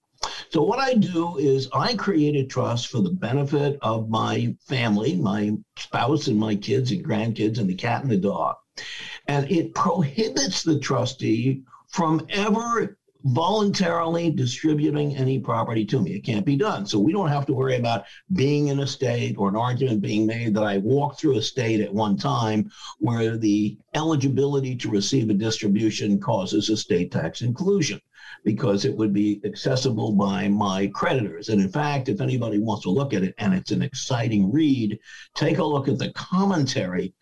So 0.50 0.62
what 0.62 0.78
I 0.78 0.94
do 0.94 1.38
is 1.38 1.68
I 1.72 1.94
create 1.94 2.36
a 2.36 2.46
trust 2.46 2.88
for 2.88 3.00
the 3.00 3.10
benefit 3.10 3.78
of 3.82 4.08
my 4.08 4.54
family, 4.68 5.16
my 5.16 5.52
spouse 5.76 6.28
and 6.28 6.38
my 6.38 6.54
kids 6.54 6.92
and 6.92 7.04
grandkids 7.04 7.58
and 7.58 7.68
the 7.68 7.74
cat 7.74 8.02
and 8.02 8.10
the 8.10 8.16
dog. 8.16 8.56
And 9.26 9.50
it 9.50 9.74
prohibits 9.74 10.62
the 10.62 10.78
trustee 10.78 11.62
from 11.88 12.26
ever 12.30 12.96
voluntarily 13.24 14.30
distributing 14.30 15.16
any 15.16 15.38
property 15.38 15.84
to 15.86 16.00
me. 16.00 16.12
It 16.12 16.24
can't 16.24 16.46
be 16.46 16.56
done. 16.56 16.86
So 16.86 16.98
we 16.98 17.12
don't 17.12 17.28
have 17.28 17.46
to 17.46 17.54
worry 17.54 17.76
about 17.76 18.04
being 18.32 18.68
in 18.68 18.80
a 18.80 18.86
state 18.86 19.36
or 19.38 19.48
an 19.48 19.56
argument 19.56 20.00
being 20.00 20.26
made 20.26 20.54
that 20.54 20.64
I 20.64 20.78
walked 20.78 21.20
through 21.20 21.36
a 21.36 21.42
state 21.42 21.80
at 21.80 21.92
one 21.92 22.16
time 22.16 22.70
where 22.98 23.36
the 23.36 23.78
eligibility 23.94 24.76
to 24.76 24.90
receive 24.90 25.30
a 25.30 25.34
distribution 25.34 26.18
causes 26.20 26.68
a 26.68 26.76
state 26.76 27.12
tax 27.12 27.42
inclusion 27.42 28.00
because 28.44 28.84
it 28.84 28.96
would 28.96 29.12
be 29.12 29.40
accessible 29.44 30.12
by 30.12 30.48
my 30.48 30.88
creditors. 30.88 31.48
And 31.48 31.60
in 31.60 31.68
fact, 31.68 32.08
if 32.08 32.20
anybody 32.20 32.58
wants 32.58 32.82
to 32.84 32.90
look 32.90 33.14
at 33.14 33.22
it, 33.22 33.34
and 33.38 33.54
it's 33.54 33.70
an 33.70 33.82
exciting 33.82 34.50
read, 34.50 34.98
take 35.34 35.58
a 35.58 35.64
look 35.64 35.88
at 35.88 35.98
the 35.98 36.12
commentary 36.12 37.14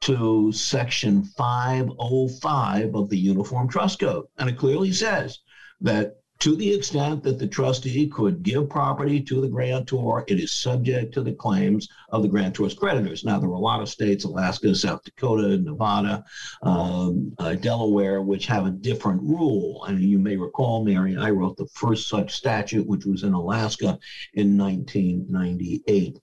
to 0.00 0.50
section 0.52 1.22
505 1.22 2.94
of 2.94 3.10
the 3.10 3.18
Uniform 3.18 3.68
Trust 3.68 4.00
Code. 4.00 4.26
And 4.38 4.48
it 4.48 4.56
clearly 4.56 4.92
says 4.92 5.40
that 5.80 6.20
to 6.40 6.56
the 6.56 6.74
extent 6.74 7.22
that 7.22 7.38
the 7.38 7.46
trustee 7.46 8.08
could 8.08 8.42
give 8.42 8.70
property 8.70 9.20
to 9.20 9.42
the 9.42 9.48
grantor, 9.48 10.24
it 10.26 10.40
is 10.40 10.52
subject 10.52 11.12
to 11.12 11.22
the 11.22 11.32
claims 11.34 11.86
of 12.08 12.22
the 12.22 12.28
grantor's 12.28 12.72
creditors. 12.72 13.24
Now, 13.24 13.38
there 13.38 13.50
are 13.50 13.52
a 13.52 13.58
lot 13.58 13.82
of 13.82 13.90
states, 13.90 14.24
Alaska, 14.24 14.74
South 14.74 15.04
Dakota, 15.04 15.58
Nevada, 15.58 16.24
um, 16.62 17.34
uh, 17.38 17.56
Delaware, 17.56 18.22
which 18.22 18.46
have 18.46 18.64
a 18.64 18.70
different 18.70 19.20
rule. 19.22 19.84
And 19.84 20.00
you 20.00 20.18
may 20.18 20.38
recall, 20.38 20.82
Mary, 20.82 21.14
I 21.14 21.28
wrote 21.28 21.58
the 21.58 21.68
first 21.74 22.08
such 22.08 22.34
statute, 22.34 22.86
which 22.86 23.04
was 23.04 23.22
in 23.22 23.34
Alaska 23.34 23.98
in 24.32 24.56
1998. 24.56 26.18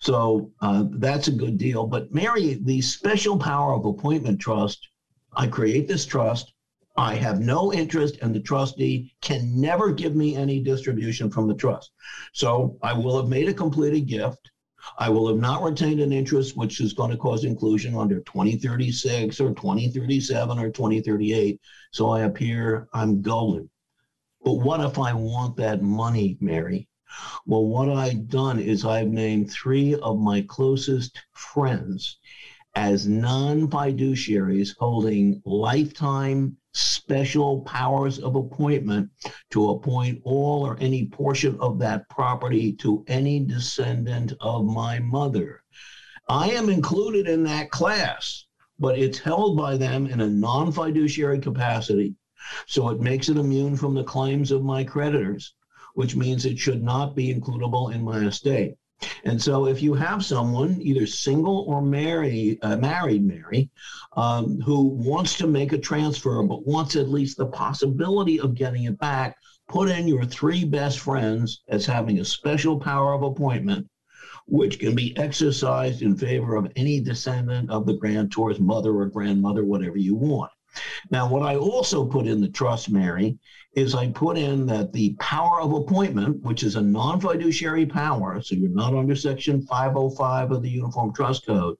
So 0.00 0.52
uh, 0.60 0.84
that's 0.90 1.28
a 1.28 1.32
good 1.32 1.58
deal. 1.58 1.86
But 1.86 2.14
Mary, 2.14 2.54
the 2.62 2.80
special 2.80 3.38
power 3.38 3.74
of 3.74 3.84
appointment 3.84 4.40
trust, 4.40 4.88
I 5.34 5.46
create 5.46 5.88
this 5.88 6.06
trust. 6.06 6.52
I 6.96 7.14
have 7.14 7.40
no 7.40 7.72
interest, 7.72 8.18
and 8.22 8.34
the 8.34 8.40
trustee 8.40 9.14
can 9.22 9.60
never 9.60 9.92
give 9.92 10.16
me 10.16 10.34
any 10.34 10.60
distribution 10.60 11.30
from 11.30 11.46
the 11.46 11.54
trust. 11.54 11.92
So 12.32 12.76
I 12.82 12.92
will 12.92 13.16
have 13.20 13.28
made 13.28 13.48
a 13.48 13.54
completed 13.54 14.06
gift. 14.08 14.50
I 14.98 15.08
will 15.08 15.28
have 15.28 15.38
not 15.38 15.62
retained 15.62 16.00
an 16.00 16.12
interest, 16.12 16.56
which 16.56 16.80
is 16.80 16.92
going 16.92 17.10
to 17.10 17.16
cause 17.16 17.44
inclusion 17.44 17.94
under 17.94 18.20
2036 18.20 19.40
or 19.40 19.50
2037 19.50 20.58
or 20.58 20.70
2038. 20.70 21.60
So 21.92 22.10
I 22.10 22.22
appear 22.22 22.88
I'm 22.92 23.22
golden. 23.22 23.70
But 24.42 24.54
what 24.54 24.80
if 24.80 24.98
I 24.98 25.12
want 25.12 25.56
that 25.56 25.82
money, 25.82 26.36
Mary? 26.40 26.88
Well, 27.46 27.64
what 27.64 27.88
I've 27.88 28.28
done 28.28 28.58
is 28.58 28.84
I've 28.84 29.08
named 29.08 29.50
three 29.50 29.94
of 29.94 30.18
my 30.18 30.42
closest 30.42 31.18
friends 31.32 32.18
as 32.74 33.08
non 33.08 33.68
fiduciaries 33.68 34.76
holding 34.78 35.40
lifetime 35.46 36.58
special 36.74 37.62
powers 37.62 38.18
of 38.18 38.36
appointment 38.36 39.10
to 39.50 39.70
appoint 39.70 40.20
all 40.22 40.66
or 40.66 40.78
any 40.80 41.06
portion 41.06 41.58
of 41.60 41.78
that 41.78 42.06
property 42.10 42.74
to 42.74 43.02
any 43.08 43.40
descendant 43.40 44.34
of 44.40 44.66
my 44.66 44.98
mother. 44.98 45.62
I 46.28 46.50
am 46.50 46.68
included 46.68 47.26
in 47.26 47.42
that 47.44 47.70
class, 47.70 48.44
but 48.78 48.98
it's 48.98 49.18
held 49.18 49.56
by 49.56 49.78
them 49.78 50.06
in 50.06 50.20
a 50.20 50.28
non 50.28 50.70
fiduciary 50.72 51.38
capacity. 51.38 52.14
So 52.66 52.90
it 52.90 53.00
makes 53.00 53.28
it 53.30 53.38
immune 53.38 53.76
from 53.76 53.94
the 53.94 54.04
claims 54.04 54.50
of 54.50 54.62
my 54.62 54.84
creditors 54.84 55.54
which 55.98 56.14
means 56.14 56.46
it 56.46 56.56
should 56.56 56.80
not 56.80 57.16
be 57.16 57.34
includable 57.34 57.92
in 57.92 58.00
my 58.00 58.18
estate. 58.18 58.76
And 59.24 59.42
so, 59.42 59.66
if 59.66 59.82
you 59.82 59.94
have 59.94 60.24
someone, 60.24 60.78
either 60.80 61.08
single 61.08 61.64
or 61.66 61.82
married, 61.82 62.60
uh, 62.62 62.76
married 62.76 63.26
Mary, 63.26 63.68
um, 64.16 64.60
who 64.60 64.84
wants 64.84 65.36
to 65.38 65.48
make 65.48 65.72
a 65.72 65.78
transfer 65.90 66.40
but 66.44 66.64
wants 66.64 66.94
at 66.94 67.08
least 67.08 67.36
the 67.36 67.46
possibility 67.46 68.38
of 68.38 68.54
getting 68.54 68.84
it 68.84 68.96
back, 69.00 69.36
put 69.66 69.90
in 69.90 70.06
your 70.06 70.24
three 70.24 70.64
best 70.64 71.00
friends 71.00 71.64
as 71.66 71.84
having 71.84 72.20
a 72.20 72.24
special 72.24 72.78
power 72.78 73.12
of 73.12 73.24
appointment, 73.24 73.84
which 74.46 74.78
can 74.78 74.94
be 74.94 75.16
exercised 75.16 76.02
in 76.02 76.16
favor 76.16 76.54
of 76.54 76.70
any 76.76 77.00
descendant 77.00 77.70
of 77.72 77.86
the 77.86 77.94
grantor's 77.94 78.60
mother 78.60 78.92
or 78.94 79.06
grandmother, 79.06 79.64
whatever 79.64 79.96
you 79.96 80.14
want. 80.14 80.52
Now, 81.10 81.28
what 81.28 81.42
I 81.42 81.56
also 81.56 82.04
put 82.04 82.26
in 82.26 82.40
the 82.40 82.48
trust, 82.48 82.90
Mary, 82.90 83.38
is 83.74 83.94
I 83.94 84.08
put 84.08 84.36
in 84.36 84.66
that 84.66 84.92
the 84.92 85.14
power 85.20 85.60
of 85.60 85.72
appointment, 85.72 86.42
which 86.42 86.62
is 86.62 86.76
a 86.76 86.82
non 86.82 87.20
fiduciary 87.20 87.86
power, 87.86 88.40
so 88.42 88.54
you're 88.54 88.70
not 88.70 88.94
under 88.94 89.14
Section 89.14 89.62
505 89.62 90.50
of 90.50 90.62
the 90.62 90.70
Uniform 90.70 91.12
Trust 91.14 91.46
Code, 91.46 91.76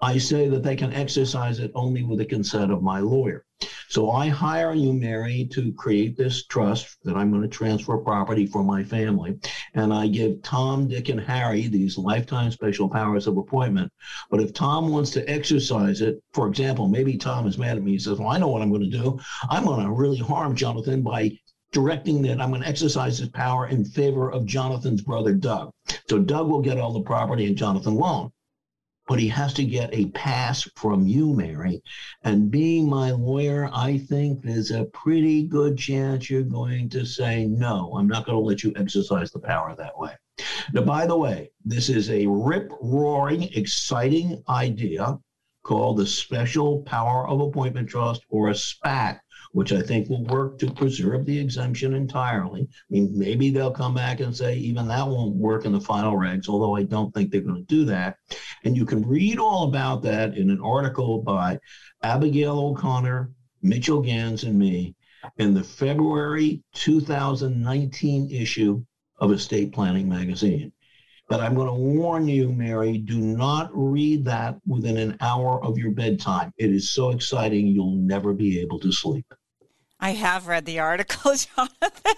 I 0.00 0.18
say 0.18 0.48
that 0.48 0.62
they 0.62 0.76
can 0.76 0.92
exercise 0.92 1.58
it 1.58 1.72
only 1.74 2.02
with 2.02 2.18
the 2.18 2.24
consent 2.24 2.72
of 2.72 2.82
my 2.82 3.00
lawyer. 3.00 3.44
So 3.88 4.10
I 4.10 4.28
hire 4.28 4.74
you, 4.74 4.92
Mary, 4.92 5.48
to 5.52 5.72
create 5.72 6.16
this 6.16 6.44
trust 6.44 6.98
that 7.04 7.16
I'm 7.16 7.30
going 7.30 7.42
to 7.42 7.48
transfer 7.48 7.96
property 7.96 8.46
for 8.46 8.62
my 8.62 8.84
family. 8.84 9.38
And 9.74 9.94
I 9.94 10.08
give 10.08 10.42
Tom, 10.42 10.88
Dick, 10.88 11.08
and 11.08 11.20
Harry 11.20 11.68
these 11.68 11.96
lifetime 11.96 12.50
special 12.50 12.90
powers 12.90 13.26
of 13.26 13.38
appointment. 13.38 13.90
But 14.30 14.40
if 14.40 14.52
Tom 14.52 14.90
wants 14.90 15.10
to 15.12 15.28
exercise 15.28 16.02
it, 16.02 16.22
for 16.34 16.48
example, 16.48 16.88
maybe 16.88 17.16
Tom 17.16 17.46
is 17.46 17.56
mad 17.56 17.78
at 17.78 17.82
me. 17.82 17.92
He 17.92 17.98
says, 17.98 18.18
Well, 18.18 18.28
I 18.28 18.38
know 18.38 18.48
what 18.48 18.60
I'm 18.60 18.70
going 18.70 18.90
to 18.90 18.98
do. 18.98 19.18
I'm 19.48 19.64
going 19.64 19.84
to 19.84 19.90
really 19.90 20.18
harm 20.18 20.54
Jonathan 20.54 21.02
by 21.02 21.38
directing 21.72 22.22
that 22.22 22.40
I'm 22.40 22.50
going 22.50 22.62
to 22.62 22.68
exercise 22.68 23.18
his 23.18 23.28
power 23.30 23.68
in 23.68 23.84
favor 23.84 24.30
of 24.30 24.44
Jonathan's 24.44 25.02
brother, 25.02 25.32
Doug. 25.34 25.72
So 26.08 26.18
Doug 26.18 26.48
will 26.48 26.62
get 26.62 26.78
all 26.78 26.92
the 26.92 27.02
property 27.02 27.46
and 27.46 27.56
Jonathan 27.56 27.94
won't 27.94 28.32
but 29.08 29.18
he 29.18 29.26
has 29.26 29.54
to 29.54 29.64
get 29.64 29.88
a 29.92 30.10
pass 30.10 30.68
from 30.76 31.06
you, 31.06 31.34
Mary. 31.34 31.82
And 32.22 32.50
being 32.50 32.88
my 32.88 33.10
lawyer, 33.10 33.70
I 33.72 33.98
think 33.98 34.42
there's 34.42 34.70
a 34.70 34.84
pretty 34.84 35.44
good 35.44 35.78
chance 35.78 36.28
you're 36.28 36.42
going 36.42 36.90
to 36.90 37.06
say, 37.06 37.46
no, 37.46 37.94
I'm 37.96 38.06
not 38.06 38.26
going 38.26 38.36
to 38.36 38.44
let 38.44 38.62
you 38.62 38.72
exercise 38.76 39.32
the 39.32 39.40
power 39.40 39.74
that 39.74 39.98
way. 39.98 40.12
Now, 40.74 40.82
by 40.82 41.06
the 41.06 41.16
way, 41.16 41.50
this 41.64 41.88
is 41.88 42.10
a 42.10 42.26
rip 42.26 42.70
roaring, 42.82 43.44
exciting 43.54 44.42
idea 44.48 45.18
called 45.64 45.96
the 45.96 46.06
Special 46.06 46.82
Power 46.82 47.26
of 47.28 47.40
Appointment 47.40 47.88
Trust 47.88 48.22
or 48.28 48.50
a 48.50 48.54
SPAT 48.54 49.20
which 49.58 49.72
I 49.72 49.82
think 49.82 50.08
will 50.08 50.22
work 50.26 50.60
to 50.60 50.70
preserve 50.70 51.26
the 51.26 51.36
exemption 51.36 51.92
entirely. 51.92 52.68
I 52.70 52.84
mean, 52.90 53.18
maybe 53.18 53.50
they'll 53.50 53.72
come 53.72 53.92
back 53.92 54.20
and 54.20 54.34
say 54.34 54.54
even 54.54 54.86
that 54.86 55.08
won't 55.08 55.34
work 55.34 55.64
in 55.64 55.72
the 55.72 55.80
final 55.80 56.14
regs, 56.14 56.48
although 56.48 56.76
I 56.76 56.84
don't 56.84 57.12
think 57.12 57.32
they're 57.32 57.40
going 57.40 57.56
to 57.56 57.62
do 57.62 57.84
that. 57.86 58.18
And 58.62 58.76
you 58.76 58.86
can 58.86 59.02
read 59.02 59.40
all 59.40 59.68
about 59.68 60.04
that 60.04 60.38
in 60.38 60.50
an 60.50 60.60
article 60.60 61.22
by 61.22 61.58
Abigail 62.04 62.56
O'Connor, 62.56 63.32
Mitchell 63.60 64.00
Gans, 64.00 64.44
and 64.44 64.56
me 64.56 64.94
in 65.38 65.54
the 65.54 65.64
February 65.64 66.62
2019 66.74 68.30
issue 68.30 68.84
of 69.18 69.32
Estate 69.32 69.72
Planning 69.72 70.08
Magazine. 70.08 70.70
But 71.28 71.40
I'm 71.40 71.56
going 71.56 71.66
to 71.66 71.74
warn 71.74 72.28
you, 72.28 72.52
Mary, 72.52 72.98
do 72.98 73.18
not 73.18 73.70
read 73.74 74.24
that 74.26 74.56
within 74.68 74.98
an 74.98 75.16
hour 75.20 75.60
of 75.64 75.78
your 75.78 75.90
bedtime. 75.90 76.52
It 76.58 76.70
is 76.70 76.90
so 76.90 77.10
exciting, 77.10 77.66
you'll 77.66 77.96
never 77.96 78.32
be 78.32 78.60
able 78.60 78.78
to 78.78 78.92
sleep. 78.92 79.26
I 80.00 80.10
have 80.10 80.46
read 80.46 80.64
the 80.64 80.78
article, 80.78 81.32
Jonathan. 81.56 82.14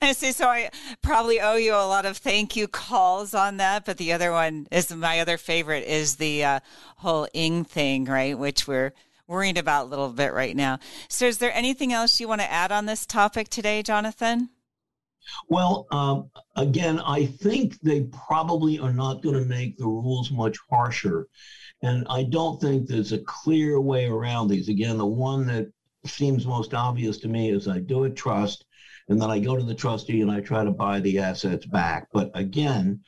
I 0.00 0.12
see. 0.12 0.32
So 0.32 0.48
I 0.48 0.70
probably 1.02 1.40
owe 1.40 1.56
you 1.56 1.74
a 1.74 1.86
lot 1.86 2.06
of 2.06 2.16
thank 2.16 2.56
you 2.56 2.66
calls 2.66 3.34
on 3.34 3.58
that. 3.58 3.84
But 3.84 3.98
the 3.98 4.12
other 4.12 4.32
one 4.32 4.66
is 4.70 4.94
my 4.94 5.20
other 5.20 5.36
favorite 5.36 5.84
is 5.86 6.16
the 6.16 6.44
uh, 6.44 6.60
whole 6.96 7.28
ING 7.34 7.64
thing, 7.64 8.06
right? 8.06 8.38
Which 8.38 8.66
we're 8.66 8.92
worried 9.26 9.58
about 9.58 9.86
a 9.86 9.88
little 9.88 10.08
bit 10.08 10.32
right 10.32 10.56
now. 10.56 10.78
So 11.08 11.26
is 11.26 11.38
there 11.38 11.52
anything 11.54 11.92
else 11.92 12.20
you 12.20 12.28
want 12.28 12.40
to 12.40 12.50
add 12.50 12.72
on 12.72 12.86
this 12.86 13.06
topic 13.06 13.48
today, 13.48 13.82
Jonathan? 13.82 14.50
Well, 15.48 15.86
um, 15.90 16.30
again, 16.56 16.98
I 17.00 17.26
think 17.26 17.80
they 17.80 18.02
probably 18.26 18.78
are 18.78 18.92
not 18.92 19.22
going 19.22 19.36
to 19.36 19.44
make 19.44 19.78
the 19.78 19.86
rules 19.86 20.30
much 20.30 20.56
harsher. 20.68 21.28
And 21.82 22.06
I 22.08 22.24
don't 22.24 22.60
think 22.60 22.86
there's 22.86 23.12
a 23.12 23.18
clear 23.18 23.80
way 23.80 24.06
around 24.06 24.48
these. 24.48 24.68
Again, 24.68 24.98
the 24.98 25.06
one 25.06 25.46
that 25.46 25.72
seems 26.04 26.46
most 26.46 26.74
obvious 26.74 27.18
to 27.18 27.28
me 27.28 27.50
is 27.50 27.68
I 27.68 27.78
do 27.78 28.04
a 28.04 28.10
trust 28.10 28.64
and 29.08 29.20
then 29.20 29.30
I 29.30 29.38
go 29.38 29.56
to 29.56 29.62
the 29.62 29.74
trustee 29.74 30.20
and 30.20 30.30
I 30.30 30.40
try 30.40 30.64
to 30.64 30.70
buy 30.70 31.00
the 31.00 31.18
assets 31.18 31.66
back. 31.66 32.08
But 32.12 32.30
again, 32.34 33.00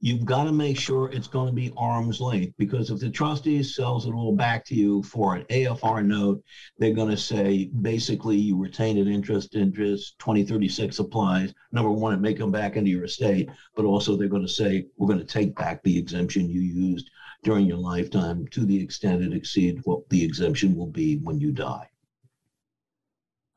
you've 0.00 0.24
got 0.24 0.44
to 0.44 0.52
make 0.52 0.78
sure 0.78 1.10
it's 1.10 1.28
going 1.28 1.46
to 1.46 1.52
be 1.52 1.72
arm's 1.76 2.20
length 2.20 2.54
because 2.56 2.90
if 2.90 3.00
the 3.00 3.10
trustee 3.10 3.62
sells 3.62 4.06
it 4.06 4.12
all 4.12 4.34
back 4.34 4.64
to 4.64 4.74
you 4.74 5.02
for 5.02 5.36
an 5.36 5.44
AFR 5.50 6.04
note, 6.04 6.42
they're 6.78 6.94
going 6.94 7.10
to 7.10 7.16
say 7.16 7.70
basically 7.82 8.36
you 8.36 8.56
retain 8.56 8.96
an 8.96 9.08
interest, 9.08 9.54
interest 9.54 10.18
2036 10.18 10.98
applies. 10.98 11.52
Number 11.72 11.90
one, 11.90 12.14
it 12.14 12.20
may 12.20 12.34
come 12.34 12.50
back 12.50 12.76
into 12.76 12.90
your 12.90 13.04
estate, 13.04 13.50
but 13.76 13.84
also 13.84 14.16
they're 14.16 14.28
going 14.28 14.46
to 14.46 14.48
say 14.48 14.86
we're 14.96 15.08
going 15.08 15.18
to 15.18 15.24
take 15.24 15.54
back 15.54 15.82
the 15.82 15.98
exemption 15.98 16.48
you 16.48 16.60
used 16.60 17.10
during 17.42 17.66
your 17.66 17.78
lifetime 17.78 18.46
to 18.48 18.64
the 18.64 18.82
extent 18.82 19.22
it 19.22 19.34
exceeds 19.34 19.80
what 19.84 20.08
the 20.08 20.24
exemption 20.24 20.74
will 20.74 20.86
be 20.86 21.18
when 21.18 21.38
you 21.38 21.52
die. 21.52 21.88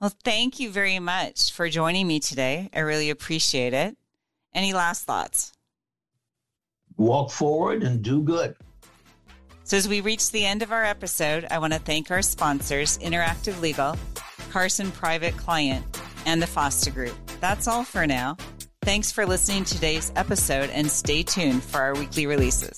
Well, 0.03 0.11
thank 0.25 0.59
you 0.59 0.69
very 0.69 0.99
much 0.99 1.53
for 1.53 1.69
joining 1.69 2.07
me 2.07 2.19
today. 2.19 2.69
I 2.75 2.79
really 2.79 3.09
appreciate 3.09 3.73
it. 3.73 3.95
Any 4.53 4.73
last 4.73 5.05
thoughts? 5.05 5.53
Walk 6.97 7.31
forward 7.31 7.83
and 7.83 8.01
do 8.01 8.21
good. 8.21 8.57
So, 9.63 9.77
as 9.77 9.87
we 9.87 10.01
reach 10.01 10.31
the 10.31 10.45
end 10.45 10.61
of 10.61 10.73
our 10.73 10.83
episode, 10.83 11.47
I 11.49 11.57
want 11.59 11.71
to 11.71 11.79
thank 11.79 12.11
our 12.11 12.21
sponsors, 12.21 12.97
Interactive 12.97 13.61
Legal, 13.61 13.95
Carson 14.51 14.91
Private 14.91 15.37
Client, 15.37 15.85
and 16.25 16.41
the 16.41 16.47
Foster 16.47 16.91
Group. 16.91 17.15
That's 17.39 17.69
all 17.69 17.85
for 17.85 18.05
now. 18.05 18.35
Thanks 18.81 19.09
for 19.09 19.25
listening 19.25 19.63
to 19.63 19.75
today's 19.75 20.11
episode 20.17 20.69
and 20.71 20.91
stay 20.91 21.23
tuned 21.23 21.63
for 21.63 21.79
our 21.79 21.93
weekly 21.93 22.27
releases. 22.27 22.77